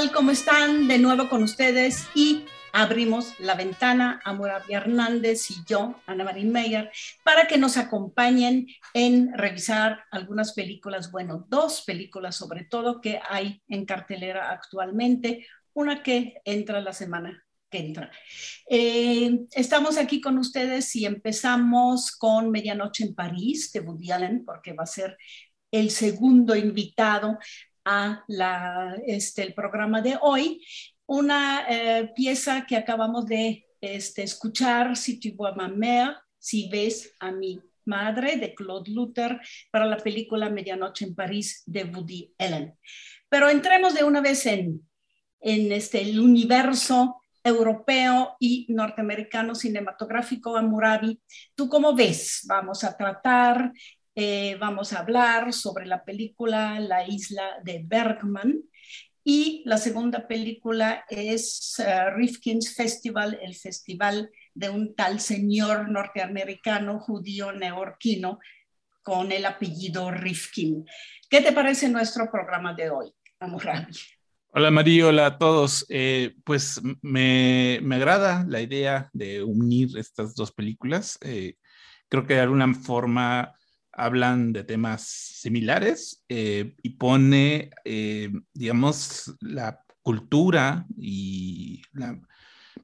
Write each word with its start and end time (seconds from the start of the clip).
De 0.00 0.98
nuevo 0.98 1.28
con 1.28 1.42
ustedes 1.42 2.08
y 2.14 2.46
abrimos 2.72 3.38
la 3.38 3.54
ventana 3.54 4.18
a 4.24 4.32
Moravia 4.32 4.78
Hernández 4.78 5.50
y 5.50 5.56
yo, 5.66 6.00
Ana 6.06 6.24
Marín 6.24 6.50
Meyer, 6.50 6.90
para 7.22 7.46
que 7.46 7.58
nos 7.58 7.76
acompañen 7.76 8.66
en 8.94 9.36
revisar 9.36 10.04
algunas 10.10 10.54
películas, 10.54 11.10
bueno, 11.10 11.44
dos 11.50 11.82
películas 11.82 12.34
sobre 12.34 12.64
todo 12.64 13.02
que 13.02 13.20
hay 13.28 13.60
en 13.68 13.84
cartelera 13.84 14.50
actualmente, 14.50 15.46
una 15.74 16.02
que 16.02 16.40
entra 16.46 16.80
la 16.80 16.94
semana 16.94 17.44
que 17.68 17.78
entra. 17.78 18.10
Eh, 18.70 19.40
estamos 19.52 19.98
aquí 19.98 20.22
con 20.22 20.38
ustedes 20.38 20.96
y 20.96 21.04
empezamos 21.04 22.12
con 22.12 22.50
Medianoche 22.50 23.04
en 23.04 23.14
París 23.14 23.70
de 23.70 23.80
Woody 23.80 24.12
Allen, 24.12 24.44
porque 24.46 24.72
va 24.72 24.84
a 24.84 24.86
ser 24.86 25.18
el 25.70 25.90
segundo 25.90 26.56
invitado 26.56 27.38
a 27.84 28.24
la, 28.28 28.96
este, 29.06 29.42
el 29.42 29.54
programa 29.54 30.00
de 30.00 30.18
hoy, 30.20 30.64
una 31.06 31.66
eh, 31.68 32.12
pieza 32.14 32.66
que 32.66 32.76
acabamos 32.76 33.26
de 33.26 33.66
este, 33.80 34.22
escuchar, 34.22 34.96
Si 34.96 35.18
tu 35.18 35.34
vois 35.36 35.56
ma 35.56 36.22
si 36.38 36.68
ves 36.70 37.14
a 37.20 37.32
mi 37.32 37.60
madre, 37.84 38.36
de 38.36 38.54
Claude 38.54 38.90
Luther, 38.90 39.40
para 39.70 39.86
la 39.86 39.96
película 39.96 40.50
Medianoche 40.50 41.04
en 41.04 41.14
París 41.14 41.62
de 41.66 41.84
Woody 41.84 42.34
Allen. 42.38 42.74
Pero 43.28 43.48
entremos 43.48 43.94
de 43.94 44.04
una 44.04 44.20
vez 44.20 44.46
en, 44.46 44.88
en 45.40 45.72
este, 45.72 46.00
el 46.00 46.20
universo 46.20 47.20
europeo 47.42 48.36
y 48.38 48.66
norteamericano 48.68 49.54
cinematográfico, 49.54 50.56
Amurabi. 50.56 51.20
¿Tú 51.54 51.68
cómo 51.68 51.94
ves? 51.94 52.42
Vamos 52.46 52.84
a 52.84 52.96
tratar 52.96 53.72
eh, 54.22 54.58
vamos 54.60 54.92
a 54.92 54.98
hablar 54.98 55.50
sobre 55.54 55.86
la 55.86 56.04
película 56.04 56.78
La 56.78 57.08
isla 57.08 57.58
de 57.64 57.82
Bergman. 57.82 58.60
Y 59.24 59.62
la 59.64 59.78
segunda 59.78 60.28
película 60.28 61.06
es 61.08 61.74
uh, 61.78 62.14
Rifkin's 62.14 62.74
Festival, 62.74 63.38
el 63.40 63.54
festival 63.54 64.30
de 64.52 64.68
un 64.68 64.94
tal 64.94 65.20
señor 65.20 65.90
norteamericano 65.90 66.98
judío 66.98 67.52
neorquino 67.52 68.38
con 69.02 69.32
el 69.32 69.46
apellido 69.46 70.10
Rifkin. 70.10 70.84
¿Qué 71.30 71.40
te 71.40 71.52
parece 71.52 71.88
nuestro 71.88 72.30
programa 72.30 72.74
de 72.74 72.90
hoy, 72.90 73.10
Amurabi? 73.38 73.94
Hola 74.48 74.70
María, 74.70 75.06
hola 75.06 75.26
a 75.26 75.38
todos. 75.38 75.86
Eh, 75.88 76.34
pues 76.44 76.78
me, 77.00 77.78
me, 77.82 77.96
agrada 77.96 78.44
la 78.46 78.60
idea 78.60 79.08
de 79.14 79.42
unir 79.42 79.96
estas 79.96 80.34
dos 80.34 80.52
películas. 80.52 81.16
Eh, 81.22 81.54
creo 82.08 82.26
que 82.26 82.34
de 82.34 82.40
alguna 82.40 82.74
forma 82.74 83.54
hablan 83.92 84.52
de 84.52 84.64
temas 84.64 85.02
similares 85.02 86.24
eh, 86.28 86.74
y 86.82 86.90
pone, 86.90 87.70
eh, 87.84 88.30
digamos, 88.52 89.34
la 89.40 89.82
cultura 90.02 90.86
y 90.96 91.82
la 91.92 92.20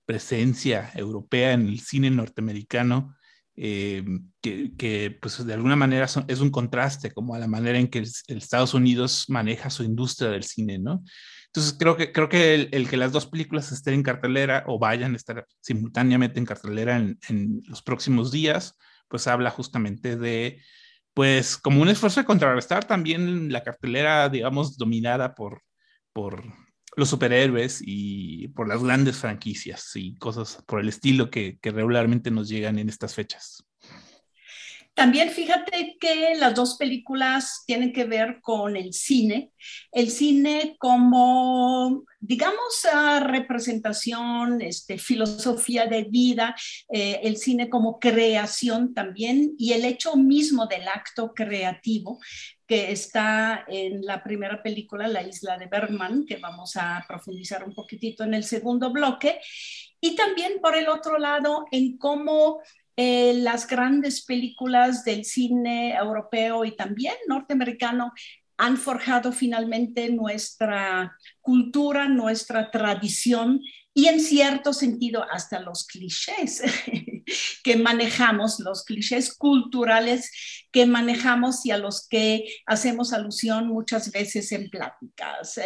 presencia 0.05 0.91
europea 0.95 1.53
en 1.53 1.67
el 1.67 1.81
cine 1.81 2.11
norteamericano, 2.11 3.17
eh, 3.57 4.05
que, 4.43 5.19
pues 5.21 5.45
de 5.45 5.55
alguna 5.55 5.77
manera 5.77 6.07
es 6.29 6.41
un 6.41 6.51
contraste 6.51 7.11
como 7.13 7.35
a 7.35 7.39
la 7.39 7.49
manera 7.49 7.79
en 7.79 7.89
que 7.89 7.99
el, 8.01 8.11
Estados 8.29 8.75
Unidos 8.75 9.25
maneja 9.29 9.71
su 9.71 9.83
industria 9.83 10.31
del 10.31 10.45
cine, 10.45 10.79
¿no? 10.79 11.03
Entonces 11.47 11.75
creo 11.79 11.97
que, 11.97 12.13
creo 12.13 12.29
que 12.29 12.69
el, 12.71 12.89
que 12.89 12.99
las 12.99 13.13
dos 13.13 13.27
películas 13.27 13.73
estén 13.73 13.95
en 13.95 14.03
cartelera 14.03 14.63
o 14.67 14.79
vayan 14.79 15.15
a 15.15 15.17
estar 15.17 15.47
simultáneamente 15.61 16.39
en 16.39 16.45
cartelera 16.45 16.97
en, 16.99 17.19
en 17.31 17.63
los 17.67 17.83
próximos 17.83 18.31
días, 18.31 18.77
pues 19.09 19.27
habla 19.27 19.51
justamente 19.51 20.17
de 20.17 20.61
pues 21.17 21.57
como 21.57 21.81
un 21.81 21.89
esfuerzo 21.89 22.21
de 22.21 22.27
contrarrestar 22.27 22.85
también 22.85 23.51
la 23.51 23.63
cartelera, 23.63 24.29
digamos, 24.29 24.77
dominada 24.77 25.35
por, 25.35 25.63
por 26.13 26.45
los 26.95 27.09
superhéroes 27.09 27.81
y 27.83 28.49
por 28.49 28.69
las 28.69 28.85
grandes 28.85 29.17
franquicias 29.17 29.93
y 29.95 30.15
cosas 30.19 30.63
por 30.67 30.79
el 30.79 30.91
estilo 30.91 31.31
que, 31.31 31.59
que 31.63 31.71
regularmente 31.71 32.31
nos 32.31 32.51
llegan 32.51 32.79
en 32.79 32.91
estas 32.91 33.15
fechas. 33.15 33.67
También 34.97 35.29
fíjate 35.29 35.99
que 36.01 36.37
las 36.37 36.55
dos 36.55 36.79
películas 36.79 37.65
tienen 37.67 37.93
que 37.93 38.07
ver 38.07 38.41
con 38.41 38.79
el 38.79 38.95
cine, 38.95 39.53
el 39.93 40.11
cine 40.11 40.75
como, 40.79 42.07
digamos, 42.19 42.87
representación, 43.21 44.63
este, 44.63 44.97
filosofía 44.97 45.85
de 45.85 46.05
vida, 46.05 46.57
eh, 46.89 47.21
el 47.25 47.37
cine 47.37 47.69
como 47.69 47.99
creación 47.99 48.95
también 48.95 49.53
y 49.59 49.75
el 49.75 49.85
hecho 49.85 50.17
mismo 50.17 50.65
del 50.65 50.89
acto 50.89 51.35
creativo 51.35 52.19
que 52.67 52.91
está 52.91 53.67
en 53.69 54.03
la 54.03 54.25
primera 54.25 54.63
película, 54.63 55.09
La 55.09 55.23
isla 55.23 55.59
de 55.59 55.67
Bergman, 55.67 56.25
que 56.25 56.39
vamos 56.39 56.75
a 56.77 57.05
profundizar 57.07 57.65
un 57.65 57.75
poquitito 57.75 58.25
en 58.25 58.33
el 58.33 58.45
segundo 58.45 58.91
bloque, 58.91 59.41
y 60.01 60.17
también 60.17 60.55
por 60.63 60.75
el 60.75 60.89
otro 60.89 61.19
lado 61.19 61.67
en 61.71 61.99
cómo 61.99 62.61
eh, 62.97 63.35
las 63.35 63.67
grandes 63.67 64.25
películas 64.25 65.05
del 65.05 65.25
cine 65.25 65.95
europeo 65.95 66.65
y 66.65 66.75
también 66.75 67.15
norteamericano 67.29 68.13
han 68.59 68.77
forjado 68.77 69.33
finalmente 69.33 70.11
nuestra 70.11 71.15
cultura, 71.41 72.09
nuestra 72.09 72.71
tradición 72.71 73.61
y 73.93 74.07
en 74.07 74.21
cierto 74.21 74.73
sentido 74.73 75.25
hasta 75.31 75.61
los 75.61 75.87
clichés 75.87 76.63
que 77.65 77.77
manejamos, 77.77 78.61
los 78.61 78.85
clichés 78.85 79.35
culturales 79.35 80.31
que 80.77 80.85
manejamos 80.85 81.65
y 81.65 81.71
a 81.71 81.79
los 81.79 82.07
que 82.07 82.45
hacemos 82.67 83.15
alusión 83.15 83.69
muchas 83.69 84.13
veces 84.13 84.53
en 84.53 84.69
pláticas. 84.69 85.59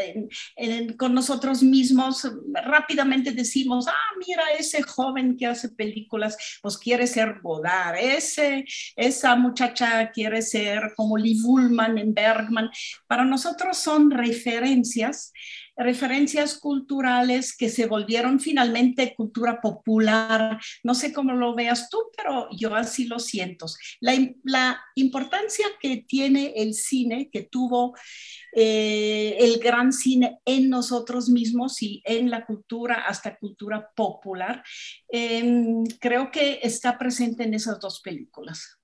con 0.96 1.14
nosotros 1.14 1.64
mismos 1.64 2.30
rápidamente 2.64 3.32
decimos, 3.32 3.88
ah, 3.88 4.14
mira, 4.24 4.44
ese 4.56 4.82
joven 4.82 5.36
que 5.36 5.46
hace 5.46 5.70
películas, 5.70 6.36
pues 6.62 6.78
quiere 6.78 7.08
ser 7.08 7.40
Godard, 7.42 7.96
ese, 7.96 8.64
esa 8.94 9.34
muchacha 9.34 10.12
quiere 10.12 10.42
ser 10.42 10.92
como 10.96 11.18
Lee 11.18 11.40
Bullman 11.42 11.98
en 11.98 12.14
Bergman. 12.14 12.70
Para 13.08 13.24
nosotros 13.24 13.78
son 13.78 14.12
referencias 14.12 15.32
referencias 15.80 16.58
culturales 16.58 17.56
que 17.56 17.68
se 17.68 17.86
volvieron 17.86 18.38
finalmente 18.38 19.14
cultura 19.14 19.60
popular. 19.60 20.60
No 20.84 20.94
sé 20.94 21.12
cómo 21.12 21.32
lo 21.32 21.49
veas 21.54 21.88
tú, 21.88 21.98
pero 22.16 22.48
yo 22.56 22.74
así 22.74 23.06
lo 23.06 23.18
siento. 23.18 23.66
La, 24.00 24.80
importancia 24.94 25.66
que 25.80 26.04
tiene 26.06 26.52
el 26.56 26.74
cine, 26.74 27.30
que 27.30 27.42
tuvo 27.42 27.96
eh, 28.54 29.36
el 29.38 29.58
gran 29.58 29.92
cine 29.92 30.40
en 30.44 30.68
nosotros 30.68 31.28
mismos 31.28 31.80
y 31.82 32.02
en 32.04 32.30
la 32.30 32.44
cultura, 32.44 33.06
hasta 33.06 33.36
cultura 33.36 33.90
popular, 33.94 34.62
em, 35.08 35.84
creo 36.00 36.30
que 36.30 36.60
está 36.62 36.98
presente 36.98 37.44
en 37.44 37.54
esas 37.54 37.80
dos 37.80 38.00
películas. 38.00 38.78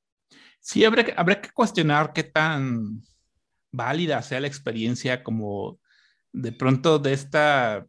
Sí, 0.60 0.84
habrá, 0.84 1.04
que 1.40 1.50
cuestionar 1.50 2.12
qué 2.12 2.24
tan 2.24 3.02
válida 3.70 4.20
sea 4.22 4.40
la 4.40 4.48
experiencia 4.48 5.22
como 5.22 5.78
de 6.32 6.50
pronto 6.50 6.98
de 6.98 7.12
esta, 7.12 7.86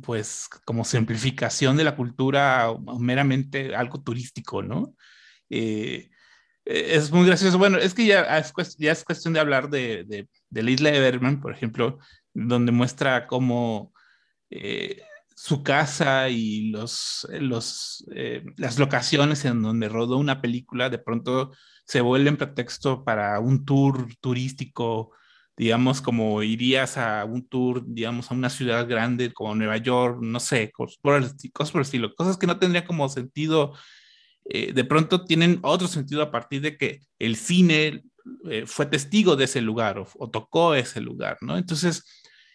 pues, 0.00 0.48
como 0.64 0.84
simplificación 0.84 1.76
de 1.76 1.84
la 1.84 1.96
cultura 1.96 2.74
meramente 2.98 3.74
algo 3.74 4.00
turístico, 4.02 4.62
¿no? 4.62 4.94
Eh, 5.50 6.10
es 6.64 7.10
muy 7.10 7.26
gracioso. 7.26 7.58
Bueno, 7.58 7.78
es 7.78 7.94
que 7.94 8.06
ya 8.06 8.22
es, 8.38 8.52
ya 8.78 8.92
es 8.92 9.04
cuestión 9.04 9.34
de 9.34 9.40
hablar 9.40 9.68
de, 9.68 10.04
de, 10.04 10.28
de, 10.50 10.62
la 10.62 10.70
isla 10.70 10.90
de 10.90 11.00
Berman, 11.00 11.40
por 11.40 11.52
ejemplo, 11.52 11.98
donde 12.32 12.72
muestra 12.72 13.26
cómo 13.26 13.92
eh, 14.50 15.02
su 15.34 15.62
casa 15.62 16.28
y 16.28 16.70
los, 16.70 17.26
los, 17.30 18.06
eh, 18.14 18.44
las 18.56 18.78
locaciones 18.78 19.44
en 19.44 19.62
donde 19.62 19.88
rodó 19.88 20.18
una 20.18 20.40
película 20.40 20.88
de 20.88 20.98
pronto 20.98 21.52
se 21.84 22.00
vuelven 22.00 22.36
pretexto 22.36 23.04
para 23.04 23.40
un 23.40 23.64
tour 23.64 24.06
turístico 24.20 25.10
digamos, 25.56 26.00
como 26.00 26.42
irías 26.42 26.96
a 26.96 27.24
un 27.24 27.46
tour, 27.46 27.84
digamos, 27.86 28.30
a 28.30 28.34
una 28.34 28.50
ciudad 28.50 28.88
grande 28.88 29.32
como 29.32 29.54
Nueva 29.54 29.76
York, 29.76 30.18
no 30.22 30.40
sé, 30.40 30.70
cosas 30.70 30.98
por 31.00 31.16
el, 31.16 31.24
estilo, 31.82 32.14
cosas 32.14 32.38
que 32.38 32.46
no 32.46 32.58
tendrían 32.58 32.86
como 32.86 33.08
sentido, 33.08 33.74
eh, 34.46 34.72
de 34.72 34.84
pronto 34.84 35.24
tienen 35.24 35.58
otro 35.62 35.88
sentido 35.88 36.22
a 36.22 36.30
partir 36.30 36.62
de 36.62 36.76
que 36.76 37.00
el 37.18 37.36
cine 37.36 38.02
eh, 38.50 38.64
fue 38.66 38.86
testigo 38.86 39.36
de 39.36 39.44
ese 39.44 39.60
lugar 39.60 39.98
o, 39.98 40.30
tocó 40.30 40.74
ese 40.74 41.00
lugar, 41.00 41.38
¿no? 41.42 41.56
Entonces, 41.56 42.04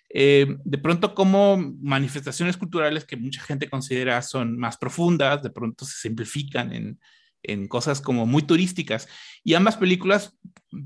eh, 0.10 0.58
de 0.64 0.78
pronto 0.78 1.14
como 1.14 1.58
manifestaciones 1.58 2.58
culturales 2.58 3.06
que 3.06 3.18
mucha 3.18 3.42
gente 3.44 3.70
considera 3.70 4.22
son 4.22 4.58
más 4.58 4.78
profundas, 4.78 5.44
de 5.44 5.50
pronto 5.50 5.86
se 5.86 6.00
simplifican 6.00 6.74
en, 6.74 7.00
en 7.44 7.68
cosas 7.68 8.02
como 8.02 8.26
muy 8.26 8.44
turísticas. 8.44 9.08
Y 9.44 9.54
ambas 9.54 9.78
películas 9.78 10.38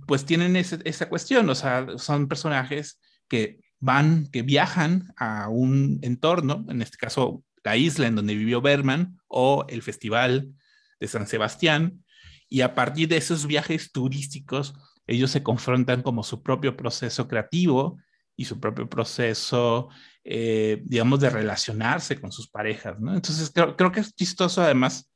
pues 0.08 0.26
tienen 0.26 0.56
esa 0.56 1.10
cuestión, 1.10 1.50
o 1.50 1.56
sea, 1.56 1.88
son 1.98 2.28
personajes 2.28 3.00
que 3.28 3.60
van, 3.80 4.28
que 4.28 4.44
viajan 4.44 5.12
a 5.18 5.50
un 5.50 6.00
entorno, 6.02 6.66
en 6.70 6.82
este 6.82 6.98
caso 6.98 7.44
la 7.64 7.78
isla 7.78 8.08
en 8.08 8.16
donde 8.16 8.36
vivió 8.36 8.62
Berman 8.62 9.18
o 9.28 9.66
el 9.70 9.82
Festival 9.82 10.54
de 11.00 11.08
San 11.08 11.28
Sebastián, 11.28 12.04
y 12.50 12.62
a 12.62 12.76
partir 12.76 13.08
de 13.08 13.18
esos 13.18 13.48
viajes 13.48 13.92
turísticos, 13.92 14.74
ellos 15.08 15.32
se 15.32 15.44
confrontan 15.44 16.02
como 16.04 16.24
su 16.24 16.44
propio 16.44 16.76
proceso 16.76 17.28
creativo 17.28 17.98
y 18.36 18.46
su 18.46 18.60
propio 18.60 18.90
proceso, 18.90 19.90
eh, 20.24 20.82
digamos, 20.86 21.20
de 21.20 21.30
relacionarse 21.30 22.20
con 22.20 22.32
sus 22.32 22.50
parejas, 22.50 23.00
¿no? 23.00 23.14
Entonces, 23.14 23.52
creo, 23.54 23.76
creo 23.76 23.92
que 23.92 24.02
es 24.02 24.14
chistoso 24.14 24.62
además 24.62 25.11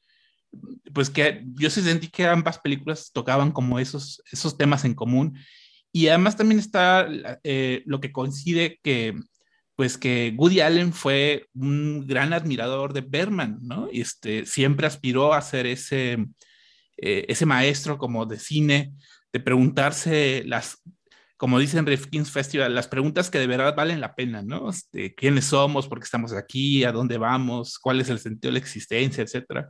pues 0.93 1.09
que 1.09 1.43
yo 1.55 1.69
sí 1.69 1.81
sentí 1.81 2.07
que 2.07 2.25
ambas 2.25 2.59
películas 2.59 3.11
tocaban 3.13 3.51
como 3.51 3.79
esos, 3.79 4.21
esos 4.31 4.57
temas 4.57 4.85
en 4.85 4.93
común. 4.93 5.37
Y 5.91 6.07
además 6.07 6.35
también 6.35 6.59
está 6.59 7.07
eh, 7.43 7.83
lo 7.85 7.99
que 7.99 8.11
coincide 8.11 8.79
que, 8.83 9.15
pues 9.75 9.97
que 9.97 10.33
Woody 10.37 10.61
Allen 10.61 10.93
fue 10.93 11.47
un 11.53 12.05
gran 12.07 12.33
admirador 12.33 12.93
de 12.93 13.01
Berman, 13.01 13.59
¿no? 13.61 13.89
Y 13.91 14.01
este, 14.01 14.45
siempre 14.45 14.87
aspiró 14.87 15.33
a 15.33 15.41
ser 15.41 15.65
ese, 15.65 16.13
eh, 16.97 17.25
ese 17.27 17.45
maestro 17.45 17.97
como 17.97 18.25
de 18.25 18.39
cine, 18.39 18.93
de 19.33 19.39
preguntarse 19.39 20.43
las, 20.45 20.81
como 21.37 21.59
dicen 21.59 21.85
Rifkin's 21.85 22.31
Festival, 22.31 22.73
las 22.73 22.87
preguntas 22.87 23.29
que 23.29 23.39
de 23.39 23.47
verdad 23.47 23.75
valen 23.75 23.99
la 23.99 24.15
pena, 24.15 24.41
¿no? 24.41 24.69
Este, 24.69 25.13
¿Quiénes 25.13 25.45
somos? 25.45 25.87
¿Por 25.87 25.99
qué 25.99 26.05
estamos 26.05 26.31
aquí? 26.33 26.85
¿A 26.85 26.93
dónde 26.93 27.17
vamos? 27.17 27.77
¿Cuál 27.79 27.99
es 27.99 28.09
el 28.09 28.19
sentido 28.19 28.49
de 28.49 28.59
la 28.59 28.59
existencia? 28.59 29.23
Etcétera. 29.23 29.69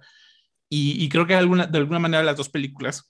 Y, 0.77 1.07
creo 1.07 1.25
que 1.25 1.33
de 1.33 1.39
alguna, 1.39 1.99
manera 1.99 2.21
las 2.21 2.35
dos 2.35 2.49
películas 2.49 3.09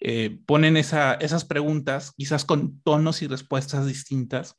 eh, 0.00 0.38
ponen 0.46 0.76
esas 0.76 1.44
preguntas, 1.44 2.12
quizás 2.16 2.44
con 2.44 2.80
tonos 2.82 3.22
y 3.22 3.26
respuestas 3.26 3.84
distintas, 3.84 4.54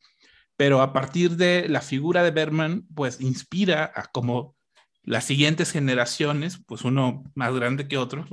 pero 0.58 0.82
a 0.82 0.92
partir 0.92 1.38
de 1.38 1.70
la 1.70 1.80
figura 1.80 2.24
de 2.24 2.32
Berman, 2.32 2.86
pues 2.94 3.22
inspira 3.22 3.90
a 3.96 4.12
como 4.12 4.58
las 5.04 5.24
siguientes 5.24 5.72
generaciones, 5.72 6.60
pues 6.68 6.84
uno 6.84 7.24
más 7.36 7.56
grande 7.56 7.88
que 7.88 7.98
otro, 7.98 8.26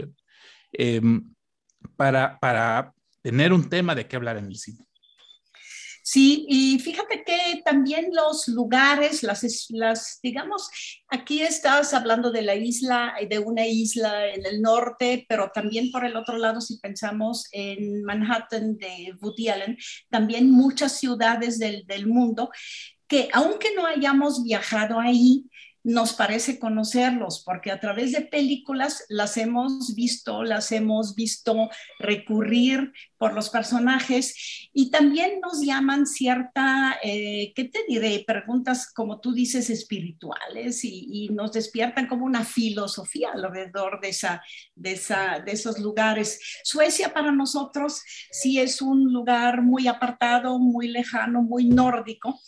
em, 0.73 1.33
para, 1.97 2.41
para 2.41 2.93
tener 3.23 3.53
un 3.53 3.69
tema 3.69 3.95
de 3.95 4.09
qué 4.09 4.17
hablar 4.17 4.37
en 4.37 4.47
el 4.47 4.57
cine. 4.57 4.88
Sí, 6.11 6.47
y 6.49 6.79
fíjate 6.79 7.23
que 7.23 7.61
también 7.67 8.09
los 8.15 8.49
lugares, 8.49 9.23
las, 9.23 9.45
las, 9.69 10.19
digamos, 10.23 10.71
aquí 11.07 11.43
estás 11.43 11.93
hablando 11.93 12.31
de 12.31 12.41
la 12.41 12.55
isla, 12.55 13.15
de 13.29 13.39
una 13.39 13.67
isla 13.67 14.27
en 14.29 14.47
el 14.47 14.63
norte, 14.63 15.27
pero 15.29 15.51
también 15.53 15.91
por 15.93 16.07
el 16.07 16.17
otro 16.17 16.39
lado, 16.39 16.63
si 16.63 16.79
pensamos 16.79 17.47
en 17.53 18.03
Manhattan 18.05 18.79
de 18.79 19.17
Woody 19.21 19.51
Allen, 19.51 19.77
también 20.09 20.51
muchas 20.51 20.99
ciudades 20.99 21.59
del, 21.59 21.85
del 21.87 22.07
mundo 22.07 22.49
que 23.07 23.29
aunque 23.35 23.75
no 23.75 23.85
hayamos 23.85 24.43
viajado 24.43 25.01
ahí, 25.01 25.45
nos 25.89 26.13
parece 26.13 26.59
conocerlos, 26.59 27.43
porque 27.47 27.71
a 27.71 27.81
través 27.81 28.13
de 28.13 28.21
películas 28.21 29.07
las 29.09 29.39
hemos 29.39 29.95
visto, 29.95 30.43
las 30.43 30.71
hemos 30.71 31.15
visto 31.15 31.71
recurrir 31.99 32.93
por 33.17 33.33
los 33.33 33.49
personajes 33.49 34.69
y 34.75 34.91
también 34.91 35.41
nos 35.41 35.65
llaman 35.65 36.07
cierta, 36.07 36.99
eh, 37.03 37.55
¿qué 37.55 37.65
te 37.65 37.79
diré? 37.89 38.23
Preguntas, 38.27 38.93
como 38.93 39.19
tú 39.21 39.33
dices, 39.33 39.71
espirituales 39.71 40.85
y, 40.85 41.31
nos 41.31 41.53
despiertan 41.53 42.07
como 42.07 42.27
una 42.27 42.45
filosofía 42.45 43.31
alrededor 43.33 44.01
de, 44.01 44.11
esa, 44.11 44.43
de, 44.75 44.93
esa, 44.93 45.41
de 45.41 45.53
esos 45.53 45.79
lugares. 45.79 46.61
Suecia 46.65 47.15
para 47.15 47.33
nosotros 47.33 48.03
sí 48.31 48.61
es 48.61 48.83
un 48.83 49.11
lugar 49.11 49.63
muy 49.63 49.89
apartado, 49.89 50.59
muy 50.59 50.89
lejano, 50.89 51.41
muy 51.43 51.67
nórdico, 51.69 52.39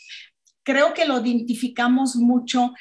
creo 0.63 0.95
que 0.95 1.05
lo 1.05 1.19
identificamos 1.21 2.17
mucho 2.17 2.73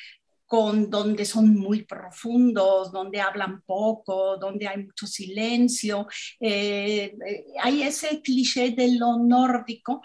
con 0.49 0.89
donde 0.89 1.25
son 1.25 1.55
muy 1.55 1.83
profundos, 1.83 2.91
donde 2.91 3.21
hablan 3.21 3.61
poco, 3.61 4.35
donde 4.37 4.67
hay 4.67 4.83
mucho 4.83 5.05
silencio. 5.05 6.07
Eh, 6.39 7.15
eh, 7.23 7.45
hay 7.61 7.83
ese 7.83 8.19
cliché 8.23 8.71
de 8.71 8.95
lo 8.95 9.19
nórdico 9.19 10.01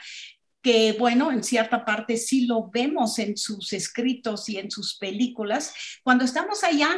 que 0.61 0.97
bueno, 0.99 1.33
en 1.33 1.43
cierta 1.43 1.85
parte 1.85 2.19
sí 2.19 2.47
lo 2.47 2.71
vemos 2.71 3.19
en 3.19 3.39
sus 3.39 3.73
escritos 3.73 4.49
y 4.51 4.59
en 4.59 4.71
sus 4.71 4.99
películas. 4.99 5.75
Cuando 6.03 6.25
estamos 6.27 6.63
allá, 6.63 6.91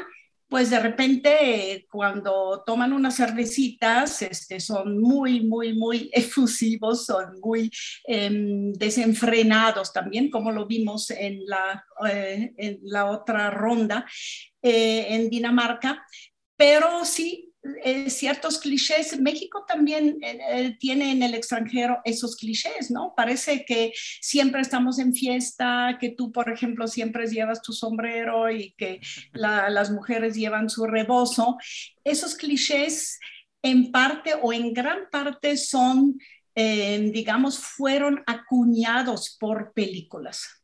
pues 0.48 0.70
de 0.70 0.78
repente 0.78 1.86
cuando 1.90 2.62
toman 2.64 2.92
unas 2.92 3.16
cervecitas, 3.16 4.22
este, 4.22 4.60
son 4.60 5.00
muy, 5.00 5.40
muy, 5.40 5.74
muy 5.74 6.10
efusivos, 6.12 7.06
son 7.06 7.40
muy 7.42 7.70
em, 8.04 8.72
desenfrenados 8.72 9.92
también, 9.92 10.30
como 10.30 10.52
lo 10.52 10.66
vimos 10.66 11.10
en 11.10 11.44
la, 11.46 11.84
eh, 12.08 12.80
otra 13.04 13.50
ronda 13.50 14.06
eh, 14.62 15.06
en 15.10 15.30
Dinamarca. 15.30 16.04
Pero 16.56 17.04
sí, 17.04 17.45
eh, 17.84 18.10
ciertos 18.10 18.58
clichés. 18.58 19.18
México 19.20 19.64
también 19.66 20.18
eh, 20.22 20.38
eh, 20.50 20.76
tiene 20.78 21.12
en 21.12 21.22
el 21.22 21.34
extranjero 21.34 22.00
esos 22.04 22.36
clichés, 22.36 22.90
¿no? 22.90 23.14
Parece 23.16 23.64
que 23.64 23.92
siempre 24.20 24.60
estamos 24.60 24.98
en 24.98 25.14
fiesta, 25.14 25.96
que 26.00 26.10
tú, 26.10 26.32
por 26.32 26.50
ejemplo, 26.50 26.86
siempre 26.86 27.26
llevas 27.26 27.62
tu 27.62 27.72
sombrero 27.72 28.50
y 28.50 28.72
que 28.76 29.00
las 29.32 29.90
mujeres 29.90 30.34
llevan 30.34 30.70
su 30.70 30.86
rebozo. 30.86 31.56
Esos 32.04 32.34
clichés 32.34 33.18
en 33.62 33.90
parte 33.90 34.34
o 34.40 34.52
en 34.52 34.72
gran 34.72 35.08
parte 35.10 35.56
son, 35.56 36.18
digamos, 36.54 37.58
fueron 37.58 38.22
acuñados 38.26 39.36
por 39.38 39.72
películas. 39.72 40.56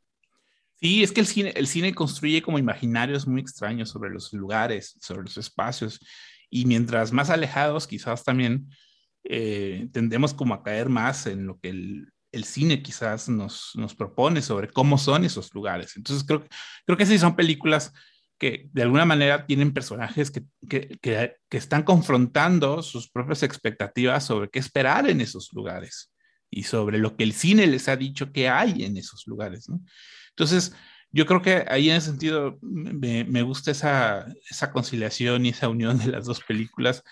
Sí, 0.83 1.03
es 1.03 1.13
que 1.13 1.21
el 1.21 1.27
cine, 1.27 1.53
el 1.55 1.69
cine 1.69 1.95
construye 1.95 2.43
como 2.43 2.59
imaginarios 2.59 3.27
muy 3.27 3.41
extraños 3.41 3.91
sobre 3.91 4.11
los 4.11 4.33
lugares, 4.33 4.97
sobre 5.01 5.23
los 5.23 5.37
espacios, 5.37 6.01
y 6.55 6.67
mientras 6.67 7.13
más 7.13 7.31
alejados, 7.31 7.87
quizás 7.87 8.25
también 8.25 8.69
eh, 9.25 9.89
tendemos 9.91 10.35
como 10.35 10.53
a 10.53 10.63
caer 10.63 10.91
más 10.91 11.27
en 11.27 11.47
lo 11.47 11.59
que 11.59 11.71
el, 11.71 12.13
cine 12.45 12.83
quizás 12.83 13.31
nos, 13.31 13.73
nos, 13.75 13.95
propone 13.95 14.43
sobre 14.43 14.69
cómo 14.69 14.99
son 14.99 15.25
esos 15.25 15.55
lugares. 15.55 15.97
Entonces 15.97 16.27
creo, 16.27 16.45
creo 16.85 16.99
que 16.99 17.07
sí 17.07 17.19
son 17.19 17.37
películas 17.37 17.93
que 18.39 18.69
de 18.73 18.83
alguna 18.83 19.07
manera 19.07 19.47
tienen 19.47 19.73
personajes 19.73 20.31
que, 20.31 20.45
que, 20.69 20.99
que, 21.01 21.57
están 21.57 21.85
confrontando 21.85 22.83
sus 22.83 23.09
propias 23.09 23.43
expectativas 23.43 24.27
sobre 24.27 24.51
qué 24.51 24.59
esperar 24.59 25.09
en 25.09 25.23
esos 25.23 25.51
lugares 25.55 26.13
y 26.51 26.65
sobre 26.65 26.99
lo 26.99 27.17
que 27.17 27.25
el 27.25 27.33
cine 27.33 27.67
les 27.67 27.89
ha 27.89 27.97
dicho 27.97 28.31
que 28.31 28.51
hay 28.51 28.85
en 28.85 28.99
esos 28.99 29.27
lugares. 29.27 29.69
Entonces, 30.31 30.75
yo 31.13 31.27
creo 31.27 31.43
que 31.43 31.65
ahí 31.69 31.91
en 31.91 31.97
ese 31.97 32.09
sentido 32.09 32.59
me, 32.63 33.25
me 33.25 33.43
gusta 33.43 33.71
esa, 33.71 34.27
esa, 34.51 34.73
conciliación 34.73 35.45
y 35.47 35.51
esa 35.51 35.69
unión 35.69 35.99
de 35.99 36.07
las 36.07 36.25
dos 36.25 36.41
películas. 36.41 37.05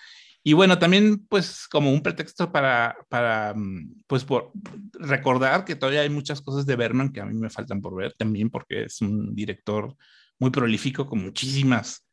Y 0.43 0.53
bueno, 0.53 0.79
también 0.79 1.25
pues 1.27 1.67
como 1.67 1.91
un 1.91 2.01
pretexto 2.01 2.51
para, 2.51 2.97
para 3.09 3.53
mm, 3.55 4.03
pues 4.07 4.23
por 4.23 4.51
recordar 4.93 5.65
que 5.65 5.75
todavía 5.75 6.01
hay 6.01 6.09
muchas 6.09 6.41
cosas 6.41 6.65
de 6.65 6.75
Berman 6.75 7.11
que 7.11 7.21
a 7.21 7.25
mí 7.25 7.35
me 7.35 7.51
faltan 7.51 7.79
por 7.81 7.95
ver 7.95 8.13
también 8.17 8.49
porque 8.49 8.85
es 8.85 9.01
un 9.01 9.35
director 9.35 9.95
muy 10.39 10.49
prolífico 10.49 11.05
con 11.05 11.21
muchísimas, 11.21 12.07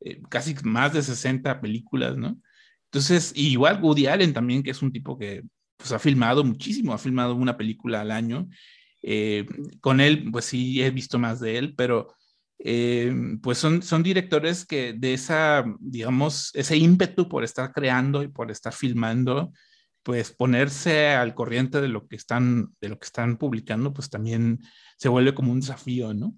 eh, 0.00 0.22
casi 0.30 0.54
más 0.62 0.92
de 0.92 1.02
60 1.02 1.60
películas, 1.60 2.16
¿no? 2.16 2.40
Entonces, 2.84 3.32
igual 3.34 3.82
Woody 3.82 4.06
Allen 4.06 4.32
también, 4.32 4.62
que 4.62 4.70
es 4.70 4.80
un 4.80 4.92
tipo 4.92 5.18
que 5.18 5.42
pues 5.76 5.90
ha 5.90 5.98
filmado 5.98 6.44
muchísimo, 6.44 6.94
ha 6.94 6.98
filmado 6.98 7.34
una 7.34 7.56
película 7.56 8.02
al 8.02 8.12
año 8.12 8.48
eh, 9.06 9.46
con 9.80 10.00
él, 10.00 10.30
pues 10.32 10.46
sí, 10.46 10.82
he 10.82 10.90
visto 10.90 11.18
más 11.18 11.38
de 11.38 11.58
él, 11.58 11.74
pero 11.76 12.14
eh, 12.58 13.14
pues 13.42 13.58
son, 13.58 13.82
son 13.82 14.02
directores 14.02 14.64
que 14.64 14.94
de 14.94 15.12
esa, 15.12 15.64
digamos, 15.78 16.50
ese 16.54 16.78
ímpetu 16.78 17.28
por 17.28 17.44
estar 17.44 17.72
creando 17.72 18.22
y 18.22 18.28
por 18.28 18.50
estar 18.50 18.72
filmando, 18.72 19.52
pues 20.02 20.32
ponerse 20.32 21.08
al 21.08 21.34
corriente 21.34 21.82
de 21.82 21.88
lo 21.88 22.06
que 22.08 22.16
están, 22.16 22.74
de 22.80 22.88
lo 22.88 22.98
que 22.98 23.06
están 23.06 23.36
publicando, 23.36 23.92
pues 23.92 24.08
también 24.08 24.60
se 24.96 25.10
vuelve 25.10 25.34
como 25.34 25.52
un 25.52 25.60
desafío, 25.60 26.14
¿no? 26.14 26.34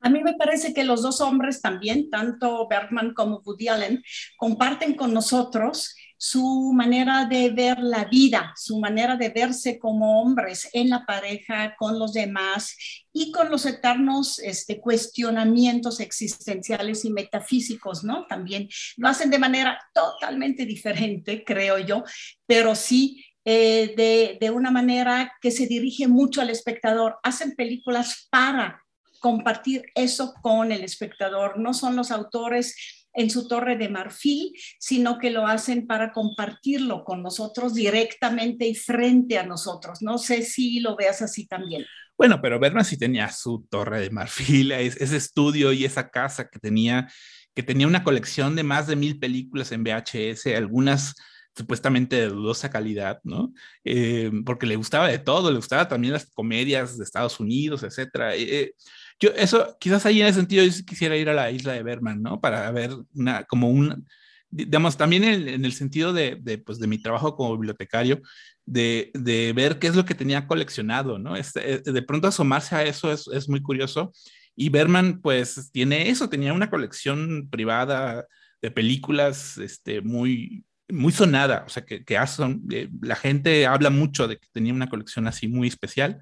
A 0.00 0.08
mí 0.08 0.22
me 0.22 0.34
parece 0.34 0.72
que 0.72 0.84
los 0.84 1.02
dos 1.02 1.20
hombres 1.20 1.60
también, 1.60 2.08
tanto 2.08 2.66
Bergman 2.68 3.12
como 3.12 3.42
Woody 3.44 3.68
Allen, 3.68 4.02
comparten 4.36 4.94
con 4.94 5.12
nosotros 5.12 5.94
su 6.16 6.72
manera 6.74 7.24
de 7.24 7.48
ver 7.48 7.78
la 7.78 8.04
vida, 8.04 8.52
su 8.54 8.78
manera 8.78 9.16
de 9.16 9.30
verse 9.30 9.78
como 9.78 10.20
hombres 10.20 10.68
en 10.74 10.90
la 10.90 11.06
pareja, 11.06 11.74
con 11.78 11.98
los 11.98 12.12
demás 12.12 12.76
y 13.10 13.32
con 13.32 13.50
los 13.50 13.64
eternos 13.64 14.38
este, 14.38 14.80
cuestionamientos 14.80 15.98
existenciales 15.98 17.06
y 17.06 17.10
metafísicos, 17.10 18.04
¿no? 18.04 18.26
También 18.26 18.68
lo 18.98 19.08
hacen 19.08 19.30
de 19.30 19.38
manera 19.38 19.78
totalmente 19.94 20.66
diferente, 20.66 21.42
creo 21.42 21.78
yo, 21.78 22.04
pero 22.46 22.74
sí 22.74 23.24
eh, 23.46 23.94
de, 23.96 24.36
de 24.38 24.50
una 24.50 24.70
manera 24.70 25.32
que 25.40 25.50
se 25.50 25.66
dirige 25.66 26.06
mucho 26.06 26.42
al 26.42 26.50
espectador. 26.50 27.18
Hacen 27.22 27.54
películas 27.54 28.28
para 28.30 28.82
compartir 29.20 29.84
eso 29.94 30.34
con 30.42 30.72
el 30.72 30.82
espectador, 30.82 31.58
no 31.58 31.74
son 31.74 31.94
los 31.94 32.10
autores 32.10 33.00
en 33.12 33.30
su 33.30 33.48
torre 33.48 33.76
de 33.76 33.88
marfil, 33.88 34.52
sino 34.78 35.18
que 35.18 35.30
lo 35.30 35.46
hacen 35.46 35.86
para 35.86 36.12
compartirlo 36.12 37.04
con 37.04 37.22
nosotros 37.22 37.74
directamente 37.74 38.66
y 38.66 38.74
frente 38.74 39.38
a 39.38 39.46
nosotros. 39.46 40.00
No 40.02 40.18
sé 40.18 40.42
si 40.42 40.80
lo 40.80 40.96
veas 40.96 41.22
así 41.22 41.46
también. 41.46 41.84
Bueno, 42.16 42.40
pero 42.40 42.60
Berman 42.60 42.84
sí 42.84 42.98
tenía 42.98 43.30
su 43.30 43.66
torre 43.70 44.00
de 44.00 44.10
marfil, 44.10 44.72
ese 44.72 45.16
estudio 45.16 45.72
y 45.72 45.84
esa 45.84 46.10
casa 46.10 46.48
que 46.48 46.58
tenía, 46.58 47.08
que 47.54 47.62
tenía 47.62 47.86
una 47.86 48.04
colección 48.04 48.54
de 48.56 48.62
más 48.62 48.86
de 48.86 48.96
mil 48.96 49.18
películas 49.18 49.72
en 49.72 49.84
VHS, 49.84 50.46
algunas 50.56 51.14
supuestamente 51.56 52.16
de 52.16 52.28
dudosa 52.28 52.70
calidad, 52.70 53.20
¿no? 53.24 53.52
Eh, 53.84 54.30
porque 54.46 54.66
le 54.66 54.76
gustaba 54.76 55.08
de 55.08 55.18
todo, 55.18 55.50
le 55.50 55.56
gustaba 55.56 55.88
también 55.88 56.12
las 56.12 56.30
comedias 56.30 56.96
de 56.96 57.04
Estados 57.04 57.40
Unidos, 57.40 57.82
etcétera. 57.82 58.36
Eh, 58.36 58.74
yo, 59.20 59.30
eso, 59.36 59.76
quizás 59.78 60.06
ahí 60.06 60.20
en 60.20 60.26
ese 60.26 60.40
sentido, 60.40 60.64
yo 60.64 60.72
quisiera 60.84 61.16
ir 61.16 61.28
a 61.28 61.34
la 61.34 61.50
isla 61.50 61.74
de 61.74 61.82
Berman, 61.82 62.22
¿no? 62.22 62.40
Para 62.40 62.70
ver 62.70 62.90
una, 63.14 63.44
como 63.44 63.68
un, 63.68 64.06
digamos, 64.50 64.96
también 64.96 65.24
en, 65.24 65.64
el 65.64 65.72
sentido 65.72 66.12
de, 66.14 66.38
de, 66.40 66.58
pues, 66.58 66.78
de 66.78 66.86
mi 66.86 66.98
trabajo 66.98 67.36
como 67.36 67.56
bibliotecario, 67.56 68.22
de, 68.64 69.10
de, 69.14 69.52
ver 69.52 69.78
qué 69.78 69.88
es 69.88 69.94
lo 69.94 70.06
que 70.06 70.14
tenía 70.14 70.46
coleccionado, 70.46 71.18
¿no? 71.18 71.36
Este, 71.36 71.74
eh, 71.74 71.82
de 71.84 72.02
pronto 72.02 72.28
asomarse 72.28 72.74
a 72.74 72.84
eso 72.84 73.12
es, 73.12 73.28
es, 73.28 73.48
muy 73.48 73.60
curioso. 73.62 74.12
Y 74.56 74.70
Berman, 74.70 75.20
pues, 75.20 75.70
tiene 75.70 76.08
eso, 76.08 76.30
tenía 76.30 76.54
una 76.54 76.70
colección 76.70 77.48
privada 77.50 78.26
de 78.62 78.70
películas 78.70 79.58
este, 79.58 80.00
muy, 80.00 80.64
muy 80.88 81.12
sonada, 81.12 81.64
o 81.66 81.68
sea, 81.68 81.84
que, 81.84 82.04
que 82.04 82.14
eh, 82.16 82.88
la 83.02 83.16
gente 83.16 83.66
habla 83.66 83.90
mucho 83.90 84.26
de 84.28 84.38
que 84.38 84.48
tenía 84.52 84.72
una 84.72 84.88
colección 84.88 85.26
así 85.26 85.46
muy 85.46 85.68
especial. 85.68 86.20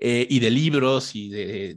Eh, 0.00 0.28
y 0.30 0.38
de 0.38 0.50
libros 0.52 1.16
y 1.16 1.28
de, 1.28 1.76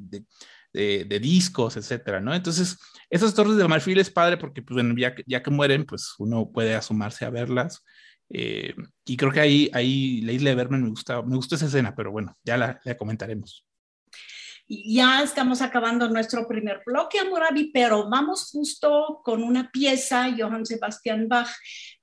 de, 0.73 1.19
discos, 1.19 1.77
etcétera, 1.77 2.21
¿no? 2.21 2.33
Entonces, 2.33 2.77
esas 3.09 3.33
torres 3.33 3.57
de 3.57 3.67
marfil 3.67 3.99
es 3.99 4.09
padre 4.09 4.37
porque, 4.37 4.61
pues, 4.61 4.75
bueno, 4.75 4.95
ya, 4.97 5.15
ya 5.27 5.43
que 5.43 5.51
mueren, 5.51 5.85
pues 5.85 6.15
uno 6.19 6.49
puede 6.51 6.75
asomarse 6.75 7.25
a 7.25 7.29
verlas. 7.29 7.83
Eh, 8.29 8.73
y 9.05 9.17
creo 9.17 9.31
que 9.31 9.41
ahí, 9.41 9.69
ahí 9.73 10.21
la 10.21 10.31
isla 10.31 10.51
de 10.51 10.55
Berman 10.55 10.83
me 10.83 10.89
gusta, 10.89 11.21
me 11.21 11.35
gustó 11.35 11.55
esa 11.55 11.65
escena, 11.65 11.93
pero 11.95 12.11
bueno, 12.11 12.37
ya 12.43 12.57
la, 12.57 12.79
la 12.85 12.95
comentaremos. 12.95 13.65
Ya 14.73 15.21
estamos 15.21 15.61
acabando 15.61 16.07
nuestro 16.07 16.47
primer 16.47 16.81
bloque, 16.85 17.19
Amorabi, 17.19 17.71
pero 17.73 18.09
vamos 18.09 18.49
justo 18.51 19.19
con 19.21 19.43
una 19.43 19.69
pieza, 19.69 20.33
Johann 20.37 20.65
Sebastian 20.65 21.27
Bach, 21.27 21.49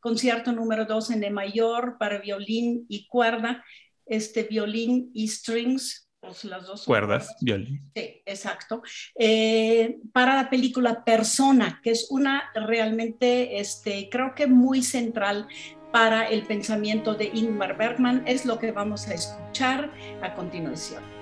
concierto 0.01 0.53
número 0.53 0.85
2 0.85 1.13
en 1.13 1.25
E 1.25 1.31
mayor 1.31 1.97
para 1.99 2.19
violín 2.19 2.85
y 2.91 3.07
cuerda, 3.07 3.65
este 4.05 4.43
violín 4.43 5.11
y 5.15 5.29
strings 5.29 6.08
pues, 6.29 6.45
las 6.45 6.67
dos 6.67 6.85
cuerdas, 6.85 7.35
violín. 7.41 7.91
Sí, 7.95 8.23
exacto. 8.25 8.83
Eh, 9.19 9.99
para 10.13 10.35
la 10.37 10.51
película 10.51 11.05
Persona, 11.05 11.81
que 11.83 11.91
es 11.91 12.09
una 12.11 12.51
realmente, 12.55 13.61
este, 13.61 14.09
creo 14.11 14.35
que 14.35 14.47
muy 14.47 14.83
central 14.83 15.49
para 15.93 16.29
el 16.29 16.43
pensamiento 16.47 17.15
de 17.15 17.31
Ingmar 17.33 17.77
Bergman, 17.77 18.23
es 18.27 18.45
lo 18.45 18.59
que 18.59 18.73
vamos 18.73 19.09
a 19.09 19.15
escuchar 19.15 19.91
a 20.23 20.35
continuación. 20.35 21.18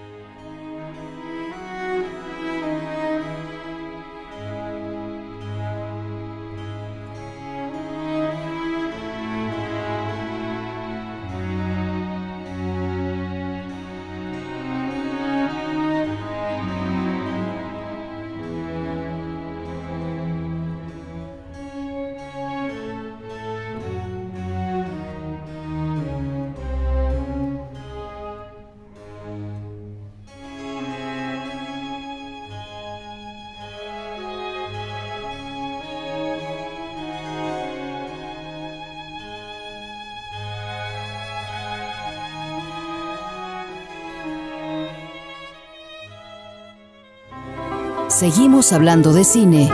Seguimos 48.18 48.73
hablando 48.73 49.12
de 49.12 49.25
cine 49.25 49.68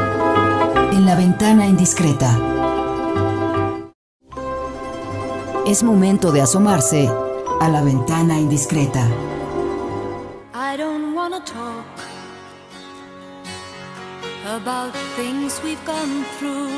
en 0.90 1.06
la 1.06 1.14
ventana 1.14 1.64
indiscreta. 1.64 2.36
Es 5.64 5.84
momento 5.84 6.32
de 6.32 6.40
asomarse 6.42 7.08
a 7.60 7.68
la 7.68 7.82
ventana 7.82 8.40
indiscreta. 8.40 9.06
I 10.52 10.76
don't 10.76 11.14
wanna 11.14 11.38
talk 11.44 11.86
about 14.44 14.92
things 15.14 15.60
we've 15.62 15.84
gone 15.86 16.24
through, 16.40 16.68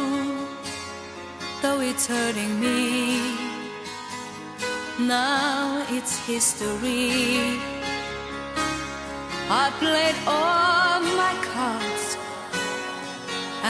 though 1.62 1.80
it's 1.80 2.06
hurting 2.06 2.60
me. 2.60 3.38
Now 4.98 5.82
it's 5.88 6.18
history. 6.26 7.58
I 9.48 9.70
played 9.80 10.14
all 10.26 10.83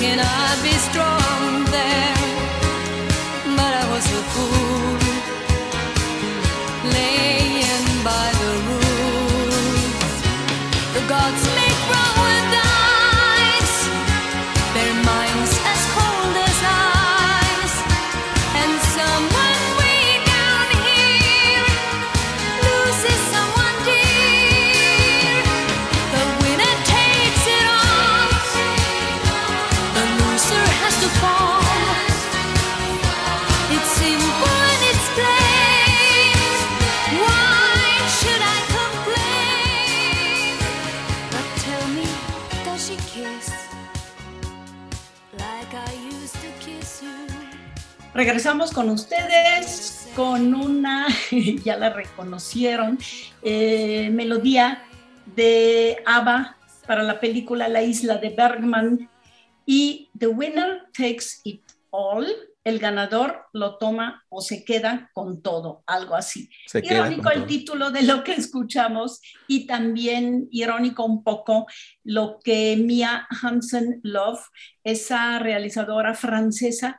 Thinking 0.00 0.18
I'd 0.18 0.62
be 0.62 0.72
strong 0.72 1.64
there. 1.70 2.19
Regresamos 48.20 48.70
con 48.70 48.90
ustedes 48.90 50.06
con 50.14 50.52
una, 50.52 51.06
ya 51.64 51.78
la 51.78 51.88
reconocieron, 51.88 52.98
eh, 53.40 54.10
melodía 54.12 54.84
de 55.34 56.02
ABBA 56.04 56.58
para 56.86 57.02
la 57.02 57.18
película 57.18 57.66
La 57.68 57.82
isla 57.82 58.18
de 58.18 58.28
Bergman 58.28 59.08
y 59.64 60.10
The 60.18 60.26
Winner 60.26 60.82
Takes 60.92 61.40
It 61.44 61.62
All. 61.88 62.26
El 62.62 62.78
ganador 62.78 63.46
lo 63.54 63.78
toma 63.78 64.22
o 64.28 64.42
se 64.42 64.66
queda 64.66 65.08
con 65.14 65.40
todo, 65.40 65.82
algo 65.86 66.14
así. 66.14 66.50
Se 66.66 66.80
irónico 66.80 67.30
el 67.30 67.38
todo. 67.38 67.46
título 67.46 67.90
de 67.90 68.02
lo 68.02 68.22
que 68.22 68.34
escuchamos 68.34 69.22
y 69.48 69.66
también 69.66 70.46
irónico 70.50 71.06
un 71.06 71.24
poco 71.24 71.66
lo 72.04 72.38
que 72.44 72.76
Mia 72.76 73.26
Hansen 73.30 74.00
Love, 74.02 74.46
esa 74.84 75.38
realizadora 75.38 76.12
francesa, 76.12 76.98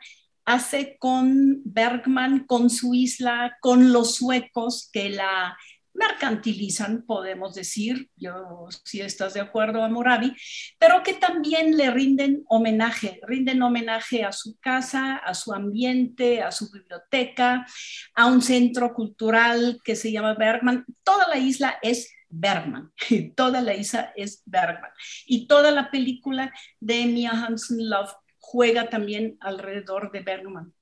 hace 0.53 0.97
con 0.99 1.61
Bergman, 1.63 2.45
con 2.45 2.69
su 2.69 2.93
isla, 2.93 3.57
con 3.61 3.93
los 3.93 4.15
suecos 4.15 4.89
que 4.91 5.09
la 5.09 5.57
mercantilizan, 5.93 7.03
podemos 7.05 7.53
decir, 7.53 8.09
yo 8.15 8.67
si 8.85 9.01
estás 9.01 9.33
de 9.33 9.41
acuerdo, 9.41 9.83
Amoravi, 9.83 10.33
pero 10.79 11.03
que 11.03 11.13
también 11.13 11.77
le 11.77 11.91
rinden 11.91 12.43
homenaje, 12.47 13.19
rinden 13.27 13.61
homenaje 13.61 14.23
a 14.23 14.31
su 14.31 14.57
casa, 14.59 15.17
a 15.17 15.33
su 15.33 15.53
ambiente, 15.53 16.41
a 16.41 16.51
su 16.51 16.71
biblioteca, 16.71 17.65
a 18.15 18.25
un 18.27 18.41
centro 18.41 18.93
cultural 18.93 19.79
que 19.83 19.95
se 19.95 20.11
llama 20.11 20.33
Bergman. 20.33 20.85
Toda 21.03 21.27
la 21.27 21.37
isla 21.37 21.77
es 21.81 22.11
Bergman, 22.29 22.91
toda 23.35 23.61
la 23.61 23.75
isla 23.75 24.13
es 24.15 24.43
Bergman. 24.45 24.91
Y 25.25 25.47
toda 25.47 25.71
la 25.71 25.91
película 25.91 26.53
de 26.79 27.05
Mia 27.05 27.31
Hansen 27.31 27.89
Love 27.89 28.13
juega 28.41 28.89
también 28.89 29.37
alrededor 29.39 30.11
de 30.11 30.19
Bergman. 30.19 30.73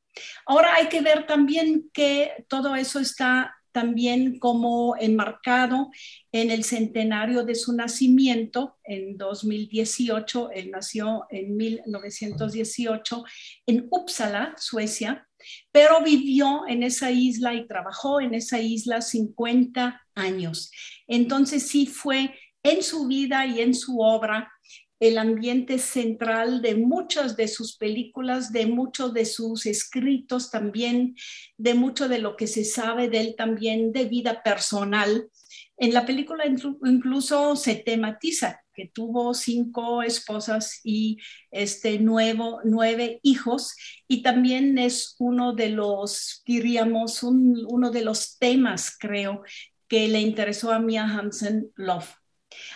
Ahora 0.46 0.75
hay 0.75 0.88
que 0.89 1.01
ver 1.01 1.28
también 1.28 1.89
que 1.94 2.46
todo 2.48 2.75
eso 2.75 3.00
está 3.00 3.55
también 3.72 4.40
como 4.40 4.96
enmarcado 5.00 5.92
en 6.31 6.50
el 6.50 6.64
centenario 6.64 7.44
de 7.44 7.55
su 7.55 7.74
nacimiento 7.74 8.77
en 8.83 9.18
2018. 9.18 10.51
Él 10.51 10.72
nació 10.72 11.25
en 11.29 11.55
1918 11.55 13.24
en 13.68 13.88
Uppsala, 13.92 14.55
Suecia, 14.57 15.27
pero 15.72 16.03
vivió 16.03 16.68
en 16.68 16.83
esa 16.83 17.12
isla 17.12 17.53
y 17.53 17.68
trabajó 17.68 18.20
en 18.20 18.33
esa 18.33 18.60
isla 18.60 19.01
50 19.01 20.01
años. 20.16 20.72
Entonces 21.07 21.68
sí 21.68 21.86
fue 21.86 22.33
en 22.64 22.83
su 22.83 23.07
vida 23.07 23.46
y 23.46 23.62
en 23.62 23.74
su 23.74 24.00
obra 24.00 24.51
el 25.00 25.18
ambiente 25.18 25.79
central 25.79 26.62
de 26.62 26.75
muchas 26.75 27.38
de 27.38 27.48
sus 27.48 27.77
películas, 27.77 28.51
de 28.51 28.66
muchos 28.66 29.14
de 29.14 29.25
sus 29.25 29.66
escritos 29.66 30.51
también, 30.51 31.16
de 31.57 31.74
mucho 31.74 32.09
de 32.09 32.20
lo 32.20 32.35
que 32.35 32.48
se 32.48 32.66
sabe 32.66 33.09
de 33.09 33.20
él 33.22 33.35
también, 33.38 33.92
de 33.92 34.05
vida 34.05 34.44
personal. 34.44 35.29
En 35.77 35.94
la 35.94 36.05
película 36.05 36.44
incluso 36.46 37.55
se 37.55 37.75
tematiza 37.75 38.62
que 38.74 38.90
tuvo 38.94 39.33
cinco 39.33 40.03
esposas 40.03 40.79
y 40.83 41.18
este 41.51 42.00
nuevo, 42.00 42.62
nueve 42.64 43.20
hijos 43.24 43.75
y 44.07 44.22
también 44.22 44.77
es 44.77 45.16
uno 45.20 45.53
de 45.53 45.70
los, 45.70 46.44
diríamos, 46.46 47.24
un, 47.24 47.66
uno 47.70 47.92
de 47.92 48.03
los 48.03 48.38
temas, 48.38 48.96
creo, 48.98 49.44
que 49.88 50.07
le 50.07 50.22
interesó 50.22 50.72
a 50.72 50.79
Mia 50.79 51.03
Hansen 51.03 51.72
Love. 51.75 52.19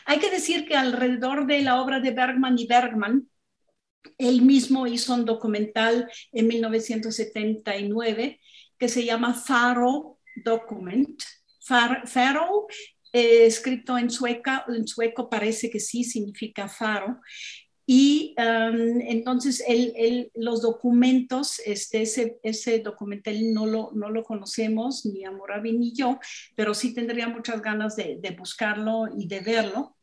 Hay 0.05 0.19
que 0.19 0.29
decir 0.29 0.67
que 0.67 0.75
alrededor 0.75 1.47
de 1.47 1.61
la 1.61 1.81
obra 1.81 1.99
de 1.99 2.11
Bergman 2.11 2.57
y 2.57 2.67
Bergman, 2.67 3.29
él 4.17 4.41
mismo 4.41 4.87
hizo 4.87 5.13
un 5.13 5.25
documental 5.25 6.09
en 6.31 6.47
1979 6.47 8.39
que 8.77 8.89
se 8.89 9.05
llama 9.05 9.33
Faro 9.33 10.19
Document. 10.35 11.21
Far, 11.65 12.07
Faro, 12.07 12.67
eh, 13.13 13.45
escrito 13.45 13.97
en, 13.97 14.09
sueca, 14.09 14.65
en 14.67 14.87
sueco, 14.87 15.29
parece 15.29 15.69
que 15.69 15.79
sí 15.79 16.03
significa 16.03 16.67
faro. 16.67 17.21
Y 17.95 18.33
um, 18.39 19.01
entonces 19.01 19.63
el, 19.67 19.93
el, 19.95 20.31
los 20.33 20.63
documentos, 20.63 21.61
este, 21.63 22.01
ese, 22.01 22.39
ese 22.41 22.79
documental 22.79 23.53
no 23.53 23.67
lo, 23.67 23.91
no 23.93 24.09
lo 24.09 24.23
conocemos, 24.23 25.05
ni 25.05 25.23
Amoravi 25.25 25.73
ni 25.73 25.93
yo, 25.93 26.19
pero 26.55 26.73
sí 26.73 26.95
tendría 26.95 27.27
muchas 27.27 27.61
ganas 27.61 27.95
de, 27.95 28.35
buscarlo 28.35 29.09
y 29.15 29.27
de 29.27 29.41
verlo. 29.41 29.95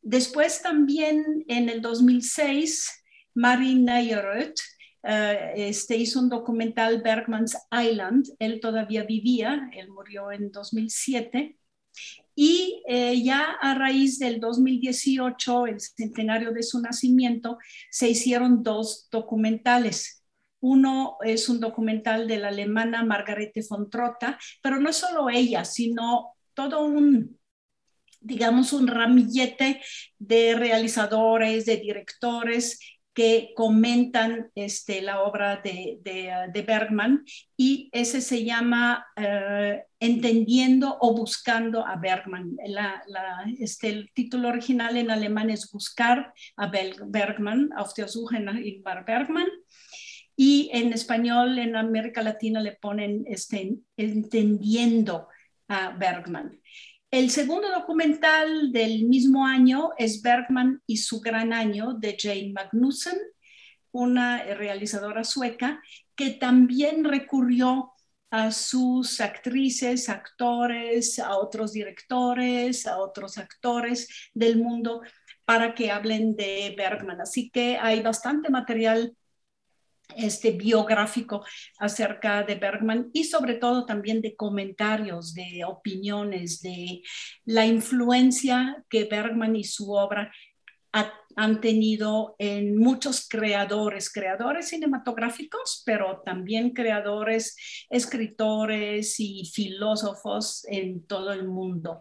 Después 0.00 0.62
también 0.62 1.44
en 1.48 1.68
el 1.70 1.82
2006, 1.82 3.02
Mari 3.34 3.74
Neyeröth 3.74 4.60
uh, 5.02 5.56
este, 5.56 5.96
hizo 5.96 6.20
un 6.20 6.28
documental 6.28 7.02
Bergman's 7.02 7.56
Island. 7.72 8.26
Él 8.38 8.60
todavía 8.60 9.02
vivía, 9.02 9.70
él 9.72 9.88
murió 9.88 10.30
en 10.30 10.52
2007. 10.52 11.56
Y 12.34 12.82
eh, 12.88 13.22
ya 13.22 13.56
a 13.60 13.74
raíz 13.74 14.18
del 14.18 14.40
2018, 14.40 15.66
el 15.66 15.80
centenario 15.80 16.52
de 16.52 16.62
su 16.62 16.80
nacimiento, 16.80 17.58
se 17.90 18.08
hicieron 18.08 18.62
dos 18.62 19.08
documentales. 19.10 20.24
Uno 20.60 21.18
es 21.22 21.48
un 21.48 21.60
documental 21.60 22.26
de 22.26 22.38
la 22.38 22.48
alemana 22.48 23.04
Margarete 23.04 23.62
von 23.68 23.90
Trotta, 23.90 24.38
pero 24.62 24.80
no 24.80 24.92
solo 24.92 25.28
ella, 25.28 25.64
sino 25.64 26.34
todo 26.54 26.84
un, 26.84 27.38
digamos, 28.20 28.72
un 28.72 28.86
ramillete 28.86 29.82
de 30.18 30.54
realizadores, 30.54 31.66
de 31.66 31.76
directores 31.76 32.78
que 33.14 33.52
comentan 33.54 34.50
este, 34.56 35.00
la 35.00 35.22
obra 35.22 35.60
de, 35.62 36.00
de, 36.02 36.32
de, 36.52 36.62
Bergman 36.62 37.24
y 37.56 37.88
ese 37.92 38.20
se 38.20 38.44
llama 38.44 39.06
uh, 39.16 39.80
Entendiendo 40.00 40.98
o 41.00 41.14
Buscando 41.14 41.86
a 41.86 41.96
Bergman. 41.96 42.56
La, 42.66 43.02
la, 43.06 43.44
este, 43.60 43.88
el 43.88 44.10
título 44.12 44.48
original 44.48 44.96
en 44.96 45.12
alemán 45.12 45.48
es 45.48 45.70
Buscar 45.70 46.34
a 46.56 46.66
Bergman, 46.66 47.70
Auf 47.76 47.94
der 47.94 48.08
Suche 48.08 48.40
nach 48.40 48.56
Bergman. 49.06 49.46
Y 50.36 50.68
en 50.72 50.92
español, 50.92 51.58
en 51.60 51.76
América 51.76 52.20
Latina, 52.20 52.60
le 52.60 52.72
ponen 52.72 53.24
este, 53.28 53.76
Entendiendo 53.96 55.28
a 55.68 55.90
Bergman. 55.90 56.60
El 57.14 57.30
segundo 57.30 57.70
documental 57.70 58.72
del 58.72 59.04
mismo 59.04 59.46
año 59.46 59.90
es 59.96 60.20
Bergman 60.20 60.82
y 60.84 60.96
su 60.96 61.20
gran 61.20 61.52
año 61.52 61.94
de 61.94 62.16
Jane 62.18 62.50
Magnussen, 62.52 63.16
una 63.92 64.42
realizadora 64.42 65.22
sueca 65.22 65.80
que 66.16 66.30
también 66.30 67.04
recurrió 67.04 67.92
a 68.30 68.50
sus 68.50 69.20
actrices, 69.20 70.08
actores, 70.08 71.20
a 71.20 71.36
otros 71.36 71.72
directores, 71.72 72.84
a 72.84 72.98
otros 72.98 73.38
actores 73.38 74.08
del 74.34 74.58
mundo 74.58 75.00
para 75.44 75.72
que 75.72 75.92
hablen 75.92 76.34
de 76.34 76.74
Bergman. 76.76 77.20
Así 77.20 77.48
que 77.48 77.78
hay 77.78 78.02
bastante 78.02 78.50
material 78.50 79.16
este 80.16 80.52
biográfico 80.52 81.44
acerca 81.78 82.42
de 82.42 82.54
Bergman 82.54 83.10
y 83.12 83.24
sobre 83.24 83.54
todo 83.54 83.86
también 83.86 84.20
de 84.20 84.36
comentarios, 84.36 85.34
de 85.34 85.64
opiniones, 85.66 86.60
de 86.62 87.02
la 87.44 87.66
influencia 87.66 88.84
que 88.88 89.04
Bergman 89.04 89.56
y 89.56 89.64
su 89.64 89.92
obra 89.92 90.32
ha, 90.92 91.12
han 91.36 91.60
tenido 91.60 92.36
en 92.38 92.78
muchos 92.78 93.28
creadores, 93.28 94.12
creadores 94.12 94.68
cinematográficos, 94.68 95.82
pero 95.84 96.22
también 96.24 96.70
creadores, 96.70 97.56
escritores 97.90 99.18
y 99.18 99.44
filósofos 99.52 100.64
en 100.68 101.06
todo 101.06 101.32
el 101.32 101.48
mundo. 101.48 101.98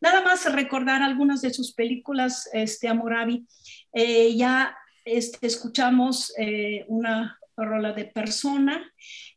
Nada 0.00 0.22
más 0.22 0.52
recordar 0.52 1.02
algunas 1.02 1.42
de 1.42 1.54
sus 1.54 1.72
películas, 1.72 2.48
este, 2.52 2.88
Amorabi. 2.88 3.46
Eh, 3.92 4.34
ya 4.36 4.76
este, 5.04 5.46
escuchamos 5.46 6.32
eh, 6.38 6.84
una 6.88 7.38
rola 7.56 7.92
de 7.92 8.06
persona. 8.06 8.92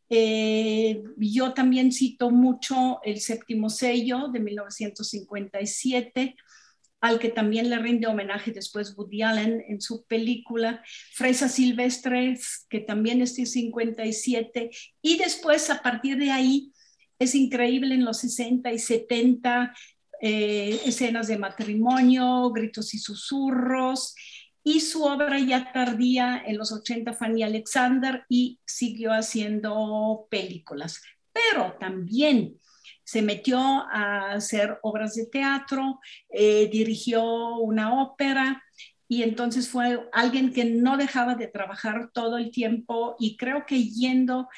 Eh, 0.09 1.01
yo 1.17 1.53
también 1.53 1.91
cito 1.91 2.29
mucho 2.29 2.99
El 3.03 3.19
séptimo 3.19 3.69
sello 3.69 4.27
de 4.27 4.39
1957, 4.39 6.35
al 7.01 7.19
que 7.19 7.29
también 7.29 7.69
le 7.69 7.77
rinde 7.79 8.07
homenaje 8.07 8.51
después 8.51 8.95
Woody 8.97 9.21
Allen 9.21 9.63
en 9.67 9.81
su 9.81 10.05
película 10.05 10.83
Fresa 11.13 11.49
Silvestre, 11.49 12.37
que 12.69 12.79
también 12.79 13.21
es 13.21 13.35
de 13.35 13.45
57, 13.45 14.69
y 15.01 15.17
después 15.17 15.69
a 15.69 15.81
partir 15.81 16.17
de 16.17 16.31
ahí 16.31 16.71
es 17.19 17.35
increíble 17.35 17.95
en 17.95 18.05
los 18.05 18.19
60 18.19 18.71
y 18.73 18.79
70 18.79 19.73
eh, 20.21 20.79
escenas 20.85 21.27
de 21.27 21.37
matrimonio, 21.37 22.49
gritos 22.51 22.93
y 22.93 22.97
susurros, 22.97 24.15
y 24.67 24.79
su 24.79 25.03
obra 25.03 25.37
ya 25.39 25.71
tardía 25.71 26.41
en 26.43 26.57
los 26.57 26.71
80 26.71 27.13
Fanny 27.13 27.43
Alexander 27.43 28.25
y 28.27 28.59
siguió 28.65 29.11
haciendo 29.13 30.27
películas. 30.31 31.03
Pero 31.31 31.77
también 31.79 32.59
se 33.03 33.21
metió 33.21 33.59
a 33.59 34.31
hacer 34.31 34.79
obras 34.81 35.13
de 35.13 35.27
teatro, 35.27 35.99
eh, 36.29 36.67
dirigió 36.71 37.57
una 37.57 38.01
ópera 38.01 38.63
y 39.07 39.21
entonces 39.21 39.69
fue 39.69 40.09
alguien 40.11 40.51
que 40.51 40.65
no 40.65 40.97
dejaba 40.97 41.35
de 41.35 41.47
trabajar 41.47 42.09
todo 42.11 42.39
el 42.39 42.49
tiempo 42.49 43.15
y 43.19 43.37
creo 43.37 43.67
que 43.67 43.83
yendo 43.83 44.49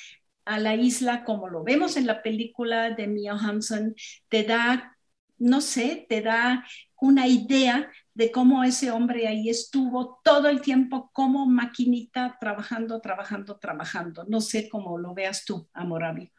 a 0.46 0.58
la 0.58 0.76
isla, 0.76 1.26
como 1.26 1.50
lo 1.50 1.66
vemos 1.66 1.98
en 1.98 2.08
la 2.08 2.24
película 2.24 2.92
de 2.92 3.08
Mia 3.08 3.34
Hansen, 3.34 3.94
te 4.30 4.44
da, 4.44 4.97
no 5.38 5.62
sé, 5.62 6.06
te 6.10 6.22
da 6.22 6.66
una 7.00 7.28
idea 7.28 7.92
de 8.14 8.32
cómo 8.32 8.64
ese 8.64 8.90
hombre 8.92 9.28
ahí 9.28 9.50
estuvo 9.50 10.20
todo 10.24 10.50
el 10.50 10.62
tiempo 10.62 11.12
como 11.14 11.46
maquinita 11.46 12.38
trabajando, 12.40 13.00
trabajando, 13.00 13.58
trabajando. 13.60 14.26
No 14.28 14.42
sé 14.42 14.68
cómo 14.70 14.98
lo 14.98 15.14
veas 15.14 15.46
tú, 15.46 15.70
Amorabi. 15.74 16.32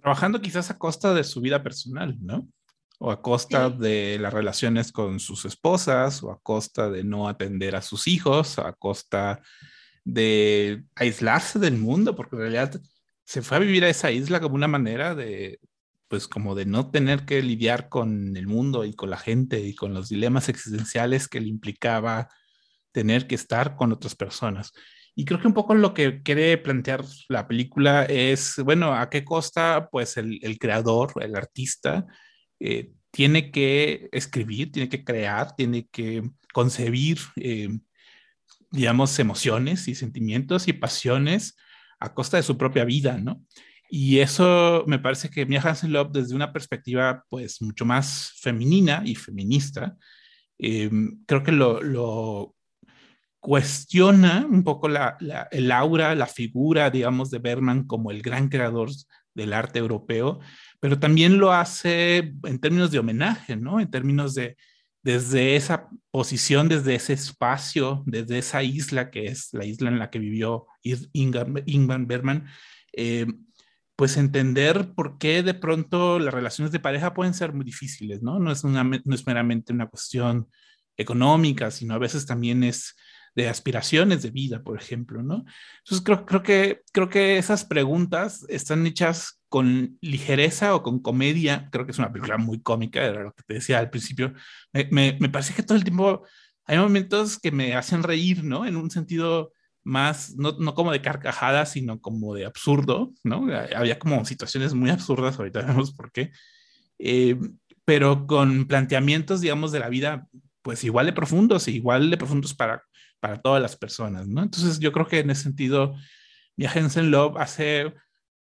Trabajando 0.00 0.40
quizás 0.40 0.70
a 0.70 0.78
costa 0.78 1.14
de 1.14 1.24
su 1.24 1.40
vida 1.40 1.62
personal, 1.62 2.16
¿no? 2.20 2.46
O 2.98 3.10
a 3.10 3.22
costa 3.22 3.70
Sí. 3.70 3.76
de 3.78 4.18
las 4.20 4.32
relaciones 4.32 4.92
con 4.92 5.18
sus 5.20 5.44
esposas, 5.46 6.22
o 6.22 6.30
a 6.30 6.40
costa 6.40 6.90
de 6.90 7.04
no 7.04 7.28
atender 7.28 7.76
a 7.76 7.82
sus 7.82 8.06
hijos, 8.08 8.58
a 8.58 8.72
costa 8.74 9.40
de 10.04 10.84
aislarse 10.94 11.58
del 11.58 11.78
mundo, 11.78 12.14
porque 12.14 12.36
en 12.36 12.42
realidad 12.42 12.80
se 13.24 13.42
fue 13.42 13.56
a 13.56 13.60
vivir 13.60 13.84
a 13.84 13.88
esa 13.88 14.10
isla 14.10 14.40
como 14.40 14.54
una 14.54 14.68
manera 14.68 15.14
de, 15.14 15.58
pues 16.08 16.28
como 16.28 16.54
de 16.54 16.66
no 16.66 16.90
tener 16.90 17.24
que 17.24 17.42
lidiar 17.42 17.88
con 17.88 18.36
el 18.36 18.46
mundo 18.46 18.84
y 18.84 18.94
con 18.94 19.10
la 19.10 19.16
gente 19.16 19.60
y 19.60 19.74
con 19.74 19.94
los 19.94 20.08
dilemas 20.08 20.48
existenciales 20.48 21.28
que 21.28 21.40
le 21.40 21.48
implicaba 21.48 22.28
tener 22.92 23.26
que 23.26 23.34
estar 23.34 23.76
con 23.76 23.92
otras 23.92 24.14
personas. 24.14 24.72
Y 25.14 25.24
creo 25.24 25.40
que 25.40 25.48
un 25.48 25.54
poco 25.54 25.74
lo 25.74 25.94
que 25.94 26.22
quiere 26.22 26.58
plantear 26.58 27.04
la 27.28 27.48
película 27.48 28.04
es, 28.04 28.56
bueno, 28.62 28.94
¿a 28.94 29.08
qué 29.08 29.24
costa 29.24 29.88
pues 29.90 30.16
el, 30.18 30.58
creador, 30.58 31.12
el 31.22 31.34
artista, 31.34 32.06
eh, 32.60 32.92
tiene 33.10 33.50
que 33.50 34.10
escribir, 34.12 34.72
tiene 34.72 34.90
que 34.90 35.04
crear, 35.04 35.56
tiene 35.56 35.88
que 35.90 36.22
concebir, 36.52 37.18
eh, 37.36 37.70
digamos, 38.70 39.18
emociones 39.18 39.88
y 39.88 39.94
sentimientos 39.94 40.68
y 40.68 40.74
pasiones 40.74 41.56
a 41.98 42.12
costa 42.12 42.36
de 42.36 42.42
su 42.42 42.58
propia 42.58 42.84
vida, 42.84 43.16
¿no? 43.16 43.42
Y 43.88 44.18
eso 44.18 44.84
me 44.86 44.98
parece 44.98 45.30
que 45.30 45.46
Mia 45.46 45.60
Hansen 45.60 45.92
Love 45.92 46.12
desde 46.12 46.34
una 46.34 46.52
perspectiva 46.52 47.24
pues 47.28 47.62
mucho 47.62 47.84
más 47.84 48.32
femenina 48.40 49.02
y 49.04 49.14
feminista, 49.14 49.96
eh, 50.58 50.90
creo 51.26 51.42
que 51.42 51.52
lo, 51.52 52.54
cuestiona 53.40 54.44
un 54.50 54.64
poco 54.64 54.88
la, 54.88 55.16
el 55.52 55.70
aura, 55.70 56.14
la 56.14 56.26
figura, 56.26 56.90
digamos, 56.90 57.30
de 57.30 57.38
Berman 57.38 57.84
como 57.86 58.10
el 58.10 58.22
gran 58.22 58.48
creador 58.48 58.90
del 59.34 59.52
arte 59.52 59.78
europeo, 59.78 60.40
pero 60.80 60.98
también 60.98 61.38
lo 61.38 61.52
hace 61.52 62.34
en 62.42 62.58
términos 62.58 62.90
de 62.90 62.98
homenaje, 62.98 63.54
¿no? 63.54 63.78
En 63.78 63.90
términos 63.90 64.34
de, 64.34 64.56
desde 65.02 65.54
esa 65.54 65.88
posición, 66.10 66.68
desde 66.68 66.96
ese 66.96 67.12
espacio, 67.12 68.02
desde 68.06 68.38
esa 68.38 68.64
isla 68.64 69.10
que 69.10 69.26
es 69.26 69.50
la 69.52 69.64
isla 69.64 69.88
en 69.90 70.00
la 70.00 70.10
que 70.10 70.18
vivió 70.18 70.66
Ingmar 71.12 72.06
Berman, 72.06 72.46
eh, 72.92 73.26
pues 73.96 74.16
entender 74.18 74.92
por 74.94 75.18
qué 75.18 75.42
de 75.42 75.54
pronto 75.54 76.18
las 76.18 76.32
relaciones 76.32 76.70
de 76.70 76.80
pareja 76.80 77.14
pueden 77.14 77.34
ser 77.34 77.54
muy 77.54 77.64
difíciles, 77.64 78.22
¿no? 78.22 78.38
No 78.38 78.52
es, 78.52 78.62
una, 78.62 78.84
no 78.84 79.14
es 79.14 79.26
meramente 79.26 79.72
una 79.72 79.88
cuestión 79.88 80.48
económica, 80.96 81.70
sino 81.70 81.94
a 81.94 81.98
veces 81.98 82.26
también 82.26 82.62
es 82.62 82.94
de 83.34 83.48
aspiraciones 83.48 84.22
de 84.22 84.30
vida, 84.30 84.62
por 84.62 84.78
ejemplo, 84.78 85.22
¿no? 85.22 85.44
Entonces 85.78 86.04
creo, 86.04 86.24
creo, 86.26 86.42
que, 86.42 86.82
creo 86.92 87.08
que 87.08 87.38
esas 87.38 87.64
preguntas 87.64 88.44
están 88.48 88.86
hechas 88.86 89.40
con 89.48 89.98
ligereza 90.00 90.74
o 90.74 90.82
con 90.82 91.00
comedia. 91.00 91.68
Creo 91.70 91.84
que 91.84 91.92
es 91.92 91.98
una 91.98 92.12
película 92.12 92.38
muy 92.38 92.60
cómica, 92.62 93.02
era 93.02 93.24
lo 93.24 93.32
que 93.32 93.42
te 93.44 93.54
decía 93.54 93.78
al 93.78 93.90
principio. 93.90 94.32
Me, 94.72 94.88
me, 94.90 95.18
me 95.20 95.28
parece 95.28 95.54
que 95.54 95.62
todo 95.62 95.76
el 95.76 95.84
tiempo 95.84 96.26
hay 96.64 96.78
momentos 96.78 97.38
que 97.38 97.52
me 97.52 97.74
hacen 97.74 98.02
reír, 98.02 98.42
¿no? 98.44 98.66
En 98.66 98.76
un 98.76 98.90
sentido 98.90 99.52
más, 99.86 100.34
no, 100.36 100.56
no, 100.58 100.74
como 100.74 100.90
de 100.90 101.00
carcajada, 101.00 101.64
sino 101.64 102.00
como 102.00 102.34
de 102.34 102.44
absurdo, 102.44 103.12
¿no? 103.22 103.46
Había 103.74 104.00
como 104.00 104.24
situaciones 104.24 104.74
muy 104.74 104.90
absurdas, 104.90 105.38
ahorita 105.38 105.62
vemos 105.62 105.92
por 105.92 106.10
qué, 106.10 106.32
eh, 106.98 107.38
pero 107.84 108.26
con 108.26 108.66
planteamientos, 108.66 109.40
digamos, 109.40 109.70
de 109.70 109.78
la 109.78 109.88
vida, 109.88 110.26
pues 110.62 110.82
igual 110.82 111.06
de 111.06 111.12
profundos, 111.12 111.68
igual 111.68 112.10
de 112.10 112.16
profundos 112.16 112.52
para, 112.52 112.82
para 113.20 113.40
todas 113.40 113.62
las 113.62 113.76
personas, 113.76 114.26
¿no? 114.26 114.42
Entonces 114.42 114.80
yo 114.80 114.90
creo 114.90 115.06
que 115.06 115.20
en 115.20 115.30
ese 115.30 115.44
sentido, 115.44 115.94
Viajes 116.56 116.96
en 116.96 117.12
Love 117.12 117.36
hace, 117.36 117.94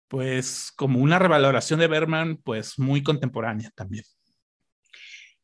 pues, 0.08 0.72
como 0.74 0.98
una 1.00 1.18
revaloración 1.18 1.78
de 1.78 1.88
Berman, 1.88 2.38
pues, 2.38 2.78
muy 2.78 3.02
contemporánea 3.02 3.70
también. 3.74 4.04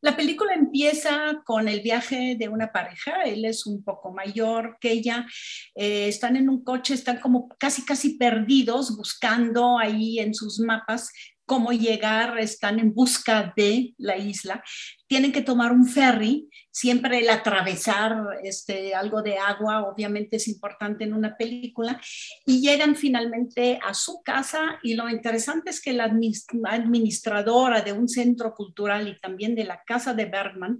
La 0.02 0.16
película 0.16 0.54
empieza 0.54 1.42
con 1.44 1.68
el 1.68 1.82
viaje 1.82 2.34
de 2.38 2.48
una 2.48 2.72
pareja, 2.72 3.22
él 3.24 3.44
es 3.44 3.66
un 3.66 3.84
poco 3.84 4.12
mayor 4.12 4.78
que 4.80 4.92
ella, 4.92 5.26
eh, 5.74 6.08
están 6.08 6.36
en 6.36 6.48
un 6.48 6.64
coche, 6.64 6.94
están 6.94 7.20
como 7.20 7.48
casi, 7.58 7.84
casi 7.84 8.16
perdidos 8.16 8.96
buscando 8.96 9.78
ahí 9.78 10.18
en 10.18 10.34
sus 10.34 10.58
mapas 10.58 11.10
cómo 11.50 11.72
llegar, 11.72 12.38
están 12.38 12.78
en 12.78 12.94
busca 12.94 13.52
de 13.56 13.92
la 13.98 14.16
isla, 14.16 14.62
tienen 15.08 15.32
que 15.32 15.42
tomar 15.42 15.72
un 15.72 15.84
ferry, 15.84 16.48
siempre 16.70 17.18
el 17.18 17.28
atravesar 17.28 18.38
este, 18.44 18.94
algo 18.94 19.20
de 19.20 19.36
agua, 19.36 19.82
obviamente 19.82 20.36
es 20.36 20.46
importante 20.46 21.02
en 21.02 21.12
una 21.12 21.36
película, 21.36 22.00
y 22.46 22.60
llegan 22.60 22.94
finalmente 22.94 23.80
a 23.82 23.94
su 23.94 24.22
casa 24.22 24.78
y 24.84 24.94
lo 24.94 25.08
interesante 25.08 25.70
es 25.70 25.80
que 25.80 25.92
la 25.92 26.04
administradora 26.04 27.80
de 27.80 27.94
un 27.94 28.08
centro 28.08 28.54
cultural 28.54 29.08
y 29.08 29.18
también 29.18 29.56
de 29.56 29.64
la 29.64 29.82
casa 29.84 30.14
de 30.14 30.26
Bergman, 30.26 30.78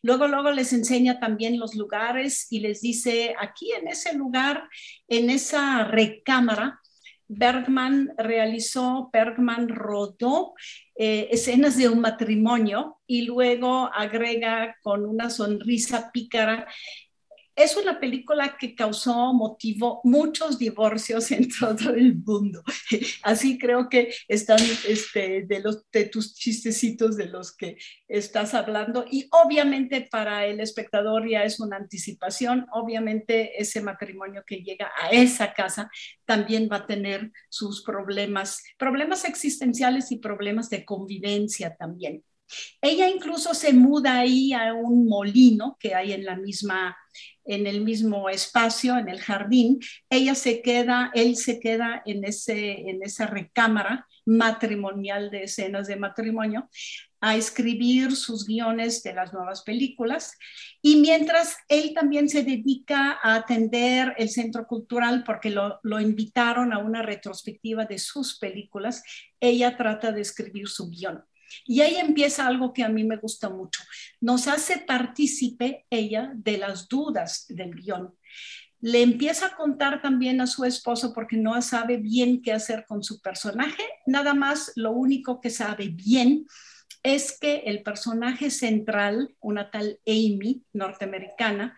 luego, 0.00 0.28
luego 0.28 0.50
les 0.50 0.72
enseña 0.72 1.20
también 1.20 1.60
los 1.60 1.74
lugares 1.74 2.46
y 2.48 2.60
les 2.60 2.80
dice, 2.80 3.34
aquí 3.38 3.70
en 3.78 3.86
ese 3.88 4.14
lugar, 4.14 4.66
en 5.08 5.28
esa 5.28 5.84
recámara, 5.84 6.80
Bergman 7.28 8.12
realizó, 8.16 9.10
Bergman 9.12 9.68
rodó 9.68 10.54
eh, 10.94 11.28
escenas 11.30 11.76
de 11.76 11.88
un 11.88 12.00
matrimonio 12.00 12.98
y 13.06 13.22
luego 13.22 13.90
agrega 13.92 14.76
con 14.82 15.04
una 15.04 15.30
sonrisa 15.30 16.10
pícara 16.12 16.66
es 17.56 17.74
una 17.74 17.98
película 17.98 18.56
que 18.58 18.74
causó, 18.74 19.32
motivó 19.32 20.02
muchos 20.04 20.58
divorcios 20.58 21.30
en 21.32 21.48
todo 21.48 21.94
el 21.94 22.16
mundo. 22.16 22.62
Así 23.22 23.58
creo 23.58 23.88
que 23.88 24.14
están 24.28 24.60
este, 24.86 25.42
de, 25.42 25.60
los, 25.60 25.90
de 25.90 26.04
tus 26.04 26.34
chistecitos 26.34 27.16
de 27.16 27.26
los 27.26 27.56
que 27.56 27.78
estás 28.06 28.52
hablando. 28.52 29.06
Y 29.10 29.28
obviamente 29.32 30.06
para 30.10 30.46
el 30.46 30.60
espectador 30.60 31.28
ya 31.28 31.44
es 31.44 31.58
una 31.58 31.76
anticipación. 31.76 32.66
Obviamente 32.72 33.60
ese 33.60 33.80
matrimonio 33.80 34.44
que 34.46 34.56
llega 34.56 34.92
a 35.00 35.08
esa 35.10 35.54
casa 35.54 35.90
también 36.26 36.68
va 36.70 36.76
a 36.76 36.86
tener 36.86 37.32
sus 37.48 37.82
problemas, 37.82 38.62
problemas 38.78 39.24
existenciales 39.24 40.12
y 40.12 40.18
problemas 40.18 40.68
de 40.68 40.84
convivencia 40.84 41.74
también. 41.74 42.22
Ella 42.80 43.08
incluso 43.08 43.54
se 43.54 43.72
muda 43.72 44.18
ahí 44.18 44.52
a 44.52 44.72
un 44.74 45.08
molino 45.08 45.76
que 45.80 45.94
hay 45.94 46.12
en 46.12 46.24
la 46.24 46.36
misma 46.36 46.96
en 47.46 47.66
el 47.66 47.80
mismo 47.80 48.28
espacio, 48.28 48.98
en 48.98 49.08
el 49.08 49.20
jardín, 49.20 49.78
ella 50.10 50.34
se 50.34 50.62
queda, 50.62 51.10
él 51.14 51.36
se 51.36 51.60
queda 51.60 52.02
en, 52.04 52.24
ese, 52.24 52.90
en 52.90 53.02
esa 53.02 53.26
recámara 53.26 54.06
matrimonial 54.24 55.30
de 55.30 55.44
escenas 55.44 55.86
de 55.86 55.96
matrimonio 55.96 56.68
a 57.20 57.36
escribir 57.36 58.14
sus 58.14 58.46
guiones 58.46 59.02
de 59.02 59.14
las 59.14 59.32
nuevas 59.32 59.62
películas 59.62 60.36
y 60.82 60.96
mientras 60.96 61.56
él 61.68 61.92
también 61.94 62.28
se 62.28 62.42
dedica 62.42 63.18
a 63.22 63.36
atender 63.36 64.14
el 64.18 64.28
centro 64.28 64.66
cultural 64.66 65.24
porque 65.24 65.50
lo, 65.50 65.80
lo 65.82 66.00
invitaron 66.00 66.72
a 66.72 66.78
una 66.78 67.02
retrospectiva 67.02 67.86
de 67.86 67.98
sus 67.98 68.38
películas, 68.38 69.02
ella 69.40 69.76
trata 69.76 70.12
de 70.12 70.20
escribir 70.20 70.68
su 70.68 70.90
guion. 70.90 71.24
Y 71.64 71.80
ahí 71.80 71.96
empieza 71.96 72.46
algo 72.46 72.72
que 72.72 72.82
a 72.82 72.88
mí 72.88 73.04
me 73.04 73.16
gusta 73.16 73.48
mucho. 73.48 73.82
Nos 74.20 74.48
hace 74.48 74.78
partícipe 74.78 75.86
ella 75.90 76.32
de 76.34 76.58
las 76.58 76.88
dudas 76.88 77.46
del 77.48 77.74
guion. 77.74 78.14
Le 78.80 79.02
empieza 79.02 79.46
a 79.46 79.56
contar 79.56 80.02
también 80.02 80.40
a 80.40 80.46
su 80.46 80.64
esposo 80.64 81.12
porque 81.14 81.36
no 81.36 81.60
sabe 81.62 81.96
bien 81.96 82.42
qué 82.42 82.52
hacer 82.52 82.84
con 82.86 83.02
su 83.02 83.20
personaje. 83.20 83.82
Nada 84.06 84.34
más 84.34 84.72
lo 84.76 84.92
único 84.92 85.40
que 85.40 85.50
sabe 85.50 85.88
bien 85.88 86.46
es 87.02 87.38
que 87.38 87.62
el 87.66 87.82
personaje 87.82 88.50
central, 88.50 89.34
una 89.40 89.70
tal 89.70 90.00
Amy 90.06 90.64
norteamericana, 90.72 91.76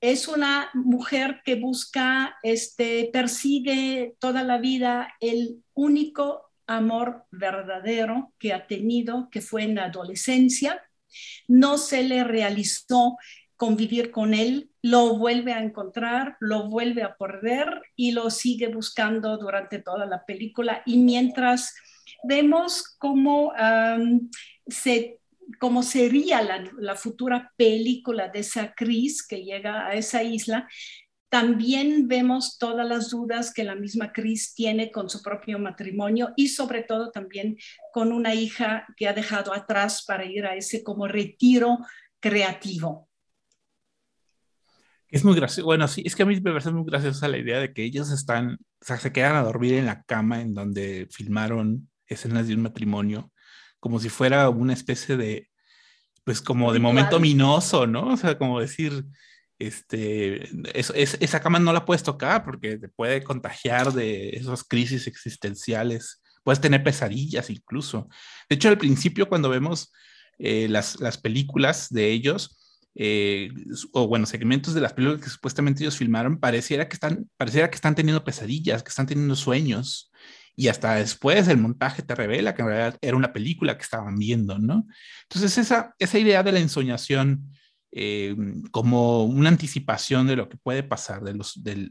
es 0.00 0.28
una 0.28 0.70
mujer 0.74 1.40
que 1.44 1.54
busca, 1.54 2.36
este, 2.42 3.08
persigue 3.12 4.16
toda 4.18 4.42
la 4.42 4.58
vida 4.58 5.14
el 5.20 5.62
único 5.72 6.50
amor 6.66 7.24
verdadero 7.30 8.32
que 8.38 8.52
ha 8.52 8.66
tenido, 8.66 9.28
que 9.30 9.40
fue 9.40 9.64
en 9.64 9.76
la 9.76 9.84
adolescencia. 9.84 10.82
No 11.48 11.78
se 11.78 12.02
le 12.02 12.24
realizó 12.24 13.16
convivir 13.56 14.10
con 14.10 14.34
él, 14.34 14.70
lo 14.82 15.16
vuelve 15.16 15.52
a 15.52 15.62
encontrar, 15.62 16.36
lo 16.40 16.68
vuelve 16.68 17.02
a 17.02 17.16
perder 17.16 17.82
y 17.96 18.12
lo 18.12 18.30
sigue 18.30 18.68
buscando 18.68 19.38
durante 19.38 19.78
toda 19.78 20.06
la 20.06 20.24
película. 20.24 20.82
Y 20.86 20.98
mientras 20.98 21.74
vemos 22.24 22.96
cómo 22.98 23.52
se 24.66 25.20
cómo 25.58 25.82
sería 25.82 26.42
la, 26.42 26.96
futura 26.96 27.52
película 27.56 28.28
de 28.28 28.40
esa 28.40 28.74
Cris 28.74 29.26
que 29.26 29.44
llega 29.44 29.86
a 29.86 29.94
esa 29.94 30.22
isla, 30.22 30.68
también 31.34 32.06
vemos 32.06 32.58
todas 32.58 32.86
las 32.86 33.10
dudas 33.10 33.52
que 33.52 33.64
la 33.64 33.74
misma 33.74 34.12
Cris 34.12 34.54
tiene 34.54 34.92
con 34.92 35.10
su 35.10 35.20
propio 35.20 35.58
matrimonio 35.58 36.32
y 36.36 36.46
sobre 36.46 36.84
todo 36.84 37.10
también 37.10 37.58
con 37.92 38.12
una 38.12 38.36
hija 38.36 38.86
que 38.96 39.08
ha 39.08 39.12
dejado 39.12 39.52
atrás 39.52 40.04
para 40.06 40.24
ir 40.26 40.46
a 40.46 40.54
ese 40.54 40.84
como 40.84 41.08
retiro 41.08 41.78
creativo. 42.20 43.08
Es 45.08 45.24
muy 45.24 45.34
gracioso. 45.34 45.66
Bueno, 45.66 45.88
sí, 45.88 46.04
es 46.06 46.14
que 46.14 46.22
a 46.22 46.26
mí 46.26 46.36
me 46.36 46.52
parece 46.52 46.70
muy 46.70 46.84
graciosa 46.84 47.26
la 47.26 47.38
idea 47.38 47.58
de 47.58 47.72
que 47.72 47.82
ellos 47.82 48.12
están, 48.12 48.52
o 48.80 48.84
sea, 48.84 49.00
se 49.00 49.10
quedan 49.10 49.34
a 49.34 49.42
dormir 49.42 49.74
en 49.74 49.86
la 49.86 50.04
cama 50.04 50.40
en 50.40 50.54
donde 50.54 51.08
filmaron 51.10 51.90
escenas 52.06 52.46
de 52.46 52.54
un 52.54 52.62
matrimonio, 52.62 53.32
como 53.80 53.98
si 53.98 54.08
fuera 54.08 54.48
una 54.50 54.72
especie 54.72 55.16
de, 55.16 55.50
pues 56.22 56.40
como 56.40 56.72
de 56.72 56.78
momento 56.78 57.16
ominoso, 57.16 57.88
¿no? 57.88 58.12
O 58.12 58.16
sea, 58.16 58.38
como 58.38 58.60
decir, 58.60 59.04
este, 59.58 60.48
es, 60.78 60.90
esa 60.94 61.40
cama 61.40 61.58
no 61.58 61.72
la 61.72 61.84
puedes 61.84 62.02
tocar 62.02 62.44
porque 62.44 62.76
te 62.76 62.88
puede 62.88 63.22
contagiar 63.22 63.92
de 63.92 64.30
esas 64.30 64.64
crisis 64.64 65.06
existenciales. 65.06 66.22
Puedes 66.42 66.60
tener 66.60 66.82
pesadillas 66.82 67.50
incluso. 67.50 68.08
De 68.48 68.56
hecho, 68.56 68.68
al 68.68 68.78
principio 68.78 69.28
cuando 69.28 69.48
vemos 69.48 69.92
eh, 70.38 70.68
las, 70.68 71.00
las, 71.00 71.18
películas 71.18 71.88
de 71.90 72.10
ellos, 72.10 72.58
eh, 72.96 73.50
o 73.92 74.08
bueno, 74.08 74.26
segmentos 74.26 74.74
de 74.74 74.80
las 74.80 74.92
películas 74.92 75.22
que 75.22 75.30
supuestamente 75.30 75.82
ellos 75.82 75.96
filmaron, 75.96 76.38
pareciera 76.38 76.88
que, 76.88 76.94
están, 76.94 77.30
pareciera 77.36 77.70
que 77.70 77.76
están 77.76 77.94
teniendo 77.94 78.24
pesadillas, 78.24 78.82
que 78.82 78.90
están 78.90 79.06
teniendo 79.06 79.36
sueños. 79.36 80.10
Y 80.56 80.68
hasta 80.68 80.94
después 80.94 81.48
el 81.48 81.58
montaje 81.58 82.02
te 82.02 82.14
revela 82.14 82.54
que 82.54 82.62
en 82.62 82.68
realidad 82.68 82.98
era 83.00 83.16
una 83.16 83.32
película 83.32 83.76
que 83.76 83.82
estaban 83.82 84.16
viendo, 84.16 84.58
¿no? 84.58 84.86
Entonces 85.22 85.58
esa, 85.58 85.94
esa 85.98 86.18
idea 86.18 86.44
de 86.44 86.52
la 86.52 86.60
ensoñación 86.60 87.50
eh, 87.96 88.34
como 88.72 89.22
una 89.22 89.50
anticipación 89.50 90.26
de 90.26 90.34
lo 90.34 90.48
que 90.48 90.56
puede 90.56 90.82
pasar, 90.82 91.22
del, 91.22 91.40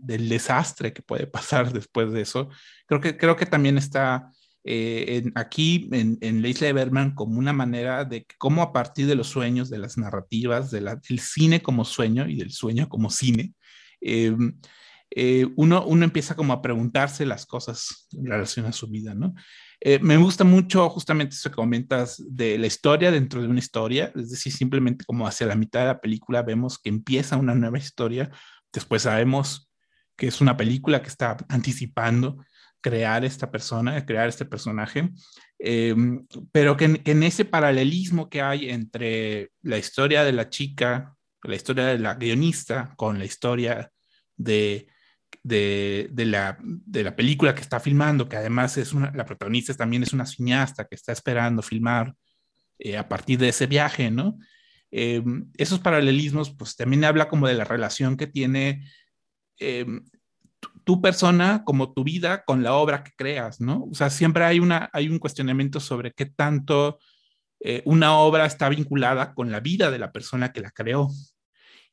del, 0.01 0.27
desastre 0.27 0.91
que 0.91 1.01
puede 1.01 1.27
pasar 1.27 1.71
después 1.71 2.11
de 2.11 2.19
eso. 2.19 2.49
Creo 2.85 2.99
que, 2.99 3.15
creo 3.15 3.37
que 3.37 3.45
también 3.45 3.77
está 3.77 4.29
eh, 4.65 5.21
en, 5.23 5.31
aquí 5.35 5.87
en, 5.93 6.17
en 6.19 6.41
la 6.41 6.49
isla 6.49 6.67
de 6.67 6.73
Berman 6.73 7.15
como 7.15 7.39
una 7.39 7.53
manera 7.53 8.03
de 8.03 8.27
cómo 8.37 8.61
a 8.61 8.73
partir 8.73 9.07
de 9.07 9.15
los 9.15 9.27
sueños, 9.27 9.69
de 9.69 9.77
las 9.77 9.97
narrativas, 9.97 10.71
del 10.71 11.19
cine 11.19 11.61
como 11.61 11.85
sueño 11.85 12.27
y 12.27 12.35
del 12.35 12.51
sueño 12.51 12.89
como 12.89 13.09
cine, 13.09 13.53
eh, 14.01 14.35
uno, 15.55 15.85
uno 15.85 16.03
empieza 16.03 16.35
como 16.35 16.51
a 16.51 16.61
preguntarse 16.61 17.25
las 17.25 17.45
cosas 17.45 18.09
en 18.11 18.25
relación 18.25 18.65
a 18.65 18.73
su 18.73 18.89
vida, 18.89 19.13
¿no? 19.13 19.35
Eh, 19.85 19.99
me 19.99 20.15
gusta 20.15 20.45
mucho 20.45 20.89
justamente 20.89 21.35
eso 21.35 21.49
que 21.49 21.57
comentas 21.57 22.23
de 22.25 22.57
la 22.57 22.67
historia 22.67 23.11
dentro 23.11 23.41
de 23.41 23.49
una 23.49 23.59
historia, 23.59 24.13
es 24.15 24.29
decir, 24.29 24.53
simplemente 24.53 25.03
como 25.03 25.27
hacia 25.27 25.45
la 25.45 25.57
mitad 25.57 25.81
de 25.81 25.87
la 25.87 25.99
película 25.99 26.41
vemos 26.41 26.79
que 26.79 26.87
empieza 26.87 27.35
una 27.35 27.53
nueva 27.53 27.79
historia, 27.79 28.31
después 28.71 29.01
sabemos 29.01 29.69
que 30.15 30.27
es 30.27 30.39
una 30.39 30.55
película 30.55 31.01
que 31.01 31.09
está 31.09 31.35
anticipando 31.49 32.45
crear 32.79 33.25
esta 33.25 33.51
persona, 33.51 34.05
crear 34.05 34.29
este 34.29 34.45
personaje, 34.45 35.09
eh, 35.59 35.93
pero 36.53 36.77
que 36.77 37.01
en, 37.03 37.23
ese 37.23 37.43
paralelismo 37.43 38.29
que 38.29 38.41
hay 38.41 38.69
entre 38.69 39.51
la 39.63 39.77
historia 39.77 40.23
de 40.23 40.31
la 40.31 40.49
chica, 40.49 41.13
la 41.43 41.55
historia 41.55 41.87
de 41.87 41.99
la 41.99 42.13
guionista, 42.13 42.93
con 42.95 43.19
la 43.19 43.25
historia 43.25 43.91
de 44.37 44.87
de, 45.43 46.07
de, 46.11 46.25
la, 46.25 46.57
de, 46.61 47.03
la, 47.03 47.15
película 47.15 47.53
que 47.53 47.61
está 47.61 47.79
filmando, 47.79 48.29
que 48.29 48.37
además 48.37 48.77
es 48.77 48.93
una, 48.93 49.11
la 49.13 49.25
protagonista 49.25 49.73
también 49.73 50.03
es 50.03 50.13
una 50.13 50.25
cineasta 50.25 50.85
que 50.85 50.95
está 50.95 51.11
esperando 51.11 51.61
filmar 51.61 52.15
eh, 52.79 52.97
a 52.97 53.09
partir 53.09 53.37
de 53.39 53.49
ese 53.49 53.67
viaje, 53.67 54.09
¿no? 54.09 54.37
Eh, 54.89 55.21
esos 55.57 55.79
paralelismos, 55.79 56.51
pues 56.55 56.75
también 56.75 57.03
habla 57.03 57.27
como 57.27 57.47
de 57.47 57.55
la 57.55 57.65
relación 57.65 58.15
que 58.15 58.27
tiene 58.27 58.87
eh, 59.59 59.85
tu, 60.85 61.01
persona, 61.01 61.63
como 61.65 61.93
tu 61.93 62.03
vida, 62.05 62.43
con 62.45 62.63
la 62.63 62.75
obra 62.75 63.03
que 63.03 63.11
creas, 63.17 63.59
¿no? 63.59 63.85
O 63.91 63.93
sea, 63.93 64.09
siempre 64.09 64.45
hay, 64.45 64.59
una, 64.59 64.89
hay 64.93 65.09
un 65.09 65.19
cuestionamiento 65.19 65.79
sobre 65.79 66.13
qué 66.13 66.25
tanto 66.25 66.99
una 67.85 68.17
obra 68.17 68.45
está 68.45 68.67
vinculada 68.67 69.33
con 69.33 69.49
la 69.49 69.61
vida 69.61 69.89
de 69.89 69.97
la 69.97 70.11
persona 70.11 70.51
que 70.51 70.59
la 70.59 70.71
creó. 70.71 71.07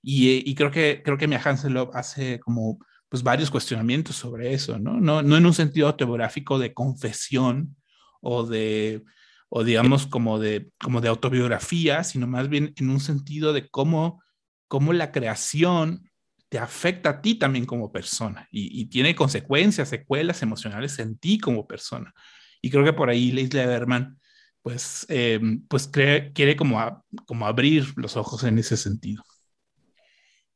Y, 0.03 0.51
y 0.51 0.57
creo 0.57 0.73
que, 0.73 1.01
creo 1.05 1.17
que 1.17 1.29
Mia 1.29 1.41
Hansen 1.45 1.75
lo 1.75 1.95
hace 1.95 2.41
como 2.41 2.81
pues 3.11 3.25
varios 3.25 3.51
cuestionamientos 3.51 4.17
sobre 4.17 4.55
eso, 4.55 4.79
¿no? 4.79 5.01
No, 5.01 5.21
en 5.21 5.45
un 5.45 5.53
sentido 5.53 5.89
autobiográfico 5.89 6.61
de 6.61 6.73
confesión 6.73 7.77
o 8.23 8.47
de, 8.47 9.03
o 9.49 9.65
digamos 9.65 10.07
como 10.07 10.39
de, 10.39 10.71
como 10.81 11.01
de 11.01 11.09
autobiografía, 11.09 12.05
sino 12.05 12.29
más 12.29 12.49
bien 12.49 12.73
en 12.77 12.89
un 12.89 13.01
sentido 13.01 13.53
de 13.53 13.69
cómo, 13.69 14.23
cómo 14.69 14.93
la 14.93 15.11
creación 15.11 16.09
te 16.49 16.59
afecta 16.59 17.11
a 17.11 17.21
ti 17.21 17.35
también 17.35 17.67
como 17.67 17.91
persona 17.93 18.49
y, 18.53 18.87
tiene 18.87 19.17
consecuencias, 19.17 19.89
secuelas 19.89 20.43
emocionales 20.43 20.99
en 21.01 21.19
ti 21.19 21.39
como 21.39 21.67
persona. 21.67 22.15
Y 22.63 22.71
creo 22.71 22.85
que 22.85 22.93
por 22.93 23.11
ahí 23.11 23.33
Leslie 23.33 23.67
Berman 23.67 24.21
pues, 24.63 25.05
eh, 25.09 25.41
pues 25.69 25.89
cree, 25.89 26.33
quiere 26.33 26.55
como, 26.55 27.05
como 27.27 27.47
abrir 27.47 27.93
los 27.97 28.17
ojos 28.17 28.45
en 28.45 28.59
ese 28.59 28.77
sentido. 28.77 29.25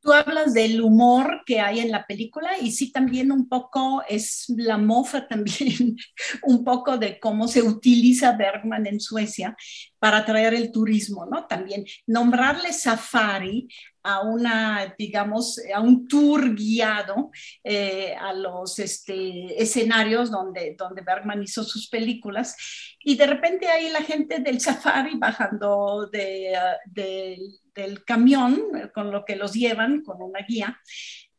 Tú 0.05 0.13
hablas 0.13 0.53
del 0.53 0.83
humor 0.83 1.45
que 1.47 1.61
hay 1.61 1.81
en 1.81 1.91
la 1.91 2.07
película 2.07 2.59
y 2.61 2.73
sí 2.73 2.93
también 2.93 3.33
un 3.33 3.49
poco 3.49 4.03
es 4.07 4.45
la 4.49 4.77
mofa 4.77 5.27
también, 5.27 5.97
un 6.43 6.63
poco 6.63 6.99
de 6.99 7.19
cómo 7.19 7.49
se 7.49 7.63
utiliza 7.63 8.37
Bergman 8.37 8.87
en 8.87 9.01
Suecia 9.01 9.57
para 9.99 10.19
atraer 10.19 10.53
el 10.53 10.71
turismo, 10.71 11.25
¿no? 11.25 11.47
También 11.47 11.87
nombrarle 12.07 12.75
safari 12.75 13.67
a 14.03 14.21
una, 14.21 14.95
digamos, 14.99 15.59
a 15.75 15.81
un 15.81 16.07
tour 16.07 16.55
guiado 16.55 17.31
eh, 17.63 18.15
a 18.15 18.35
los 18.35 18.79
este, 18.79 19.63
escenarios 19.63 20.31
donde, 20.31 20.77
donde 20.79 21.01
Bergman 21.01 21.43
hizo 21.43 21.65
sus 21.65 21.89
películas 21.89 22.55
y 23.01 23.17
de 23.17 23.27
repente 23.27 23.69
ahí 23.69 23.89
la 23.89 24.03
gente 24.03 24.41
del 24.41 24.61
safari 24.61 25.17
bajando 25.17 26.11
de, 26.13 26.53
de 26.85 27.39
del 27.75 28.05
camión 28.05 28.63
eh, 28.77 28.91
con 28.93 29.11
lo 29.11 29.25
que 29.25 29.37
los 29.37 29.53
llevan, 29.53 30.03
con 30.03 30.23
una 30.23 30.41
guía, 30.47 30.81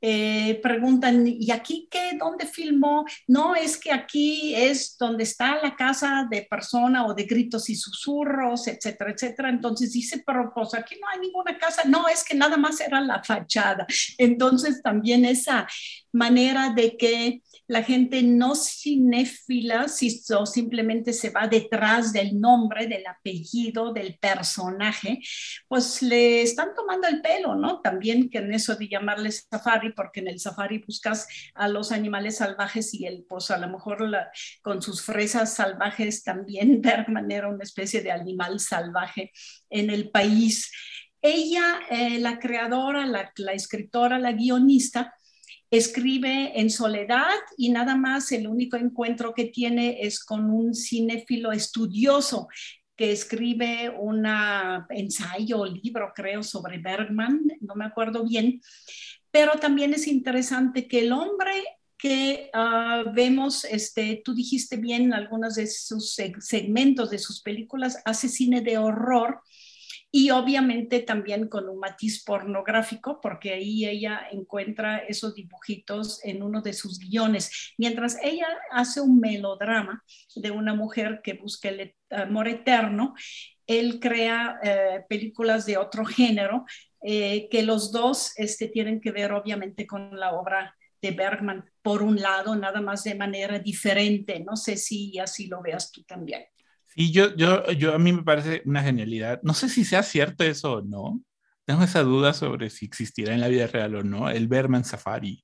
eh, 0.07 0.59
preguntan, 0.61 1.25
¿y 1.25 1.49
aquí 1.49 1.87
qué? 1.89 2.11
¿Dónde 2.19 2.45
filmó? 2.45 3.05
No, 3.27 3.55
es 3.55 3.75
que 3.75 3.91
aquí 3.91 4.53
es 4.53 4.97
donde 4.99 5.23
está 5.23 5.59
la 5.63 5.75
casa 5.75 6.27
de 6.29 6.43
persona 6.43 7.07
o 7.07 7.15
de 7.15 7.23
gritos 7.23 7.71
y 7.71 7.75
susurros, 7.75 8.67
etcétera, 8.67 9.11
etcétera. 9.11 9.49
Entonces 9.49 9.93
dice, 9.93 10.21
pero 10.23 10.51
pues 10.53 10.75
aquí 10.75 10.95
no 11.01 11.07
hay 11.07 11.21
ninguna 11.21 11.57
casa. 11.57 11.83
No, 11.85 12.07
es 12.07 12.23
que 12.23 12.35
nada 12.35 12.55
más 12.55 12.79
era 12.81 13.01
la 13.01 13.23
fachada. 13.23 13.87
Entonces 14.19 14.83
también 14.83 15.25
esa 15.25 15.67
manera 16.15 16.73
de 16.73 16.95
que 16.97 17.41
la 17.67 17.83
gente 17.83 18.21
no 18.23 18.55
cinéfila, 18.55 19.87
si 19.87 20.21
o 20.37 20.45
simplemente 20.45 21.13
se 21.13 21.31
va 21.31 21.47
detrás 21.47 22.13
del 22.13 22.39
nombre, 22.39 22.87
del 22.87 23.05
apellido, 23.07 23.91
del 23.91 24.17
personaje, 24.19 25.19
pues 25.67 26.01
le 26.01 26.41
están 26.43 26.69
tomando 26.75 27.07
el 27.07 27.21
pelo, 27.21 27.55
¿no? 27.55 27.81
También 27.81 28.29
que 28.29 28.37
en 28.37 28.53
eso 28.53 28.75
de 28.75 28.87
llamarle 28.87 29.31
safari, 29.31 29.93
porque 29.93 30.19
en 30.19 30.27
el 30.27 30.39
safari 30.39 30.77
buscas 30.77 31.27
a 31.53 31.67
los 31.67 31.91
animales 31.91 32.37
salvajes 32.37 32.93
y 32.93 33.05
el, 33.05 33.25
pues 33.27 33.51
a 33.51 33.57
lo 33.57 33.67
mejor 33.67 33.97
con 34.61 34.81
sus 34.81 35.03
fresas 35.03 35.55
salvajes 35.55 36.23
también 36.23 36.81
Bergman 36.81 37.31
era 37.31 37.49
una 37.49 37.63
especie 37.63 38.01
de 38.01 38.11
animal 38.11 38.59
salvaje 38.59 39.31
en 39.69 39.89
el 39.89 40.11
país. 40.11 40.71
Ella, 41.21 41.79
eh, 41.89 42.19
la 42.19 42.37
creadora, 42.37 43.05
la 43.07 43.53
escritora, 43.53 44.19
la 44.19 44.31
guionista, 44.31 45.11
escribe 45.71 46.59
en 46.59 46.69
soledad 46.69 47.33
y 47.57 47.69
nada 47.69 47.95
más 47.95 48.31
el 48.31 48.47
único 48.47 48.77
encuentro 48.77 49.33
que 49.33 49.45
tiene 49.45 49.99
es 50.01 50.23
con 50.23 50.49
un 50.49 50.73
cinéfilo 50.73 51.51
estudioso 51.51 52.47
que 52.95 53.11
escribe 53.11 53.89
un 53.89 54.25
ensayo 54.89 55.59
o 55.59 55.65
libro, 55.65 56.13
creo, 56.15 56.43
sobre 56.43 56.77
Bergman, 56.77 57.41
no 57.59 57.75
me 57.75 57.85
acuerdo 57.85 58.23
bien, 58.23 58.61
pero 59.31 59.59
también 59.59 59.93
es 59.93 60.07
interesante 60.07 60.87
que 60.87 60.99
el 60.99 61.11
hombre 61.11 61.51
que 61.97 62.51
uh, 62.53 63.11
vemos, 63.13 63.65
este, 63.65 64.21
tú 64.23 64.33
dijiste 64.33 64.77
bien, 64.77 65.13
algunos 65.13 65.55
de 65.55 65.67
sus 65.67 66.15
segmentos 66.39 67.09
de 67.09 67.19
sus 67.19 67.41
películas, 67.41 67.97
hace 68.05 68.29
cine 68.29 68.61
de 68.61 68.77
horror, 68.77 69.41
y 70.17 70.31
obviamente 70.31 71.01
también 71.01 71.49
con 71.49 71.67
un 71.67 71.77
matiz 71.77 72.23
pornográfico, 72.23 73.19
porque 73.19 73.51
ahí 73.51 73.85
ella 73.85 74.29
encuentra 74.31 74.99
esos 74.99 75.35
dibujitos 75.35 76.23
en 76.23 76.41
uno 76.41 76.61
de 76.61 76.71
sus 76.71 76.99
guiones, 76.99 77.73
mientras 77.77 78.17
ella 78.23 78.47
hace 78.71 79.01
un 79.01 79.19
melodrama 79.19 80.05
de 80.37 80.51
una 80.51 80.73
mujer 80.73 81.19
que 81.21 81.33
busca 81.33 81.67
el 81.67 81.93
amor 82.09 82.47
eterno, 82.47 83.13
él 83.67 83.99
crea 83.99 84.57
eh, 84.63 85.03
películas 85.09 85.65
de 85.65 85.75
otro 85.75 86.05
género, 86.05 86.63
eh, 87.03 87.49
que 87.51 87.63
los 87.63 87.91
dos 87.91 88.31
este, 88.37 88.69
tienen 88.69 89.01
que 89.01 89.11
ver 89.11 89.33
obviamente 89.33 89.85
con 89.85 90.17
la 90.17 90.31
obra 90.31 90.77
de 91.01 91.11
Bergman, 91.11 91.69
por 91.81 92.01
un 92.01 92.21
lado, 92.21 92.55
nada 92.55 92.79
más 92.79 93.03
de 93.03 93.15
manera 93.15 93.59
diferente. 93.59 94.39
No 94.39 94.55
sé 94.55 94.77
si 94.77 95.19
así 95.19 95.47
lo 95.47 95.61
veas 95.61 95.91
tú 95.91 96.03
también. 96.03 96.45
Sí, 96.95 97.11
yo, 97.11 97.35
yo, 97.35 97.69
yo 97.71 97.93
a 97.93 97.99
mí 97.99 98.13
me 98.13 98.23
parece 98.23 98.61
una 98.65 98.81
genialidad. 98.81 99.41
No 99.43 99.53
sé 99.53 99.69
si 99.69 99.83
sea 99.85 100.03
cierto 100.03 100.43
eso 100.43 100.73
o 100.75 100.81
no. 100.81 101.21
Tengo 101.65 101.83
esa 101.83 102.03
duda 102.03 102.33
sobre 102.33 102.69
si 102.69 102.85
existirá 102.85 103.33
en 103.33 103.41
la 103.41 103.49
vida 103.49 103.67
real 103.67 103.95
o 103.95 104.03
no. 104.03 104.29
El 104.29 104.47
Berman 104.47 104.85
Safari. 104.85 105.43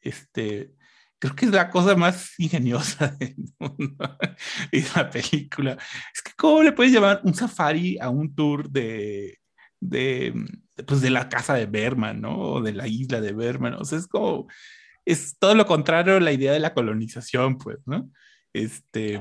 Este, 0.00 0.72
creo 1.18 1.34
que 1.34 1.46
es 1.46 1.52
la 1.52 1.70
cosa 1.70 1.96
más 1.96 2.38
ingeniosa 2.38 3.08
del 3.18 3.34
mundo 3.58 4.18
y 4.70 4.82
la 4.94 5.10
película. 5.10 5.78
Es 6.14 6.22
que, 6.22 6.32
¿cómo 6.36 6.62
le 6.62 6.72
puedes 6.72 6.92
llamar 6.92 7.20
un 7.24 7.34
safari 7.34 7.98
a 7.98 8.10
un 8.10 8.34
tour 8.34 8.70
de, 8.70 9.38
de, 9.80 10.32
pues 10.86 11.00
de 11.00 11.10
la 11.10 11.28
casa 11.28 11.54
de 11.54 11.66
Berman, 11.66 12.20
¿no? 12.20 12.38
O 12.38 12.62
de 12.62 12.72
la 12.72 12.86
isla 12.86 13.20
de 13.20 13.32
Berman. 13.32 13.74
O 13.74 13.84
sea, 13.84 13.98
es 13.98 14.06
como, 14.06 14.46
es 15.04 15.38
todo 15.38 15.54
lo 15.54 15.66
contrario 15.66 16.16
a 16.16 16.20
la 16.20 16.32
idea 16.32 16.52
de 16.52 16.60
la 16.60 16.74
colonización, 16.74 17.58
pues, 17.58 17.78
¿no? 17.86 18.10
Este, 18.52 19.18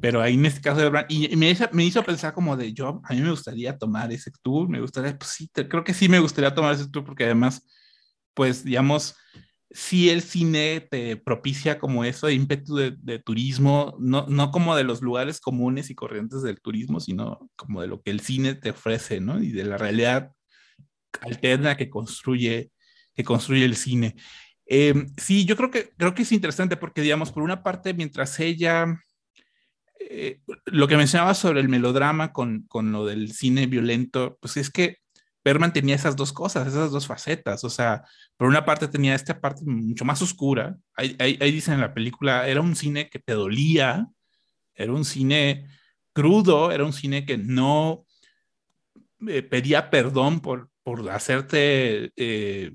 pero 0.00 0.20
ahí 0.20 0.34
en 0.34 0.46
este 0.46 0.60
caso 0.60 0.80
de 0.80 1.04
y 1.08 1.36
me 1.36 1.50
hizo, 1.50 1.64
me 1.72 1.84
hizo 1.84 2.02
pensar 2.02 2.32
como 2.32 2.56
de 2.56 2.72
yo, 2.72 3.00
a 3.04 3.14
mí 3.14 3.20
me 3.20 3.30
gustaría 3.30 3.76
tomar 3.76 4.12
ese 4.12 4.30
tour, 4.42 4.68
me 4.68 4.80
gustaría, 4.80 5.16
pues 5.16 5.30
sí, 5.30 5.48
creo 5.48 5.84
que 5.84 5.94
sí 5.94 6.08
me 6.08 6.18
gustaría 6.18 6.54
tomar 6.54 6.74
ese 6.74 6.88
tour 6.88 7.04
porque 7.04 7.24
además, 7.24 7.66
pues 8.34 8.64
digamos, 8.64 9.16
si 9.70 10.10
el 10.10 10.22
cine 10.22 10.86
te 10.90 11.16
propicia 11.16 11.78
como 11.78 12.04
eso 12.04 12.26
de 12.26 12.34
ímpetu 12.34 12.76
de, 12.76 13.18
turismo, 13.20 13.96
no, 13.98 14.26
no 14.28 14.50
como 14.50 14.76
de 14.76 14.84
los 14.84 15.00
lugares 15.00 15.40
comunes 15.40 15.90
y 15.90 15.94
corrientes 15.94 16.42
del 16.42 16.60
turismo, 16.60 17.00
sino 17.00 17.50
como 17.56 17.80
de 17.80 17.88
lo 17.88 18.02
que 18.02 18.10
el 18.10 18.20
cine 18.20 18.54
te 18.54 18.70
ofrece, 18.70 19.20
¿no? 19.20 19.42
Y 19.42 19.52
de 19.52 19.64
la 19.64 19.78
realidad 19.78 20.32
alterna 21.20 21.76
que 21.76 21.88
construye, 21.88 22.70
que 23.14 23.24
construye 23.24 23.64
el 23.64 23.76
cine. 23.76 24.16
Eh, 24.66 25.06
sí, 25.16 25.44
yo 25.44 25.56
creo 25.56 25.70
que, 25.70 25.90
creo 25.96 26.14
que 26.14 26.22
es 26.22 26.32
interesante 26.32 26.76
porque, 26.76 27.00
digamos, 27.00 27.32
por 27.32 27.42
una 27.42 27.62
parte, 27.62 27.94
mientras 27.94 28.38
ella 28.40 28.86
eh, 30.10 30.40
lo 30.66 30.88
que 30.88 30.96
mencionaba 30.96 31.34
sobre 31.34 31.60
el 31.60 31.68
melodrama 31.68 32.32
con, 32.32 32.62
con, 32.68 32.92
lo 32.92 33.06
del 33.06 33.32
cine 33.32 33.66
violento, 33.66 34.38
pues 34.40 34.56
es 34.56 34.70
que 34.70 34.98
Berman 35.44 35.72
tenía 35.72 35.96
esas 35.96 36.16
dos 36.16 36.32
cosas, 36.32 36.68
esas 36.68 36.90
dos 36.90 37.06
facetas. 37.06 37.64
O 37.64 37.70
sea, 37.70 38.04
por 38.36 38.48
una 38.48 38.64
parte 38.64 38.88
tenía 38.88 39.14
esta 39.14 39.40
parte 39.40 39.62
mucho 39.64 40.04
más 40.04 40.22
oscura. 40.22 40.76
Ahí, 40.94 41.16
ahí, 41.18 41.52
dicen 41.52 41.74
en 41.74 41.80
la 41.80 41.94
película, 41.94 42.48
era 42.48 42.60
un 42.60 42.76
cine 42.76 43.08
que 43.10 43.18
te 43.18 43.32
dolía, 43.32 44.08
era 44.74 44.92
un 44.92 45.04
cine 45.04 45.68
crudo, 46.12 46.70
era 46.70 46.84
un 46.84 46.92
cine 46.92 47.24
que 47.26 47.38
no 47.38 48.06
eh, 49.28 49.42
pedía 49.42 49.90
perdón 49.90 50.40
por, 50.40 50.70
por 50.82 51.08
hacerte 51.10 52.12
eh, 52.16 52.74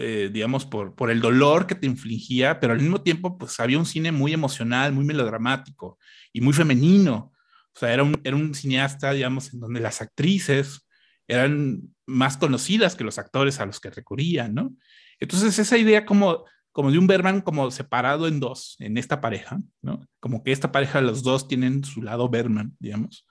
eh, 0.00 0.30
digamos, 0.32 0.64
por, 0.66 0.94
por 0.94 1.10
el 1.10 1.20
dolor 1.20 1.66
que 1.66 1.74
te 1.74 1.86
infligía, 1.86 2.60
pero 2.60 2.72
al 2.72 2.80
mismo 2.80 3.02
tiempo, 3.02 3.36
pues 3.38 3.58
había 3.60 3.78
un 3.78 3.86
cine 3.86 4.12
muy 4.12 4.32
emocional, 4.32 4.92
muy 4.92 5.04
melodramático 5.04 5.98
y 6.32 6.40
muy 6.40 6.52
femenino. 6.52 7.32
O 7.74 7.78
sea, 7.78 7.92
era 7.92 8.02
un, 8.02 8.20
era 8.24 8.36
un 8.36 8.54
cineasta, 8.54 9.12
digamos, 9.12 9.52
en 9.52 9.60
donde 9.60 9.80
las 9.80 10.02
actrices 10.02 10.86
eran 11.26 11.82
más 12.06 12.36
conocidas 12.36 12.94
que 12.94 13.04
los 13.04 13.18
actores 13.18 13.60
a 13.60 13.66
los 13.66 13.80
que 13.80 13.90
recurrían, 13.90 14.54
¿no? 14.54 14.74
Entonces, 15.18 15.58
esa 15.58 15.78
idea 15.78 16.04
como, 16.04 16.44
como 16.72 16.90
de 16.90 16.98
un 16.98 17.06
Berman 17.06 17.40
como 17.40 17.70
separado 17.70 18.28
en 18.28 18.40
dos, 18.40 18.76
en 18.78 18.98
esta 18.98 19.20
pareja, 19.20 19.60
¿no? 19.80 20.06
Como 20.20 20.42
que 20.42 20.52
esta 20.52 20.72
pareja, 20.72 21.00
los 21.00 21.22
dos 21.22 21.48
tienen 21.48 21.84
su 21.84 22.02
lado 22.02 22.28
Berman, 22.28 22.76
digamos. 22.78 23.26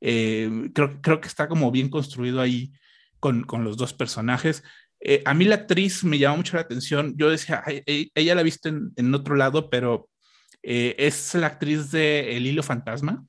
Eh, 0.00 0.70
creo, 0.74 1.00
creo 1.00 1.20
que 1.20 1.28
está 1.28 1.48
como 1.48 1.70
bien 1.70 1.88
construido 1.88 2.40
ahí 2.40 2.72
con, 3.20 3.44
con 3.44 3.64
los 3.64 3.76
dos 3.76 3.94
personajes. 3.94 4.64
Eh, 5.06 5.22
a 5.26 5.34
mí 5.34 5.44
la 5.44 5.56
actriz 5.56 6.02
me 6.02 6.18
llama 6.18 6.38
mucho 6.38 6.56
la 6.56 6.62
atención. 6.62 7.14
Yo 7.18 7.28
decía, 7.28 7.62
ella 7.86 8.34
la 8.34 8.40
he 8.40 8.44
visto 8.44 8.70
en, 8.70 9.14
otro 9.14 9.36
lado, 9.36 9.68
pero 9.68 10.08
eh, 10.62 10.96
es 10.98 11.34
la 11.34 11.48
actriz 11.48 11.90
de 11.90 12.36
El 12.36 12.46
Hilo 12.46 12.62
Fantasma, 12.62 13.22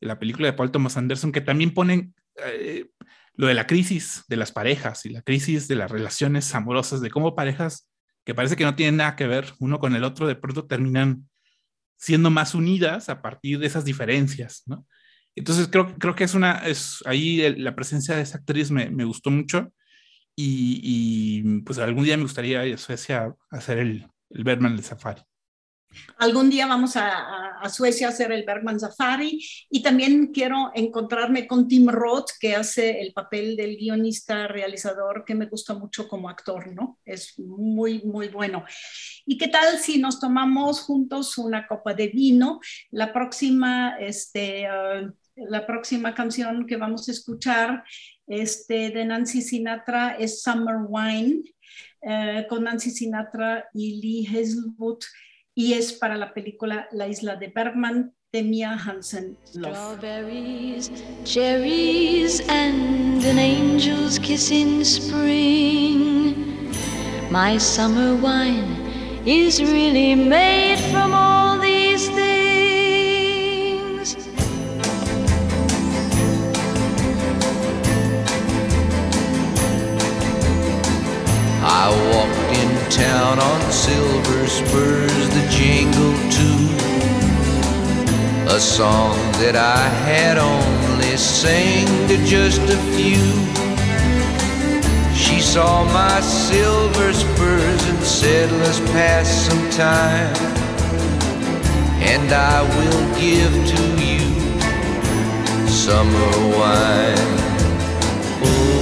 la 0.00 0.18
película 0.18 0.46
de 0.46 0.54
Paul 0.54 0.70
Thomas 0.70 0.96
Anderson, 0.96 1.30
que 1.30 1.42
también 1.42 1.74
ponen 1.74 2.14
eh, 2.46 2.86
lo 3.34 3.46
de 3.46 3.52
la 3.52 3.66
crisis 3.66 4.24
de 4.26 4.38
las 4.38 4.52
parejas 4.52 5.04
y 5.04 5.10
la 5.10 5.20
crisis 5.20 5.68
de 5.68 5.76
las 5.76 5.90
relaciones 5.90 6.54
amorosas, 6.54 7.02
de 7.02 7.10
cómo 7.10 7.36
parejas 7.36 7.90
que 8.24 8.34
parece 8.34 8.56
que 8.56 8.64
no 8.64 8.74
tienen 8.74 8.96
nada 8.96 9.14
que 9.14 9.26
ver 9.26 9.52
uno 9.58 9.78
con 9.80 9.94
el 9.94 10.04
otro, 10.04 10.26
de 10.26 10.36
pronto 10.36 10.66
terminan 10.66 11.28
siendo 11.98 12.30
más 12.30 12.54
unidas 12.54 13.10
a 13.10 13.20
partir 13.20 13.58
de 13.58 13.66
esas 13.66 13.84
diferencias, 13.84 14.62
¿no? 14.64 14.86
Entonces 15.34 15.68
creo, 15.68 15.94
creo 15.98 16.14
que 16.14 16.24
es 16.24 16.34
una, 16.34 16.66
es 16.66 17.02
ahí 17.04 17.54
la 17.58 17.74
presencia 17.74 18.16
de 18.16 18.22
esa 18.22 18.38
actriz 18.38 18.70
me, 18.70 18.90
me 18.90 19.04
gustó 19.04 19.30
mucho 19.30 19.72
y, 20.36 21.60
pues 21.60 21.78
algún 21.78 22.04
día 22.04 22.16
me 22.16 22.24
gustaría 22.24 22.66
ir 22.66 22.74
a 22.74 22.78
Suecia 22.78 23.34
a 23.50 23.56
hacer 23.56 23.78
el, 23.78 24.06
el 24.30 24.44
Bergman 24.44 24.82
Safari. 24.82 25.22
Algún 26.18 26.48
día 26.48 26.66
vamos 26.66 26.96
a, 26.96 27.58
a, 27.58 27.68
Suecia 27.68 28.06
a 28.06 28.10
hacer 28.10 28.32
el 28.32 28.44
Bergman 28.44 28.80
Safari 28.80 29.44
y 29.68 29.82
también 29.82 30.28
quiero 30.28 30.70
encontrarme 30.74 31.46
con 31.46 31.68
Tim 31.68 31.88
Roth, 31.88 32.30
que 32.40 32.54
hace 32.54 33.02
el 33.02 33.12
papel 33.12 33.56
del 33.56 33.76
guionista 33.76 34.48
realizador, 34.48 35.24
que 35.26 35.34
me 35.34 35.46
gusta 35.46 35.74
mucho 35.74 36.08
como 36.08 36.30
actor, 36.30 36.72
¿no? 36.72 36.98
Es 37.04 37.38
muy, 37.38 38.02
muy 38.04 38.28
bueno. 38.28 38.64
¿Y 39.26 39.36
qué 39.36 39.48
tal 39.48 39.78
si 39.78 39.98
nos 39.98 40.18
tomamos 40.18 40.80
juntos 40.80 41.36
una 41.36 41.66
copa 41.66 41.92
de 41.92 42.08
vino? 42.08 42.60
La 42.90 43.12
próxima, 43.12 43.96
este, 44.00 44.66
uh, 44.70 45.12
la 45.36 45.66
próxima 45.66 46.14
canción 46.14 46.66
que 46.66 46.76
vamos 46.76 47.08
a 47.08 47.12
escuchar 47.12 47.84
este, 48.32 48.90
de 48.90 49.04
Nancy 49.04 49.42
Sinatra 49.42 50.16
es 50.18 50.42
Summer 50.42 50.76
Wine, 50.88 51.42
uh, 52.02 52.48
con 52.48 52.64
Nancy 52.64 52.90
Sinatra 52.90 53.68
y 53.74 54.00
Lee 54.00 54.26
Hazelwood 54.26 55.00
y 55.54 55.74
es 55.74 55.92
para 55.92 56.16
la 56.16 56.32
película 56.32 56.88
La 56.92 57.08
isla 57.08 57.36
de 57.36 57.48
Bergman 57.48 58.14
de 58.32 58.42
Mia 58.42 58.72
Hansen. 58.72 59.36
Love. 59.54 59.74
Strawberries, 59.74 60.90
cherries, 61.24 62.40
and 62.48 63.22
an 63.24 63.38
angel's 63.38 64.18
kiss 64.18 64.50
in 64.50 64.84
spring. 64.84 66.70
My 67.30 67.58
summer 67.58 68.14
wine 68.14 69.22
is 69.26 69.60
really 69.62 70.14
made 70.14 70.78
from 70.90 71.12
all 71.12 71.31
I 81.84 81.90
walked 82.14 82.46
in 82.60 82.70
town 82.90 83.40
on 83.40 83.60
silver 83.72 84.46
spurs 84.46 85.28
the 85.36 85.44
jingle 85.50 86.14
too. 86.30 86.62
A 88.54 88.60
song 88.60 89.16
that 89.42 89.56
I 89.56 89.82
had 90.06 90.38
only 90.38 91.16
sang 91.16 91.86
to 92.06 92.16
just 92.24 92.62
a 92.70 92.78
few. 92.94 93.26
She 95.12 95.40
saw 95.40 95.82
my 95.86 96.20
silver 96.20 97.12
spurs 97.12 97.82
and 97.90 98.02
said 98.04 98.52
let's 98.62 98.78
pass 98.92 99.26
some 99.48 99.68
time 99.70 100.36
And 101.98 102.32
I 102.32 102.62
will 102.76 103.04
give 103.18 103.54
to 103.74 103.82
you 104.06 104.22
summer 105.68 106.30
wine. 106.56 107.32
Oh, 108.44 108.81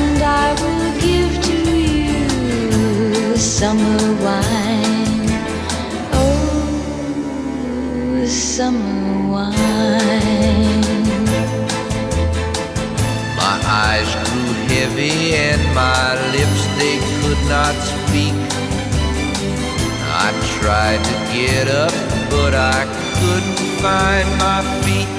summer 3.61 4.05
wine. 4.25 5.29
Oh, 6.17 6.65
summer 8.25 9.31
wine. 9.31 9.53
My 13.37 13.57
eyes 13.85 14.09
grew 14.25 14.51
heavy 14.73 15.35
and 15.35 15.61
my 15.75 16.17
lips 16.33 16.61
they 16.79 16.97
could 17.21 17.41
not 17.55 17.75
speak. 17.91 18.39
I 20.25 20.27
tried 20.57 21.01
to 21.09 21.15
get 21.31 21.67
up, 21.67 21.93
but 22.31 22.53
I 22.55 22.81
couldn't 23.19 23.61
find 23.85 24.27
my 24.41 24.61
feet. 24.81 25.13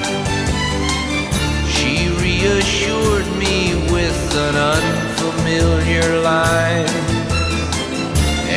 She 1.75 1.93
reassured 2.27 3.29
me 3.39 3.57
with 3.95 4.21
an 4.35 4.57
unfamiliar 4.75 6.09
line, 6.23 7.12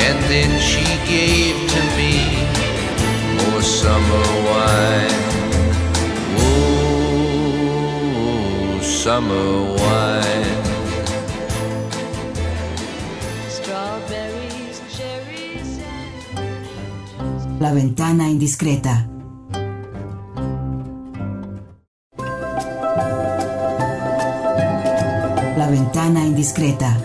and 0.08 0.20
then 0.30 0.52
she 0.60 0.86
gave 1.10 1.56
to 1.74 1.82
me 1.98 2.14
more 3.38 3.62
summer 3.62 4.28
wine. 4.50 5.22
Oh, 6.38 7.66
summer 8.82 9.50
wine. 9.82 10.62
Strawberries, 13.50 14.78
cherries, 14.96 15.72
and 17.18 17.60
La 17.60 17.72
ventana 17.74 18.30
indiscreta. 18.30 19.08
La 25.58 25.68
ventana 25.68 26.20
indiscreta. 26.26 27.05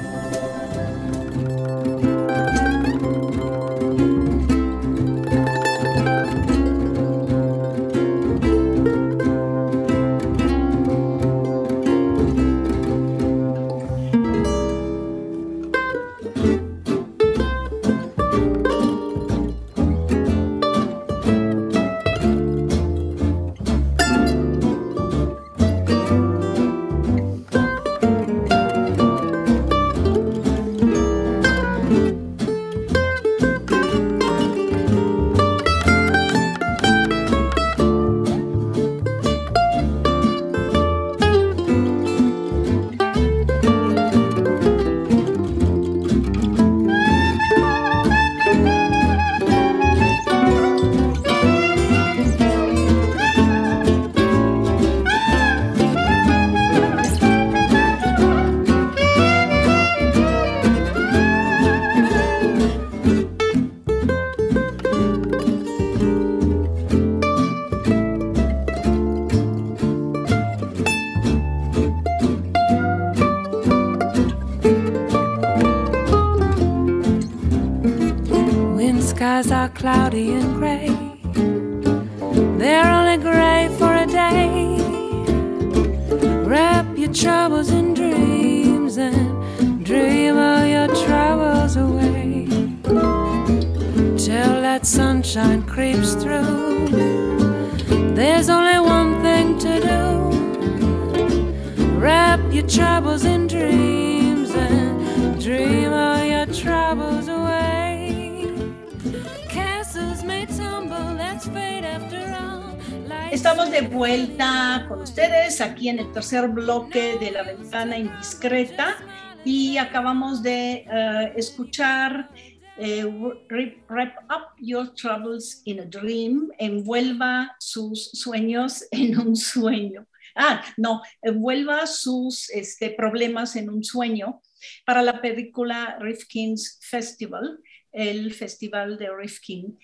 Aquí 115.60 115.88
en 115.88 115.98
el 115.98 116.12
tercer 116.12 116.48
bloque 116.48 117.18
de 117.18 117.30
la 117.30 117.42
ventana 117.42 117.98
indiscreta 117.98 118.96
y 119.44 119.76
acabamos 119.76 120.42
de 120.42 120.86
eh, 120.90 121.32
escuchar 121.36 122.30
eh, 122.78 123.04
Wrap 123.04 123.90
Wrap 123.90 124.14
Up 124.30 124.56
Your 124.58 124.94
Troubles 124.94 125.60
in 125.64 125.80
a 125.80 125.84
Dream, 125.84 126.50
envuelva 126.58 127.54
sus 127.58 128.10
sueños 128.12 128.84
en 128.90 129.18
un 129.18 129.36
sueño. 129.36 130.06
Ah, 130.34 130.64
no, 130.76 131.02
envuelva 131.20 131.86
sus 131.86 132.48
este, 132.50 132.90
problemas 132.90 133.56
en 133.56 133.68
un 133.68 133.84
sueño 133.84 134.40
para 134.86 135.02
la 135.02 135.20
película 135.20 135.98
Rifkin's 136.00 136.78
Festival, 136.80 137.58
el 137.92 138.32
festival 138.32 138.96
de 138.96 139.14
Rifkin. 139.14 139.78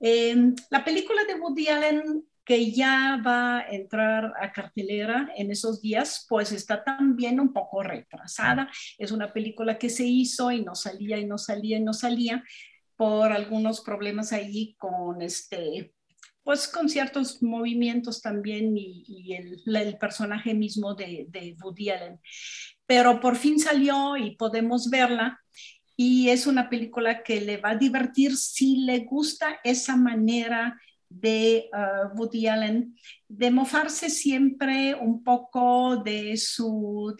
Eh, 0.00 0.34
la 0.70 0.84
película 0.84 1.24
de 1.24 1.34
Woody 1.34 1.68
Allen 1.68 2.24
que 2.50 2.72
ya 2.72 3.22
va 3.24 3.58
a 3.58 3.70
entrar 3.70 4.32
a 4.40 4.50
cartelera 4.50 5.30
en 5.36 5.52
esos 5.52 5.80
días, 5.80 6.26
pues 6.28 6.50
está 6.50 6.82
también 6.82 7.38
un 7.38 7.52
poco 7.52 7.80
retrasada. 7.84 8.68
Es 8.98 9.12
una 9.12 9.32
película 9.32 9.78
que 9.78 9.88
se 9.88 10.04
hizo 10.04 10.50
y 10.50 10.64
no 10.64 10.74
salía 10.74 11.16
y 11.18 11.26
no 11.26 11.38
salía 11.38 11.78
y 11.78 11.84
no 11.84 11.92
salía 11.92 12.42
por 12.96 13.30
algunos 13.30 13.82
problemas 13.82 14.32
ahí 14.32 14.74
con 14.78 15.22
este, 15.22 15.94
pues 16.42 16.66
con 16.66 16.88
ciertos 16.88 17.40
movimientos 17.40 18.20
también 18.20 18.76
y, 18.76 19.32
el 19.32 19.96
personaje 19.98 20.52
mismo 20.52 20.96
de, 20.96 21.26
de 21.28 21.56
Woody 21.62 21.90
Allen. 21.90 22.18
Pero 22.84 23.20
por 23.20 23.36
fin 23.36 23.60
salió 23.60 24.16
y 24.16 24.34
podemos 24.34 24.90
verla 24.90 25.40
y 25.96 26.30
es 26.30 26.48
una 26.48 26.68
película 26.68 27.22
que 27.22 27.42
le 27.42 27.58
va 27.58 27.70
a 27.70 27.76
divertir 27.76 28.36
si 28.36 28.78
le 28.78 29.04
gusta 29.04 29.60
esa 29.62 29.94
manera 29.94 30.76
de 31.10 31.68
uh, 31.72 32.16
Woody 32.16 32.46
Allen 32.46 32.96
de 33.28 33.50
mofarse 33.50 34.08
siempre 34.08 34.94
un 34.94 35.22
poco 35.22 35.96
de 35.96 36.36
su 36.36 37.14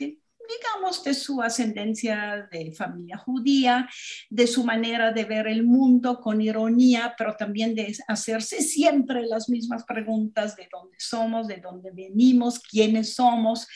digamos, 0.50 1.04
de 1.04 1.14
su 1.14 1.40
ascendencia 1.40 2.48
de 2.50 2.72
familia 2.72 3.18
judía, 3.18 3.88
de 4.28 4.46
su 4.46 4.64
manera 4.64 5.12
de 5.12 5.24
ver 5.24 5.46
el 5.46 5.64
mundo 5.64 6.20
con 6.20 6.40
ironía, 6.40 7.14
pero 7.16 7.36
también 7.36 7.74
de 7.74 7.96
hacerse 8.08 8.62
siempre 8.62 9.26
las 9.26 9.48
mismas 9.48 9.84
preguntas 9.84 10.56
de 10.56 10.68
dónde 10.70 10.96
somos, 10.98 11.46
de 11.46 11.58
dónde 11.58 11.90
venimos, 11.92 12.58
quiénes 12.58 13.14
somos, 13.14 13.66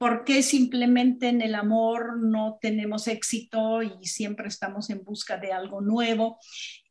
por 0.00 0.24
qué 0.24 0.42
simplemente 0.42 1.28
en 1.28 1.42
el 1.42 1.54
amor 1.54 2.22
no 2.22 2.58
tenemos 2.58 3.06
éxito 3.06 3.82
y 3.82 4.06
siempre 4.06 4.48
estamos 4.48 4.88
en 4.88 5.04
busca 5.04 5.36
de 5.36 5.52
algo 5.52 5.82
nuevo. 5.82 6.38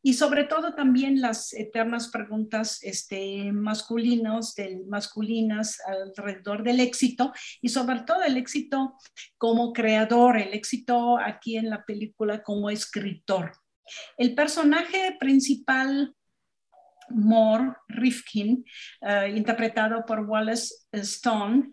Y 0.00 0.14
sobre 0.14 0.44
todo 0.44 0.76
también 0.76 1.20
las 1.20 1.52
eternas 1.52 2.12
preguntas 2.12 2.78
este, 2.82 3.50
masculinos, 3.50 4.54
del, 4.54 4.86
masculinas 4.86 5.80
alrededor 5.84 6.62
del 6.62 6.78
éxito 6.78 7.32
y 7.60 7.70
sobre 7.70 8.02
todo 8.02 8.22
el 8.22 8.36
éxito 8.36 8.94
como 9.36 9.72
creador, 9.72 10.38
el 10.38 10.54
éxito 10.54 11.18
aquí 11.18 11.56
en 11.56 11.68
la 11.68 11.84
película 11.84 12.44
como 12.44 12.70
escritor. 12.70 13.50
El 14.18 14.36
personaje 14.36 15.16
principal 15.18 16.14
Moore 17.10 17.74
Rifkin, 17.88 18.64
eh, 19.00 19.32
interpretado 19.34 20.06
por 20.06 20.20
Wallace 20.20 20.72
Stone, 20.92 21.70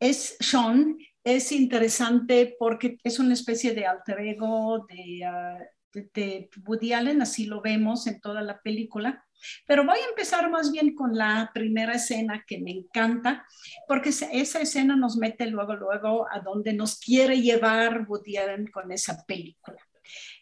es 0.00 0.36
Sean, 0.40 0.96
es 1.24 1.52
interesante 1.52 2.56
porque 2.58 2.98
es 3.02 3.18
una 3.18 3.34
especie 3.34 3.74
de 3.74 3.86
alter 3.86 4.20
ego 4.20 4.86
de, 4.88 5.24
ah, 5.24 5.58
de- 5.92 6.48
Woody 6.66 6.92
Allen, 6.92 7.22
así 7.22 7.46
lo 7.46 7.60
vemos 7.60 8.06
en 8.06 8.20
toda 8.20 8.42
la 8.42 8.60
película. 8.60 9.24
Pero 9.66 9.84
voy 9.84 9.98
a 9.98 10.08
empezar 10.08 10.50
más 10.50 10.72
bien 10.72 10.94
con 10.94 11.16
la 11.16 11.50
primera 11.54 11.94
escena 11.94 12.44
que 12.46 12.58
me 12.60 12.72
encanta, 12.72 13.46
porque 13.86 14.08
esa- 14.08 14.30
escena 14.32 14.96
nos 14.96 15.16
mete 15.16 15.46
luego, 15.46 15.76
luego 15.76 16.26
a 16.30 16.40
donde 16.40 16.72
nos 16.72 16.98
quiere 16.98 17.40
llevar 17.40 18.06
Woody 18.08 18.36
Allen 18.36 18.66
con 18.66 18.90
esa 18.90 19.24
película. 19.26 19.78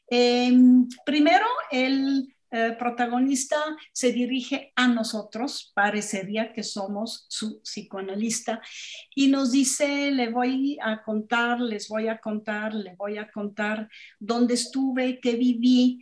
Eh, 0.09 0.53
primero, 1.05 1.47
el 1.71 2.36
protagonista 2.79 3.57
se 3.93 4.13
dirige 4.13 4.73
a 4.77 4.89
nosotros, 4.89 5.73
parecería 5.75 6.53
que 6.53 6.63
somos 6.63 7.27
su 7.29 7.61
psicoanalista, 7.63 8.61
y 9.15 9.29
nos 9.29 9.53
dice, 9.53 10.11
le 10.11 10.31
voy 10.31 10.79
a 10.83 11.03
contar, 11.03 11.61
les 11.61 11.89
voy 11.89 12.09
a 12.09 12.19
contar, 12.19 12.75
le 12.75 12.95
voy 12.97 13.19
a 13.19 13.31
contar 13.31 13.89
dónde 14.19 14.55
estuve, 14.55 15.21
qué 15.21 15.37
viví, 15.37 16.01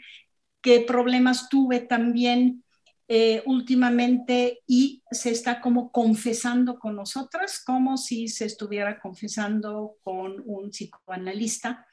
qué 0.61 0.81
problemas 0.81 1.49
tuve 1.49 1.81
también 1.81 2.65
eh, 3.07 3.43
últimamente 3.45 4.63
y 4.67 5.03
se 5.11 5.31
está 5.31 5.61
como 5.61 5.93
confesando 5.93 6.79
con 6.79 6.97
nosotras, 6.97 7.63
como 7.63 7.99
si 7.99 8.29
se 8.29 8.47
estuviera 8.47 8.99
confesando 8.99 9.97
con 10.03 10.43
un 10.47 10.71
psicoanalista 10.71 11.87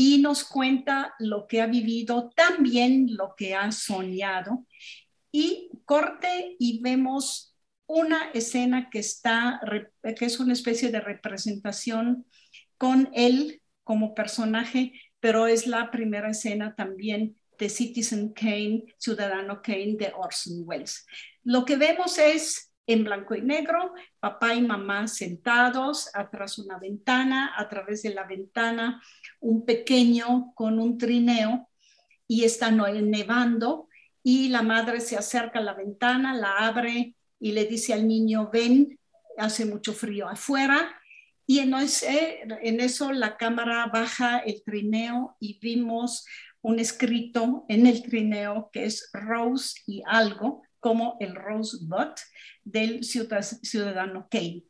y 0.00 0.18
nos 0.18 0.44
cuenta 0.44 1.12
lo 1.18 1.48
que 1.48 1.60
ha 1.60 1.66
vivido, 1.66 2.30
también 2.36 3.16
lo 3.16 3.34
que 3.36 3.56
ha 3.56 3.72
soñado. 3.72 4.64
Y 5.32 5.70
corte 5.86 6.54
y 6.60 6.80
vemos 6.80 7.56
una 7.84 8.30
escena 8.30 8.90
que 8.90 9.00
está, 9.00 9.60
que 10.16 10.24
es 10.24 10.38
una 10.38 10.52
especie 10.52 10.92
de 10.92 11.00
representación 11.00 12.26
con 12.76 13.10
él 13.12 13.60
como 13.82 14.14
personaje, 14.14 14.92
pero 15.18 15.48
es 15.48 15.66
la 15.66 15.90
primera 15.90 16.30
escena 16.30 16.76
también 16.76 17.36
de 17.58 17.68
Citizen 17.68 18.32
Kane, 18.32 18.84
Ciudadano 18.98 19.62
Kane 19.62 19.96
de 19.98 20.12
Orson 20.16 20.62
Welles. 20.64 21.06
Lo 21.42 21.64
que 21.64 21.74
vemos 21.74 22.18
es 22.18 22.67
en 22.88 23.04
blanco 23.04 23.34
y 23.36 23.42
negro, 23.42 23.94
papá 24.18 24.54
y 24.54 24.62
mamá 24.62 25.06
sentados 25.06 26.10
atrás 26.14 26.58
una 26.58 26.78
ventana, 26.78 27.52
a 27.56 27.68
través 27.68 28.02
de 28.02 28.14
la 28.14 28.24
ventana 28.24 29.00
un 29.40 29.64
pequeño 29.64 30.52
con 30.54 30.80
un 30.80 30.98
trineo 30.98 31.68
y 32.26 32.44
está 32.44 32.70
nevando 32.70 33.88
y 34.22 34.48
la 34.48 34.62
madre 34.62 35.00
se 35.00 35.16
acerca 35.16 35.58
a 35.60 35.62
la 35.62 35.74
ventana, 35.74 36.34
la 36.34 36.66
abre 36.66 37.14
y 37.38 37.52
le 37.52 37.66
dice 37.66 37.92
al 37.92 38.08
niño, 38.08 38.50
ven, 38.52 38.98
hace 39.36 39.64
mucho 39.64 39.92
frío 39.92 40.28
afuera. 40.28 40.94
Y 41.46 41.60
en, 41.60 41.72
ese- 41.74 42.40
en 42.62 42.80
eso 42.80 43.12
la 43.12 43.36
cámara 43.36 43.86
baja 43.92 44.38
el 44.38 44.62
trineo 44.64 45.36
y 45.40 45.58
vimos 45.60 46.26
un 46.60 46.78
escrito 46.78 47.64
en 47.68 47.86
el 47.86 48.02
trineo 48.02 48.68
que 48.72 48.84
es 48.84 49.08
Rose 49.12 49.80
y 49.86 50.02
algo, 50.06 50.62
como 50.80 51.16
el 51.20 51.34
Rosebud 51.34 52.14
del 52.64 53.04
ciudad- 53.04 53.42
ciudadano 53.62 54.28
Kane. 54.30 54.64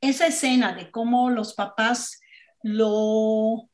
Esa 0.00 0.26
escena 0.26 0.74
de 0.74 0.90
cómo 0.90 1.30
los 1.30 1.54
papás 1.54 2.20
lo 2.62 3.68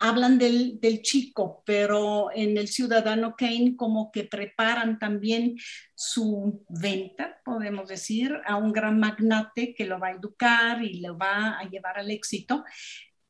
hablan 0.00 0.38
del, 0.38 0.80
del 0.80 1.02
chico, 1.02 1.62
pero 1.66 2.30
en 2.32 2.56
el 2.56 2.68
ciudadano 2.68 3.34
Kane 3.36 3.74
como 3.76 4.12
que 4.12 4.24
preparan 4.24 4.98
también 4.98 5.56
su 5.94 6.64
venta, 6.68 7.40
podemos 7.44 7.88
decir, 7.88 8.36
a 8.46 8.56
un 8.56 8.72
gran 8.72 9.00
magnate 9.00 9.74
que 9.74 9.86
lo 9.86 9.98
va 9.98 10.08
a 10.08 10.12
educar 10.12 10.84
y 10.84 11.00
lo 11.00 11.18
va 11.18 11.58
a 11.58 11.68
llevar 11.68 11.98
al 11.98 12.10
éxito. 12.10 12.64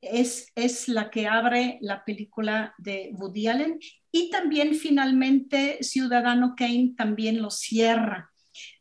Es, 0.01 0.53
es 0.55 0.89
la 0.89 1.11
que 1.11 1.27
abre 1.27 1.79
la 1.81 2.05
película 2.05 2.75
de 2.79 3.11
Woody 3.15 3.49
Allen 3.49 3.79
y 4.11 4.31
también 4.31 4.75
finalmente 4.75 5.79
Ciudadano 5.83 6.55
Kane 6.57 6.95
también 6.97 7.43
lo 7.43 7.51
cierra, 7.51 8.31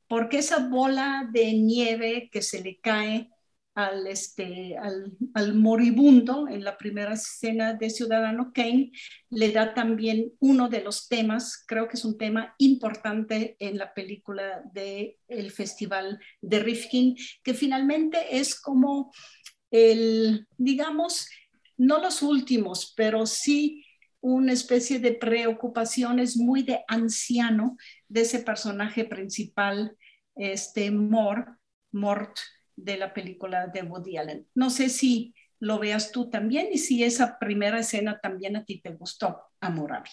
porque 0.08 0.40
esa 0.40 0.68
bola 0.68 1.28
de 1.32 1.54
nieve 1.54 2.30
que 2.32 2.42
se 2.42 2.64
le 2.64 2.80
cae 2.80 3.30
al, 3.78 4.08
este, 4.08 4.76
al, 4.76 5.54
moribundo 5.54 6.48
en 6.48 6.64
la 6.64 6.80
primera 6.80 7.14
escena 7.14 7.76
de 7.76 7.92
Ciudadano 7.92 8.52
Kane, 8.52 8.92
le 9.30 9.52
da 9.52 9.76
también 9.76 10.34
uno 10.40 10.68
de 10.68 10.82
los 10.82 11.08
temas, 11.08 11.64
creo 11.68 11.88
que 11.88 11.96
es 11.96 12.04
un 12.04 12.18
tema 12.18 12.56
importante 12.58 13.56
en 13.60 13.78
la 13.78 13.94
película 13.94 14.64
del 14.74 15.16
el 15.28 15.52
Festival 15.52 16.20
de 16.42 16.58
Rifkin, 16.58 17.16
que 17.44 17.54
finalmente 17.54 18.40
es 18.40 18.60
como 18.60 19.12
el, 19.70 20.48
digamos, 20.58 21.30
no 21.78 22.00
los 22.00 22.24
últimos, 22.24 22.94
pero 22.98 23.28
sí 23.28 23.86
una 24.22 24.54
especie 24.54 25.00
de 25.00 25.14
preocupaciones 25.14 26.38
muy 26.38 26.64
de 26.64 26.80
anciano 26.88 27.78
de 28.08 28.22
ese 28.22 28.40
personaje 28.40 29.06
principal, 29.06 29.96
este 30.36 30.92
Mort, 30.92 31.48
Mort 31.92 32.38
de 32.76 32.98
la 32.98 33.14
película 33.14 33.68
de 33.68 33.84
Woody 33.84 34.18
Allen. 34.18 34.48
No 34.54 34.70
sé 34.70 34.90
si 34.90 35.34
lo 35.60 35.80
veas 35.80 36.12
tú 36.12 36.30
también 36.30 36.68
y 36.72 36.78
si 36.78 37.04
esa 37.04 37.40
primera 37.40 37.80
escena 37.80 38.20
también 38.22 38.56
a 38.56 38.64
ti 38.64 38.80
te 38.80 38.92
gustó, 38.92 39.40
Amorabi. 39.60 40.10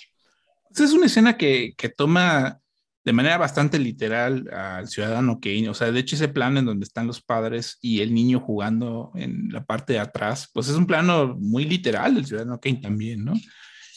Esa 0.71 0.85
es 0.85 0.93
una 0.93 1.07
escena 1.07 1.37
que, 1.37 1.75
que 1.77 1.89
toma 1.89 2.61
de 3.05 3.13
manera 3.13 3.37
bastante 3.37 3.79
literal 3.79 4.49
al 4.51 4.89
ciudadano 4.89 5.39
Kane. 5.39 5.69
O 5.69 5.75
sea, 5.75 5.93
de 5.93 6.01
hecho, 6.01 6.17
ese 6.17 6.29
plano 6.29 6.59
en 6.59 6.65
donde 6.65 6.85
están 6.85 7.07
los 7.07 7.23
padres 7.23 7.79
y 7.83 8.01
el 8.01 8.15
niño 8.15 8.41
jugando 8.41 9.13
en 9.15 9.51
la 9.53 9.65
parte 9.65 9.93
de 9.93 9.99
atrás, 9.99 10.51
pues 10.53 10.69
es 10.69 10.75
un 10.75 10.87
plano 10.87 11.37
muy 11.39 11.67
literal 11.67 12.15
del 12.15 12.25
ciudadano 12.25 12.59
Kane 12.59 12.81
también, 12.81 13.25
¿no? 13.25 13.35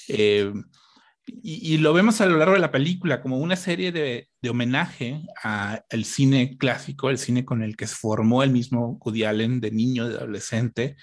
Eh, 0.08 0.51
y, 1.28 1.78
lo 1.80 1.93
vemos 1.93 2.22
a 2.22 2.26
lo 2.26 2.38
largo 2.38 2.53
de 2.53 2.62
la 2.62 2.72
película 2.72 3.22
como 3.22 3.38
una 3.38 3.58
serie 3.58 3.91
de, 3.91 4.30
de 4.41 4.49
homenaje 4.49 5.24
al 5.43 6.05
cine 6.05 6.58
clásico, 6.58 7.10
el 7.10 7.18
cine 7.18 7.43
con 7.43 7.62
el 7.64 7.76
que 7.76 7.86
se 7.86 7.95
formó 7.95 8.43
el 8.43 8.51
mismo 8.51 8.97
Woody 9.03 9.26
Allen 9.26 9.60
de 9.60 9.72
niño, 9.72 10.08
de 10.08 10.16
adolescente, 10.16 10.95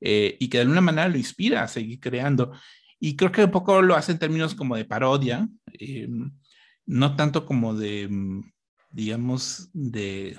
eh, 0.00 0.36
y 0.40 0.48
que 0.48 0.58
de 0.58 0.62
alguna 0.62 0.80
manera 0.80 1.08
lo 1.08 1.16
inspira 1.16 1.62
a 1.62 1.68
seguir 1.68 2.00
creando. 2.00 2.52
Y 2.98 3.14
creo 3.14 3.30
que 3.30 3.44
un 3.44 3.52
poco 3.52 3.80
lo 3.80 3.94
hace 3.94 4.10
en 4.12 4.18
términos 4.18 4.54
como 4.54 4.74
de 4.74 4.84
parodia, 4.84 5.48
eh, 5.78 6.08
no 6.86 7.14
tanto 7.14 7.46
como 7.46 7.74
de, 7.74 8.08
digamos, 8.90 9.70
de, 9.72 10.36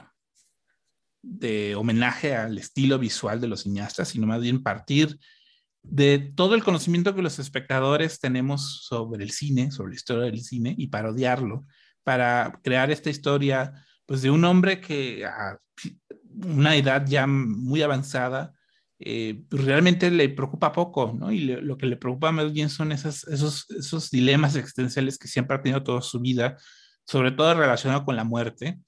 de 1.21 1.75
homenaje 1.75 2.35
al 2.35 2.57
estilo 2.57 2.99
visual 2.99 3.39
de 3.39 3.47
los 3.47 3.61
cineastas, 3.61 4.09
sino 4.09 4.27
más 4.27 4.41
bien 4.41 4.63
partir 4.63 5.17
de 5.83 6.19
todo 6.19 6.55
el 6.55 6.63
conocimiento 6.63 7.15
que 7.15 7.21
los 7.21 7.39
espectadores 7.39 8.19
tenemos 8.19 8.83
sobre 8.83 9.23
el 9.23 9.31
cine, 9.31 9.71
sobre 9.71 9.91
la 9.91 9.95
historia 9.95 10.25
del 10.25 10.41
cine 10.41 10.75
y 10.77 10.87
parodiarlo 10.87 11.65
para 12.03 12.59
crear 12.63 12.91
esta 12.91 13.09
historia 13.09 13.73
pues 14.05 14.21
de 14.21 14.31
un 14.31 14.43
hombre 14.45 14.81
que 14.81 15.25
a 15.25 15.57
una 16.43 16.75
edad 16.75 17.05
ya 17.07 17.27
muy 17.27 17.81
avanzada 17.81 18.53
eh, 19.01 19.43
realmente 19.49 20.11
le 20.11 20.27
preocupa 20.29 20.73
poco, 20.73 21.13
¿no? 21.17 21.31
Y 21.31 21.39
lo 21.39 21.77
que 21.77 21.85
le 21.85 21.95
preocupa 21.95 22.33
más 22.33 22.51
bien 22.51 22.69
son 22.69 22.91
esas, 22.91 23.23
esos, 23.27 23.69
esos 23.69 24.11
dilemas 24.11 24.55
existenciales 24.57 25.17
que 25.17 25.29
siempre 25.29 25.55
ha 25.55 25.61
tenido 25.61 25.83
toda 25.83 26.01
su 26.01 26.19
vida, 26.19 26.57
sobre 27.05 27.31
todo 27.31 27.53
relacionado 27.53 28.03
con 28.03 28.17
la 28.17 28.25
muerte 28.25 28.79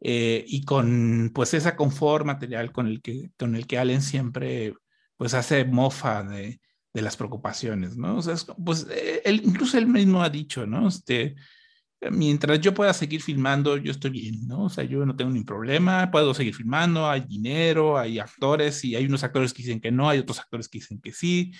eh, 0.00 0.44
y 0.46 0.64
con 0.64 1.30
pues 1.34 1.54
esa 1.54 1.74
confort 1.74 2.26
material 2.26 2.70
con 2.70 2.86
el 2.86 3.00
que, 3.00 3.30
con 3.38 3.56
el 3.56 3.66
que 3.66 3.78
Allen 3.78 4.02
siempre 4.02 4.74
pues 5.16 5.34
hace 5.34 5.64
mofa 5.64 6.22
de, 6.22 6.60
de 6.92 7.02
las 7.02 7.16
preocupaciones, 7.16 7.96
¿no? 7.96 8.16
O 8.16 8.22
sea, 8.22 8.34
es, 8.34 8.46
pues 8.64 8.86
él, 9.24 9.42
incluso 9.44 9.76
él 9.78 9.86
mismo 9.86 10.22
ha 10.22 10.30
dicho, 10.30 10.66
¿no? 10.66 10.88
Este, 10.88 11.34
mientras 12.10 12.60
yo 12.60 12.74
pueda 12.74 12.92
seguir 12.92 13.22
filmando, 13.22 13.76
yo 13.76 13.90
estoy 13.90 14.10
bien, 14.10 14.46
¿no? 14.46 14.64
O 14.64 14.68
sea, 14.70 14.84
yo 14.84 15.04
no 15.04 15.16
tengo 15.16 15.30
ningún 15.30 15.46
problema, 15.46 16.10
puedo 16.10 16.34
seguir 16.34 16.54
filmando, 16.54 17.08
hay 17.08 17.22
dinero, 17.22 17.98
hay 17.98 18.18
actores, 18.18 18.84
y 18.84 18.96
hay 18.96 19.06
unos 19.06 19.24
actores 19.24 19.52
que 19.52 19.62
dicen 19.62 19.80
que 19.80 19.90
no, 19.90 20.08
hay 20.08 20.18
otros 20.18 20.40
actores 20.40 20.68
que 20.68 20.78
dicen 20.78 21.00
que 21.00 21.12
sí. 21.12 21.52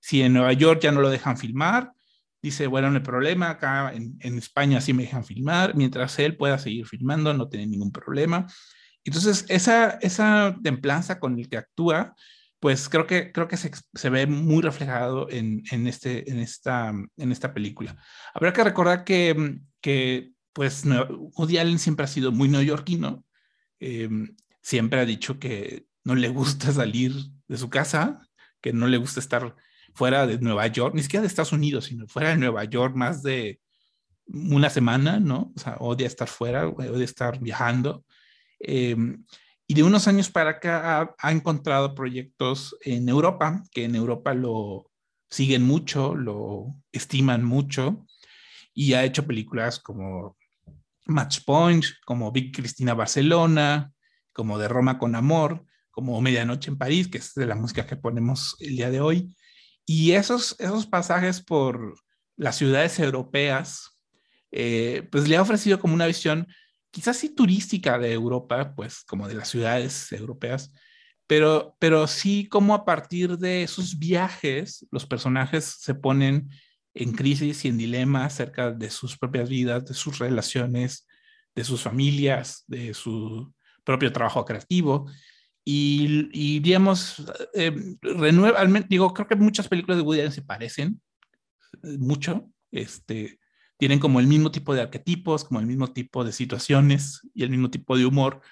Si 0.00 0.22
en 0.22 0.32
Nueva 0.32 0.52
York 0.54 0.80
ya 0.82 0.92
no 0.92 1.00
lo 1.00 1.10
dejan 1.10 1.36
filmar, 1.36 1.92
dice, 2.42 2.66
bueno, 2.66 2.90
no 2.90 2.96
hay 2.96 3.02
problema, 3.02 3.50
acá 3.50 3.92
en, 3.94 4.16
en 4.20 4.38
España 4.38 4.80
sí 4.80 4.92
me 4.92 5.02
dejan 5.04 5.24
filmar, 5.24 5.74
mientras 5.76 6.18
él 6.18 6.36
pueda 6.36 6.58
seguir 6.58 6.86
filmando, 6.86 7.34
no 7.34 7.48
tiene 7.48 7.66
ningún 7.66 7.92
problema. 7.92 8.46
Entonces, 9.04 9.44
esa, 9.48 9.98
esa 10.00 10.56
templanza 10.62 11.18
con 11.20 11.38
el 11.38 11.48
que 11.48 11.58
actúa, 11.58 12.14
pues 12.60 12.88
creo 12.90 13.06
que, 13.06 13.32
creo 13.32 13.48
que 13.48 13.56
se, 13.56 13.70
se 13.94 14.10
ve 14.10 14.26
muy 14.26 14.62
reflejado 14.62 15.28
en, 15.30 15.62
en, 15.70 15.86
este, 15.86 16.30
en, 16.30 16.38
esta, 16.38 16.90
en 17.16 17.32
esta 17.32 17.54
película. 17.54 17.96
Habrá 18.34 18.52
que 18.52 18.64
recordar 18.64 19.04
que, 19.04 19.60
que 19.80 20.32
pues, 20.52 20.84
Woody 20.84 21.56
Allen 21.58 21.78
siempre 21.78 22.04
ha 22.04 22.08
sido 22.08 22.32
muy 22.32 22.48
neoyorquino, 22.48 23.24
eh, 23.80 24.10
siempre 24.60 25.00
ha 25.00 25.06
dicho 25.06 25.38
que 25.38 25.86
no 26.04 26.14
le 26.14 26.28
gusta 26.28 26.70
salir 26.72 27.14
de 27.48 27.56
su 27.56 27.70
casa, 27.70 28.20
que 28.60 28.74
no 28.74 28.86
le 28.86 28.98
gusta 28.98 29.20
estar 29.20 29.56
fuera 29.94 30.26
de 30.26 30.38
Nueva 30.38 30.66
York, 30.66 30.94
ni 30.94 31.02
siquiera 31.02 31.22
de 31.22 31.28
Estados 31.28 31.52
Unidos, 31.52 31.86
sino 31.86 32.06
fuera 32.06 32.28
de 32.28 32.36
Nueva 32.36 32.64
York 32.64 32.94
más 32.94 33.22
de 33.22 33.58
una 34.26 34.68
semana, 34.68 35.18
¿no? 35.18 35.52
O 35.56 35.58
sea, 35.58 35.76
odia 35.80 36.06
estar 36.06 36.28
fuera, 36.28 36.68
odia 36.68 37.04
estar 37.04 37.40
viajando. 37.40 38.04
Eh, 38.60 38.96
y 39.70 39.74
de 39.74 39.84
unos 39.84 40.08
años 40.08 40.28
para 40.30 40.50
acá 40.50 41.14
ha, 41.16 41.30
encontrado 41.30 41.94
proyectos 41.94 42.76
en 42.80 43.08
Europa, 43.08 43.62
que 43.70 43.84
en 43.84 43.94
Europa 43.94 44.34
lo 44.34 44.90
siguen 45.30 45.62
mucho, 45.62 46.16
lo 46.16 46.74
estiman 46.90 47.44
mucho, 47.44 48.04
y 48.74 48.94
ha 48.94 49.04
hecho 49.04 49.28
películas 49.28 49.78
como 49.78 50.36
Match 51.06 51.44
Point, 51.46 51.84
como 52.04 52.32
Big 52.32 52.52
Cristina 52.52 52.94
Barcelona, 52.94 53.92
como 54.32 54.58
De 54.58 54.66
Roma 54.66 54.98
con 54.98 55.14
Amor, 55.14 55.64
como 55.92 56.20
Medianoche 56.20 56.68
en 56.68 56.76
París, 56.76 57.06
que 57.06 57.18
es 57.18 57.32
de 57.34 57.46
la 57.46 57.54
música 57.54 57.86
que 57.86 57.94
ponemos 57.94 58.56
el 58.58 58.74
día 58.74 58.90
de 58.90 59.00
hoy. 59.00 59.36
Y 59.86 60.10
esos, 60.14 60.56
esos 60.58 60.88
pasajes 60.88 61.40
por 61.40 61.94
las 62.36 62.56
ciudades 62.56 62.98
europeas, 62.98 64.00
eh, 64.50 65.08
pues 65.12 65.28
le 65.28 65.36
ha 65.36 65.42
ofrecido 65.42 65.78
como 65.78 65.94
una 65.94 66.08
visión 66.08 66.48
quizás 66.90 67.16
sí 67.16 67.34
turística 67.34 67.98
de 67.98 68.12
Europa, 68.12 68.74
pues 68.74 69.04
como 69.04 69.28
de 69.28 69.34
las 69.34 69.48
ciudades 69.48 70.10
europeas, 70.12 70.72
pero, 71.26 71.76
pero 71.78 72.06
sí 72.06 72.48
como 72.48 72.74
a 72.74 72.84
partir 72.84 73.38
de 73.38 73.62
esos 73.62 73.98
viajes 73.98 74.86
los 74.90 75.06
personajes 75.06 75.64
se 75.80 75.94
ponen 75.94 76.50
en 76.94 77.12
crisis 77.12 77.64
y 77.64 77.68
en 77.68 77.78
dilema 77.78 78.24
acerca 78.24 78.72
de 78.72 78.90
sus 78.90 79.16
propias 79.16 79.48
vidas, 79.48 79.84
de 79.84 79.94
sus 79.94 80.18
relaciones, 80.18 81.06
de 81.54 81.64
sus 81.64 81.82
familias, 81.82 82.64
de 82.66 82.94
su 82.94 83.52
propio 83.84 84.12
trabajo 84.12 84.44
creativo. 84.44 85.10
Y, 85.64 86.28
y 86.32 86.60
digamos, 86.60 87.22
eh, 87.54 87.72
renueva, 88.00 88.64
digo, 88.88 89.12
creo 89.12 89.28
que 89.28 89.36
muchas 89.36 89.68
películas 89.68 89.98
de 89.98 90.02
Woody 90.02 90.20
Allen 90.20 90.32
se 90.32 90.42
parecen 90.42 91.00
eh, 91.82 91.98
mucho, 91.98 92.50
este, 92.70 93.39
tienen 93.80 93.98
como 93.98 94.20
el 94.20 94.26
mismo 94.26 94.50
tipo 94.52 94.74
de 94.74 94.82
arquetipos, 94.82 95.44
como 95.44 95.58
el 95.58 95.66
mismo 95.66 95.88
tipo 95.88 96.22
de 96.22 96.32
situaciones 96.32 97.22
y 97.34 97.44
el 97.44 97.50
mismo 97.50 97.70
tipo 97.70 97.96
de 97.96 98.04
humor, 98.04 98.42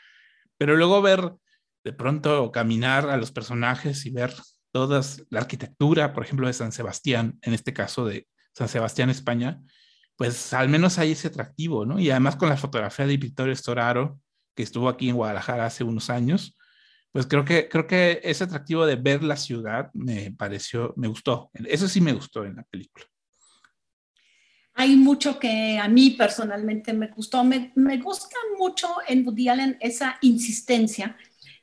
pero 0.56 0.74
luego 0.74 1.02
ver 1.02 1.34
de 1.84 1.92
pronto 1.92 2.50
caminar 2.50 3.10
a 3.10 3.18
los 3.18 3.30
personajes 3.30 4.06
y 4.06 4.10
ver 4.10 4.32
toda 4.72 5.02
la 5.28 5.40
arquitectura, 5.40 6.14
por 6.14 6.24
ejemplo, 6.24 6.46
de 6.46 6.54
San 6.54 6.72
Sebastián, 6.72 7.38
en 7.42 7.52
este 7.52 7.74
caso 7.74 8.06
de 8.06 8.26
San 8.54 8.68
Sebastián, 8.68 9.10
España, 9.10 9.60
pues 10.16 10.54
al 10.54 10.70
menos 10.70 10.98
hay 10.98 11.12
ese 11.12 11.28
atractivo, 11.28 11.84
¿no? 11.84 12.00
Y 12.00 12.10
además 12.10 12.36
con 12.36 12.48
la 12.48 12.56
fotografía 12.56 13.06
de 13.06 13.18
Victorio 13.18 13.54
Storaro, 13.54 14.18
que 14.56 14.62
estuvo 14.62 14.88
aquí 14.88 15.10
en 15.10 15.16
Guadalajara 15.16 15.66
hace 15.66 15.84
unos 15.84 16.08
años, 16.08 16.56
pues 17.12 17.26
creo 17.26 17.44
que, 17.44 17.68
creo 17.68 17.86
que 17.86 18.20
ese 18.24 18.44
atractivo 18.44 18.86
de 18.86 18.96
ver 18.96 19.22
la 19.22 19.36
ciudad 19.36 19.90
me 19.92 20.32
pareció, 20.32 20.94
me 20.96 21.06
gustó. 21.06 21.50
Eso 21.52 21.86
sí 21.86 22.00
me 22.00 22.14
gustó 22.14 22.46
en 22.46 22.56
la 22.56 22.62
película. 22.62 23.04
Hay 24.80 24.94
mucho 24.94 25.40
que 25.40 25.76
a 25.76 25.88
mí 25.88 26.10
personalmente 26.10 26.92
me 26.92 27.08
gustó. 27.08 27.42
Me, 27.42 27.72
me, 27.74 27.98
gusta 27.98 28.36
mucho 28.56 28.86
en 29.08 29.26
Woody 29.26 29.48
Allen 29.48 29.76
esa 29.80 30.18
insistencia 30.20 31.16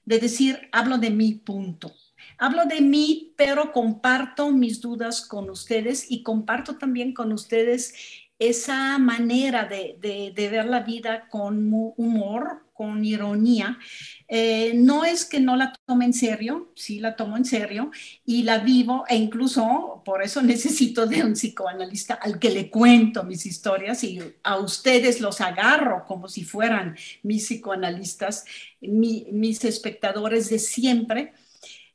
de 0.03 0.19
decir, 0.19 0.67
hablo 0.73 0.97
de 0.97 1.11
mi 1.11 1.35
punto. 1.35 1.93
Hablo 2.37 2.65
de 2.65 2.81
mí, 2.81 3.33
pero 3.37 3.71
comparto 3.71 4.51
mis 4.51 4.81
dudas 4.81 5.21
con 5.21 5.49
ustedes 5.49 6.11
y 6.11 6.23
comparto 6.23 6.77
también 6.77 7.13
con 7.13 7.31
ustedes 7.31 7.93
esa 8.37 8.97
manera 8.97 9.63
de, 9.63 9.95
de, 10.01 10.33
de 10.35 10.49
ver 10.49 10.65
la 10.65 10.81
vida 10.81 11.29
con 11.29 11.71
humor, 11.95 12.65
con 12.73 13.05
ironía. 13.05 13.79
Eh, 14.27 14.73
no 14.73 15.05
es 15.05 15.23
que 15.25 15.39
no 15.39 15.55
la 15.55 15.73
tome 15.85 16.05
en 16.05 16.13
serio, 16.13 16.71
sí 16.75 16.99
la 16.99 17.15
tomo 17.15 17.37
en 17.37 17.45
serio 17.45 17.91
y 18.25 18.41
la 18.41 18.57
vivo 18.57 19.05
e 19.07 19.15
incluso 19.15 20.01
por 20.03 20.23
eso 20.23 20.41
necesito 20.41 21.05
de 21.05 21.23
un 21.23 21.33
psicoanalista 21.33 22.15
al 22.15 22.39
que 22.39 22.49
le 22.49 22.69
cuento 22.71 23.23
mis 23.23 23.45
historias 23.45 24.03
y 24.03 24.19
a 24.43 24.57
ustedes 24.57 25.21
los 25.21 25.41
agarro 25.41 26.05
como 26.05 26.27
si 26.27 26.43
fueran 26.43 26.95
mis 27.21 27.45
psicoanalistas, 27.45 28.45
mi, 28.81 29.27
mis 29.31 29.63
espectadores 29.63 30.49
de 30.49 30.57
siempre 30.59 31.33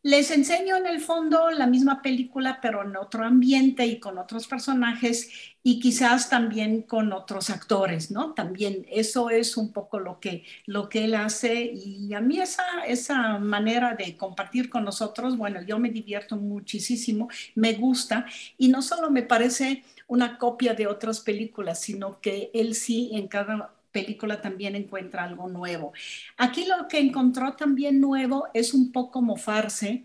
les 0.02 0.30
enseño 0.30 0.76
en 0.76 0.86
el 0.86 1.00
fondo 1.00 1.50
la 1.50 1.66
misma 1.66 2.00
película, 2.00 2.58
pero 2.62 2.82
en 2.82 2.96
otro 2.96 3.24
ambiente 3.24 3.84
y 3.86 4.00
con 4.00 4.16
otros 4.16 4.46
personajes 4.46 5.30
y 5.62 5.78
quizás 5.78 6.30
también 6.30 6.82
con 6.82 7.12
otros 7.12 7.50
actores, 7.50 8.10
¿no? 8.10 8.32
También 8.32 8.86
eso 8.90 9.28
es 9.28 9.58
un 9.58 9.72
poco 9.72 9.98
lo 9.98 10.18
que, 10.18 10.44
lo 10.64 10.88
que 10.88 11.04
él 11.04 11.14
hace 11.14 11.64
y 11.64 12.14
a 12.14 12.20
mí 12.20 12.40
esa, 12.40 12.64
esa 12.86 13.38
manera 13.38 13.94
de 13.94 14.16
compartir 14.16 14.70
con 14.70 14.84
nosotros, 14.84 15.36
bueno, 15.36 15.60
yo 15.62 15.78
me 15.78 15.90
divierto 15.90 16.36
muchísimo, 16.36 17.28
me 17.54 17.74
gusta 17.74 18.24
y 18.56 18.68
no 18.68 18.80
solo 18.80 19.10
me 19.10 19.22
parece 19.22 19.84
una 20.06 20.38
copia 20.38 20.72
de 20.74 20.86
otras 20.86 21.20
películas, 21.20 21.80
sino 21.80 22.20
que 22.20 22.50
él 22.54 22.74
sí 22.74 23.10
en 23.12 23.28
cada 23.28 23.74
película 23.92 24.40
también 24.40 24.76
encuentra 24.76 25.24
algo 25.24 25.48
nuevo. 25.48 25.92
Aquí 26.36 26.66
lo 26.66 26.88
que 26.88 26.98
encontró 26.98 27.54
también 27.54 28.00
nuevo 28.00 28.48
es 28.54 28.74
un 28.74 28.92
poco 28.92 29.22
mofarse 29.22 30.04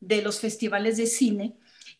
de 0.00 0.22
los 0.22 0.40
festivales 0.40 0.96
de 0.96 1.06
cine 1.06 1.54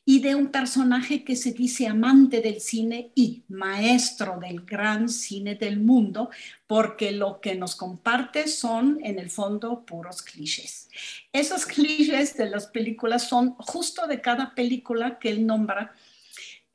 y 0.09 0.21
de 0.21 0.37
un 0.37 0.53
personaje 0.53 1.25
que 1.25 1.35
se 1.35 1.53
dice 1.53 1.89
amante 1.89 2.41
del 2.41 2.61
cine 2.61 3.11
y 3.17 3.43
maestro 3.49 4.39
del 4.41 4.61
gran 4.61 5.09
cine 5.09 5.57
del 5.57 5.81
mundo, 5.81 6.31
porque 6.69 7.11
lo 7.11 7.41
que 7.41 7.57
nos 7.57 7.75
comparte 7.75 8.47
son 8.47 9.01
en 9.03 9.19
el 9.19 9.31
fondo 9.31 9.85
puros 9.85 10.23
clichés. 10.23 10.89
Esos 11.33 11.67
clichés 11.67 12.37
de 12.37 12.49
las 12.49 12.69
películas 12.69 13.29
son 13.29 13.55
justo 13.57 14.07
de 14.07 14.21
cada 14.21 14.55
película 14.55 15.19
que 15.19 15.31
él 15.31 15.45
nombra 15.45 15.93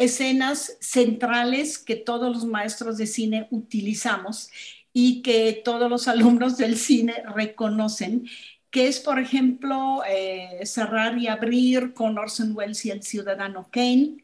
escenas 0.02 0.78
centrales 0.82 1.78
que 1.78 1.96
todos 1.96 2.34
los 2.34 2.46
maestros 2.46 2.98
de 2.98 3.08
cine 3.08 3.48
utilizamos 3.52 4.50
y 4.94 5.22
que 5.22 5.62
todos 5.64 5.90
los 5.90 6.08
alumnos 6.08 6.58
del 6.58 6.78
cine 6.78 7.24
reconocen, 7.36 8.28
que 8.70 8.88
es, 8.88 9.00
por 9.00 9.20
ejemplo, 9.20 10.04
eh, 10.08 10.66
cerrar 10.66 11.18
y 11.18 11.28
abrir 11.28 11.94
con 11.94 12.18
Orson 12.18 12.56
Welles 12.56 12.86
y 12.86 12.92
el 12.92 13.04
ciudadano 13.04 13.70
Kane, 13.72 14.18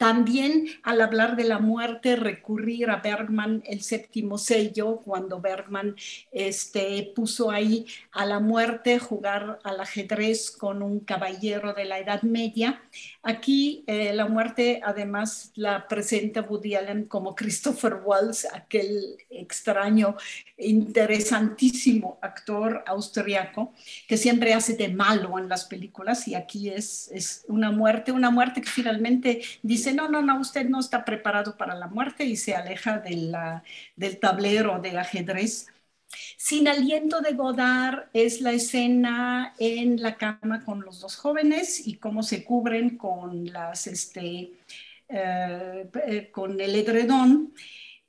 también 0.00 0.64
al 0.82 1.02
hablar 1.02 1.36
de 1.36 1.44
la 1.44 1.58
muerte, 1.58 2.16
recurrir 2.16 2.88
a 2.88 3.02
Bergman, 3.02 3.62
el 3.66 3.82
séptimo 3.82 4.38
sello, 4.38 4.96
cuando 5.04 5.42
Bergman 5.42 5.94
este, 6.32 7.12
puso 7.14 7.50
ahí 7.50 7.84
a 8.10 8.24
la 8.24 8.40
muerte 8.40 8.98
jugar 8.98 9.58
al 9.62 9.78
ajedrez 9.78 10.52
con 10.52 10.82
un 10.82 11.00
caballero 11.00 11.74
de 11.74 11.84
la 11.84 11.98
Edad 11.98 12.22
Media. 12.22 12.80
Aquí 13.22 13.84
eh, 13.86 14.14
la 14.14 14.24
muerte 14.24 14.80
además 14.82 15.52
la 15.54 15.86
presenta 15.86 16.40
Woody 16.40 16.76
Allen 16.76 17.04
como 17.04 17.34
Christopher 17.34 18.00
Waltz, 18.02 18.46
aquel 18.54 19.18
extraño, 19.28 20.16
interesantísimo 20.56 22.18
actor 22.22 22.82
austriaco 22.86 23.74
que 24.08 24.16
siempre 24.16 24.54
hace 24.54 24.76
de 24.76 24.88
malo 24.88 25.38
en 25.38 25.50
las 25.50 25.66
películas 25.66 26.26
y 26.26 26.34
aquí 26.34 26.70
es, 26.70 27.10
es 27.12 27.44
una 27.48 27.70
muerte, 27.70 28.12
una 28.12 28.30
muerte 28.30 28.62
que 28.62 28.70
finalmente 28.70 29.42
dice, 29.62 29.89
no, 29.94 30.08
no, 30.08 30.22
no, 30.22 30.40
usted 30.40 30.68
no 30.68 30.80
está 30.80 31.04
preparado 31.04 31.56
para 31.56 31.74
la 31.74 31.88
muerte 31.88 32.24
y 32.24 32.36
se 32.36 32.54
aleja 32.54 32.98
del 32.98 34.18
tablero 34.20 34.80
de 34.80 34.98
ajedrez. 34.98 35.66
Sin 36.36 36.66
aliento 36.68 37.20
de 37.20 37.34
Godard 37.34 38.08
es 38.12 38.40
la 38.40 38.52
escena 38.52 39.54
en 39.58 40.02
la 40.02 40.16
cama 40.16 40.64
con 40.64 40.80
los 40.80 41.00
dos 41.00 41.16
jóvenes 41.16 41.86
y 41.86 41.96
cómo 41.96 42.22
se 42.22 42.44
cubren 42.44 42.96
con, 42.96 43.46
las, 43.52 43.86
este, 43.86 44.52
eh, 45.08 46.30
con 46.32 46.60
el 46.60 46.74
edredón. 46.74 47.54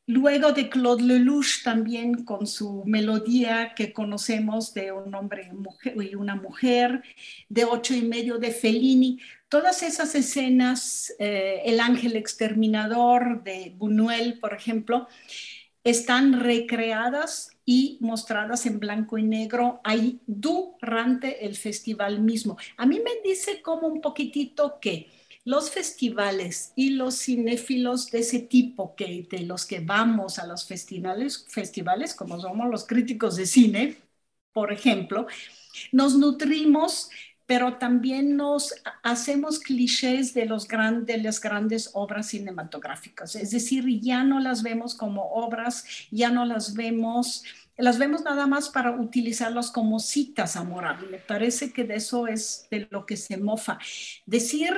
Luego 0.07 0.51
de 0.51 0.67
Claude 0.67 1.03
Lelouch 1.03 1.63
también 1.63 2.25
con 2.25 2.47
su 2.47 2.83
melodía 2.85 3.73
que 3.75 3.93
conocemos 3.93 4.73
de 4.73 4.91
un 4.91 5.13
hombre 5.13 5.51
y 5.95 6.15
una 6.15 6.35
mujer, 6.35 7.03
de 7.47 7.65
ocho 7.65 7.93
y 7.93 8.01
medio 8.01 8.37
de 8.37 8.51
Fellini, 8.51 9.19
todas 9.47 9.83
esas 9.83 10.15
escenas, 10.15 11.13
eh, 11.19 11.61
El 11.65 11.79
ángel 11.79 12.15
exterminador 12.15 13.43
de 13.43 13.73
Buñuel, 13.77 14.39
por 14.39 14.53
ejemplo, 14.53 15.07
están 15.83 16.39
recreadas 16.39 17.51
y 17.65 17.97
mostradas 18.01 18.65
en 18.65 18.79
blanco 18.79 19.17
y 19.17 19.23
negro 19.23 19.81
ahí 19.83 20.19
durante 20.25 21.45
el 21.45 21.55
festival 21.55 22.21
mismo. 22.21 22.57
A 22.77 22.85
mí 22.85 22.99
me 22.99 23.29
dice 23.29 23.61
como 23.61 23.87
un 23.87 24.01
poquitito 24.01 24.79
que 24.79 25.07
los 25.43 25.71
festivales 25.71 26.71
y 26.75 26.91
los 26.91 27.15
cinéfilos 27.15 28.11
de 28.11 28.19
ese 28.19 28.39
tipo, 28.39 28.95
que 28.95 29.27
de 29.29 29.39
los 29.41 29.65
que 29.65 29.79
vamos 29.79 30.39
a 30.39 30.45
los 30.45 30.65
festivales, 30.67 31.45
festivales 31.49 32.13
como 32.13 32.39
somos 32.39 32.69
los 32.69 32.85
críticos 32.85 33.35
de 33.35 33.45
cine, 33.45 33.97
por 34.53 34.71
ejemplo, 34.71 35.27
nos 35.91 36.17
nutrimos 36.17 37.09
pero 37.51 37.75
también 37.75 38.37
nos 38.37 38.73
hacemos 39.03 39.59
clichés 39.59 40.33
de, 40.33 40.45
los 40.45 40.69
gran, 40.69 41.05
de 41.05 41.17
las 41.17 41.41
grandes 41.41 41.89
obras 41.91 42.27
cinematográficas. 42.27 43.35
Es 43.35 43.51
decir, 43.51 43.83
ya 43.99 44.23
no 44.23 44.39
las 44.39 44.63
vemos 44.63 44.95
como 44.95 45.23
obras, 45.33 45.83
ya 46.11 46.29
no 46.29 46.45
las 46.45 46.75
vemos, 46.75 47.43
las 47.75 47.99
vemos 47.99 48.23
nada 48.23 48.47
más 48.47 48.69
para 48.69 48.91
utilizarlas 48.91 49.69
como 49.69 49.99
citas, 49.99 50.55
amor. 50.55 50.85
Me 51.09 51.17
parece 51.17 51.73
que 51.73 51.83
de 51.83 51.95
eso 51.95 52.25
es 52.25 52.67
de 52.71 52.87
lo 52.89 53.05
que 53.05 53.17
se 53.17 53.35
mofa. 53.35 53.79
Decir 54.25 54.73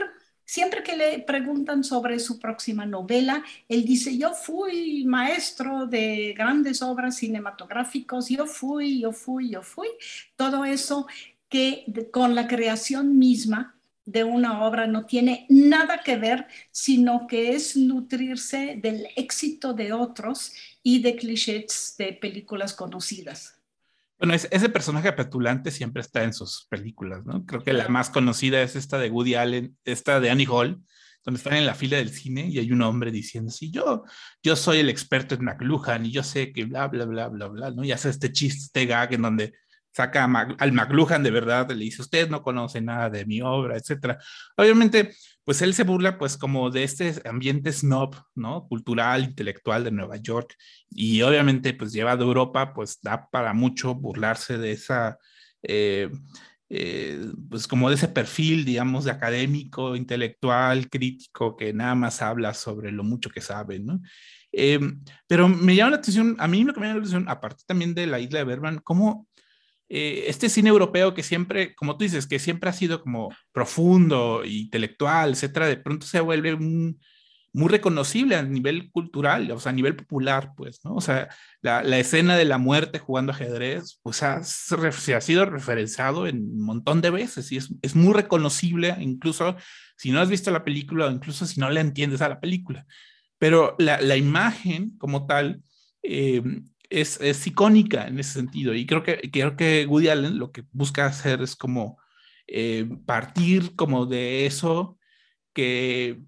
Siempre 0.45 0.83
que 0.83 0.95
le 0.95 1.19
preguntan 1.19 1.83
sobre 1.83 2.19
su 2.19 2.39
próxima 2.39 2.85
novela, 2.85 3.43
él 3.69 3.85
dice, 3.85 4.17
yo 4.17 4.33
fui 4.33 5.03
maestro 5.05 5.85
de 5.85 6.33
grandes 6.37 6.81
obras 6.81 7.17
cinematográficas, 7.17 8.29
yo 8.29 8.45
fui, 8.45 9.01
yo 9.01 9.11
fui, 9.11 9.49
yo 9.49 9.61
fui. 9.61 9.87
Todo 10.35 10.65
eso 10.65 11.07
que 11.49 11.85
con 12.11 12.35
la 12.35 12.47
creación 12.47 13.17
misma 13.17 13.75
de 14.05 14.23
una 14.23 14.65
obra 14.65 14.87
no 14.87 15.05
tiene 15.05 15.45
nada 15.49 16.01
que 16.03 16.17
ver, 16.17 16.47
sino 16.71 17.27
que 17.27 17.55
es 17.55 17.77
nutrirse 17.77 18.77
del 18.81 19.07
éxito 19.15 19.73
de 19.73 19.93
otros 19.93 20.53
y 20.81 21.01
de 21.01 21.15
clichés 21.15 21.95
de 21.97 22.13
películas 22.13 22.73
conocidas. 22.73 23.62
Bueno, 24.23 24.35
ese 24.35 24.69
personaje 24.69 25.11
petulante 25.11 25.69
siempre 25.69 26.01
está 26.01 26.23
en 26.23 26.31
sus 26.31 26.65
películas, 26.69 27.25
¿no? 27.25 27.45
Creo 27.45 27.61
que 27.61 27.73
la 27.73 27.89
más 27.89 28.09
conocida 28.09 28.61
es 28.61 28.77
esta 28.77 28.97
de 28.97 29.09
Woody 29.09 29.35
Allen, 29.35 29.77
esta 29.83 30.21
de 30.21 30.29
Annie 30.29 30.47
Hall, 30.49 30.81
donde 31.25 31.39
están 31.39 31.55
en 31.55 31.65
la 31.65 31.75
fila 31.75 31.97
del 31.97 32.09
cine 32.09 32.47
y 32.47 32.57
hay 32.57 32.71
un 32.71 32.83
hombre 32.83 33.11
diciendo, 33.11 33.51
sí, 33.51 33.69
yo, 33.69 34.05
yo 34.41 34.55
soy 34.55 34.79
el 34.79 34.87
experto 34.87 35.35
en 35.35 35.43
McLuhan 35.43 36.05
y 36.05 36.11
yo 36.11 36.23
sé 36.23 36.53
que 36.53 36.63
bla, 36.63 36.87
bla, 36.87 37.03
bla, 37.03 37.27
bla, 37.27 37.49
bla, 37.49 37.71
¿no? 37.71 37.83
Y 37.83 37.91
hace 37.91 38.11
este 38.11 38.31
chiste, 38.31 38.61
este 38.63 38.85
gag 38.85 39.13
en 39.13 39.23
donde 39.23 39.53
saca 39.93 40.25
al 40.57 40.71
McLuhan 40.73 41.23
de 41.23 41.31
verdad, 41.31 41.69
le 41.71 41.85
dice, 41.85 42.01
usted 42.01 42.29
no 42.29 42.41
conoce 42.41 42.81
nada 42.81 43.09
de 43.09 43.25
mi 43.25 43.41
obra, 43.41 43.77
etcétera. 43.77 44.17
Obviamente, 44.57 45.13
pues 45.45 45.61
él 45.61 45.73
se 45.73 45.83
burla 45.83 46.17
pues 46.17 46.37
como 46.37 46.69
de 46.69 46.83
este 46.83 47.21
ambiente 47.25 47.71
snob, 47.71 48.15
¿no? 48.35 48.67
Cultural, 48.67 49.23
intelectual 49.23 49.83
de 49.83 49.91
Nueva 49.91 50.17
York 50.17 50.55
y 50.89 51.21
obviamente 51.21 51.73
pues 51.73 51.91
llevado 51.91 52.23
a 52.23 52.27
Europa 52.27 52.73
pues 52.73 52.99
da 53.01 53.29
para 53.29 53.53
mucho 53.53 53.93
burlarse 53.93 54.57
de 54.57 54.71
esa, 54.71 55.17
eh, 55.61 56.09
eh, 56.69 57.31
pues 57.49 57.67
como 57.67 57.89
de 57.89 57.95
ese 57.95 58.07
perfil, 58.07 58.65
digamos, 58.65 59.05
de 59.05 59.11
académico, 59.11 59.95
intelectual, 59.95 60.89
crítico, 60.89 61.55
que 61.55 61.73
nada 61.73 61.93
más 61.95 62.21
habla 62.21 62.53
sobre 62.53 62.91
lo 62.91 63.03
mucho 63.03 63.29
que 63.29 63.41
sabe, 63.41 63.79
¿no? 63.79 64.01
Eh, 64.51 64.79
pero 65.27 65.49
me 65.49 65.75
llama 65.75 65.91
la 65.91 65.97
atención, 65.97 66.35
a 66.39 66.47
mí 66.47 66.63
lo 66.63 66.73
que 66.73 66.79
me 66.79 66.87
llama 66.87 66.99
la 66.99 67.03
atención, 67.03 67.25
aparte 67.27 67.63
también 67.67 67.93
de 67.93 68.07
la 68.07 68.19
isla 68.19 68.39
de 68.39 68.45
Berman, 68.45 68.79
cómo 68.83 69.27
eh, 69.89 70.25
este 70.27 70.49
cine 70.49 70.69
europeo 70.69 71.13
que 71.13 71.23
siempre, 71.23 71.75
como 71.75 71.97
tú 71.97 72.03
dices, 72.03 72.27
que 72.27 72.39
siempre 72.39 72.69
ha 72.69 72.73
sido 72.73 73.01
como 73.01 73.33
profundo, 73.51 74.43
intelectual, 74.45 75.31
etcétera, 75.31 75.67
de 75.67 75.77
pronto 75.77 76.05
se 76.05 76.19
vuelve 76.19 76.57
muy 77.53 77.69
reconocible 77.69 78.35
a 78.35 78.41
nivel 78.41 78.89
cultural, 78.91 79.51
o 79.51 79.59
sea, 79.59 79.71
a 79.71 79.75
nivel 79.75 79.95
popular, 79.95 80.53
pues, 80.57 80.83
¿no? 80.83 80.95
O 80.95 81.01
sea, 81.01 81.29
la, 81.61 81.83
la 81.83 81.99
escena 81.99 82.35
de 82.35 82.45
la 82.45 82.57
muerte 82.57 82.97
jugando 82.97 83.31
ajedrez, 83.31 83.99
pues 84.01 84.23
ha, 84.23 84.43
se 84.43 85.13
ha 85.13 85.21
sido 85.21 85.45
referenciado 85.45 86.25
en 86.25 86.37
un 86.37 86.65
montón 86.65 87.01
de 87.01 87.11
veces 87.11 87.51
y 87.51 87.57
es, 87.57 87.69
es, 87.83 87.95
muy 87.95 88.13
reconocible, 88.13 88.95
incluso 88.99 89.55
si 89.97 90.11
no 90.11 90.19
has 90.19 90.29
visto 90.29 90.49
la 90.49 90.63
película 90.63 91.05
o 91.05 91.11
incluso 91.11 91.45
si 91.45 91.59
no 91.59 91.69
le 91.69 91.81
entiendes 91.81 92.21
a 92.21 92.29
la 92.29 92.39
película. 92.39 92.85
Pero 93.37 93.75
la, 93.77 94.01
la 94.01 94.17
imagen 94.17 94.97
como 94.97 95.27
tal 95.27 95.61
eh, 96.01 96.41
es, 96.99 97.47
icónica 97.47 98.07
en 98.07 98.19
ese 98.19 98.33
sentido. 98.33 98.73
Y 98.73 98.85
creo 98.85 99.03
que, 99.03 99.29
creo 99.31 99.55
que 99.55 99.85
Woody 99.87 100.09
Allen 100.09 100.37
lo 100.37 100.51
que 100.51 100.65
busca 100.71 101.05
hacer 101.05 101.41
es 101.41 101.55
como 101.55 101.97
eh, 102.47 102.87
partir 103.05 103.75
como 103.75 104.05
de 104.05 104.45
eso 104.45 104.97
que 105.53 106.21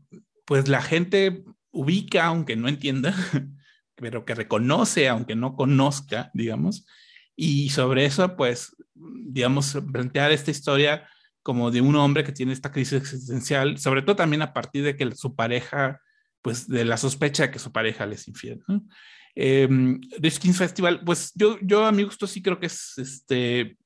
pues 0.46 0.68
la 0.68 0.82
gente 0.82 1.44
ubica 1.72 2.26
aunque 2.26 2.56
no 2.56 2.68
entienda, 2.68 3.14
pero 3.96 4.26
que 4.26 4.36
reconoce 4.36 5.08
aunque 5.08 5.36
no 5.36 5.56
conozca, 5.56 6.32
digamos. 6.34 6.86
Y 7.36 7.70
sobre 7.70 8.06
eso, 8.06 8.36
pues, 8.38 8.76
digamos, 8.94 9.78
plantear 9.92 10.32
esta 10.32 10.52
historia 10.52 11.08
como 11.44 11.70
de 11.70 11.82
un 11.82 11.96
hombre 11.96 12.24
que 12.24 12.32
tiene 12.32 12.54
esta 12.54 12.72
crisis 12.72 13.02
existencial, 13.02 13.78
sobre 13.78 14.02
todo 14.02 14.16
también 14.16 14.42
a 14.42 14.54
partir 14.54 14.84
de 14.84 14.96
que 14.96 15.12
su 15.16 15.36
pareja, 15.36 16.02
pues 16.42 16.68
de 16.68 16.86
la 16.86 16.98
sospecha 16.98 17.44
de 17.44 17.52
que 17.52 17.60
su 17.60 17.72
pareja 17.72 18.06
les 18.06 18.28
infiel. 18.28 18.64
¿no? 18.68 18.84
Eh, 19.36 19.68
The 20.22 20.32
Skins 20.32 20.58
Festival, 20.58 21.02
pues 21.06 21.34
yo, 21.36 21.86
a 21.86 21.92
mi 21.92 22.04
gusto 22.04 22.26
sí 22.26 22.42
creo 22.42 22.60
que 22.60 22.68
es 22.68 22.98
este, 22.98 23.78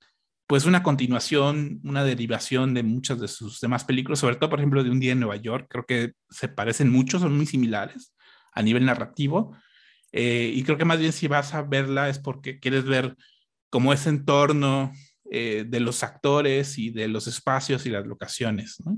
pues 0.48 0.66
una 0.66 0.84
continuación, 0.84 1.80
una 1.84 2.04
derivación 2.04 2.74
de 2.74 2.84
muchas 2.84 3.20
de 3.20 3.28
sus 3.28 3.60
demás 3.60 3.84
películas, 3.84 4.20
sobre 4.20 4.36
todo, 4.36 4.50
por 4.50 4.60
ejemplo, 4.60 4.84
de 4.84 4.90
Un 4.90 5.00
Día 5.00 5.14
en 5.14 5.20
Nueva 5.20 5.38
York. 5.38 5.68
Creo 5.70 5.86
que 5.86 6.14
se 6.30 6.48
parecen 6.48 6.90
mucho, 6.90 7.20
son 7.20 7.36
muy 7.36 7.46
similares 7.46 8.16
a 8.54 8.62
nivel 8.62 8.86
narrativo. 8.86 9.56
Eh, 10.12 10.52
y 10.54 10.64
creo 10.64 10.78
que 10.78 10.86
más 10.86 11.00
bien 11.00 11.14
si 11.14 11.28
vas 11.28 11.54
a 11.54 11.62
verla 11.62 12.10
es 12.10 12.20
porque 12.20 12.60
quieres 12.60 12.86
ver 12.86 13.16
cómo 13.70 13.94
ese 13.94 14.10
entorno 14.10 14.92
eh, 15.32 15.66
de 15.68 15.80
los 15.80 16.04
actores 16.04 16.80
y 16.80 16.90
de 16.90 17.08
los 17.08 17.28
espacios 17.28 17.86
y 17.86 17.92
las 17.92 18.08
locaciones, 18.08 18.78
¿no? 18.84 18.98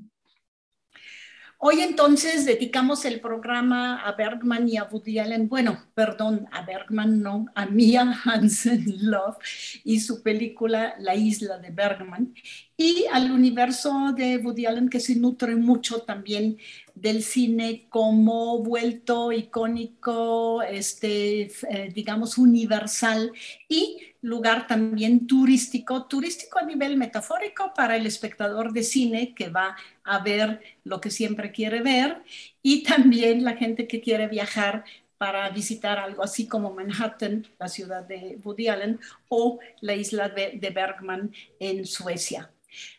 Hoy 1.64 1.82
entonces 1.82 2.48
dedicamos 2.48 3.06
el 3.06 3.22
programa 3.22 4.02
a 4.02 4.14
Bergman 4.14 4.68
y 4.68 4.78
a 4.78 4.86
Woody 4.86 5.20
Allen, 5.20 5.48
bueno, 5.48 5.78
perdón, 5.94 6.48
a 6.52 6.64
Bergman 6.66 7.22
no, 7.22 7.46
a 7.54 7.68
Mia 7.68 8.20
Hansen 8.26 8.84
Love 9.12 9.38
y 9.84 10.00
su 10.00 10.24
película 10.24 10.96
La 10.98 11.14
isla 11.14 11.60
de 11.60 11.70
Bergman 11.70 12.34
y 12.78 13.06
al 13.12 13.32
universo 13.32 14.14
de 14.16 14.38
Woody 14.38 14.66
Allen 14.66 14.90
que 14.90 15.00
se 15.00 15.16
nutre 15.16 15.56
mucho 15.56 16.02
también 16.02 16.58
del 16.96 17.24
cine 17.24 17.86
como 17.90 18.60
vuelto 18.60 19.32
icónico, 19.32 20.62
este, 20.64 21.52
eh, 21.70 21.92
digamos, 21.94 22.38
universal 22.38 23.32
y 23.68 23.98
lugar 24.22 24.68
también 24.68 25.28
turístico, 25.28 26.06
turístico 26.06 26.60
a 26.60 26.66
nivel 26.66 26.98
metafórico 26.98 27.74
para 27.76 27.96
el 27.96 28.06
espectador 28.06 28.72
de 28.72 28.84
cine 28.84 29.34
que 29.34 29.50
va 29.50 29.76
a 30.04 30.20
ver 30.20 30.62
lo 30.84 31.02
que 31.02 31.10
siempre 31.12 31.52
quiere 31.52 31.82
ver 31.82 32.24
y 32.62 32.84
también 32.84 33.44
la 33.44 33.56
gente 33.56 33.88
que 33.88 34.02
quiere 34.02 34.28
viajar 34.28 34.84
para 35.18 35.48
visitar 35.50 36.00
algo 36.00 36.24
así 36.24 36.48
como 36.48 36.74
Manhattan, 36.74 37.46
la 37.60 37.68
ciudad 37.68 38.04
de 38.04 38.40
Woody 38.44 38.70
Allen, 38.70 39.00
o 39.30 39.60
la 39.82 39.94
isla 39.94 40.30
de, 40.30 40.58
de 40.60 40.70
Bergman 40.72 41.32
en 41.60 41.86
Suecia. 41.86 42.50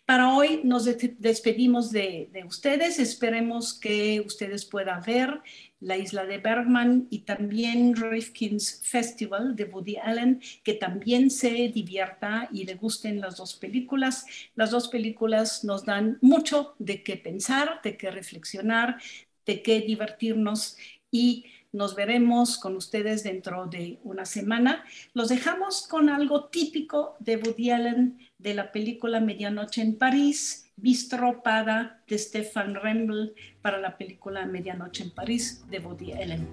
Para 0.04 0.34
hoy 0.34 0.60
nos 0.64 0.84
despedimos 1.18 1.90
de, 1.90 2.28
de, 2.32 2.44
ustedes. 2.44 2.98
Esperemos 2.98 3.74
que 3.74 4.20
ustedes 4.20 4.64
puedan 4.64 5.02
ver 5.02 5.40
la 5.80 5.96
isla 5.96 6.24
de 6.24 6.38
Bergman 6.38 7.08
y 7.10 7.20
también 7.20 7.96
Rifkin's 7.96 8.80
Festival 8.84 9.56
de 9.56 9.64
Woody 9.64 9.96
Allen, 9.96 10.40
que 10.62 10.74
también 10.74 11.30
se 11.30 11.50
divierta 11.68 12.48
y 12.52 12.64
le 12.64 12.74
gusten 12.74 13.20
las 13.20 13.36
dos 13.36 13.54
películas. 13.54 14.26
Las 14.54 14.70
dos 14.70 14.88
películas 14.88 15.64
nos 15.64 15.84
dan 15.84 16.18
mucho 16.20 16.74
de 16.78 17.02
qué 17.02 17.16
pensar, 17.16 17.80
de 17.82 17.96
qué 17.96 18.10
reflexionar, 18.10 18.98
de 19.44 19.62
qué 19.62 19.80
divertirnos 19.80 20.76
y 21.10 21.46
nos 21.72 21.94
veremos 21.94 22.58
con 22.58 22.76
ustedes 22.76 23.24
dentro 23.24 23.66
de 23.66 23.98
una 24.04 24.26
semana. 24.26 24.84
Los 25.14 25.30
dejamos 25.30 25.86
con 25.88 26.10
algo 26.10 26.44
típico 26.44 27.16
de 27.18 27.36
Woody 27.36 27.70
Allen 27.70 28.18
de 28.42 28.54
la 28.54 28.72
película 28.72 29.20
Medianoche 29.20 29.82
en 29.82 29.96
París, 29.96 30.70
bistropada 30.76 32.02
de 32.08 32.18
Stefan 32.18 32.74
Rembel 32.74 33.34
para 33.62 33.78
la 33.78 33.96
película 33.96 34.44
Medianoche 34.46 35.04
en 35.04 35.10
París 35.10 35.64
de 35.70 35.78
Woody 35.78 36.12
Allen. 36.12 36.48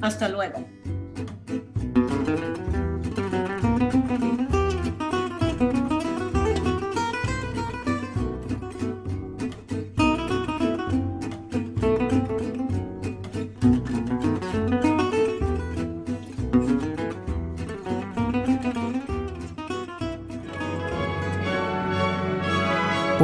Hasta 0.00 0.28
luego. 0.28 0.66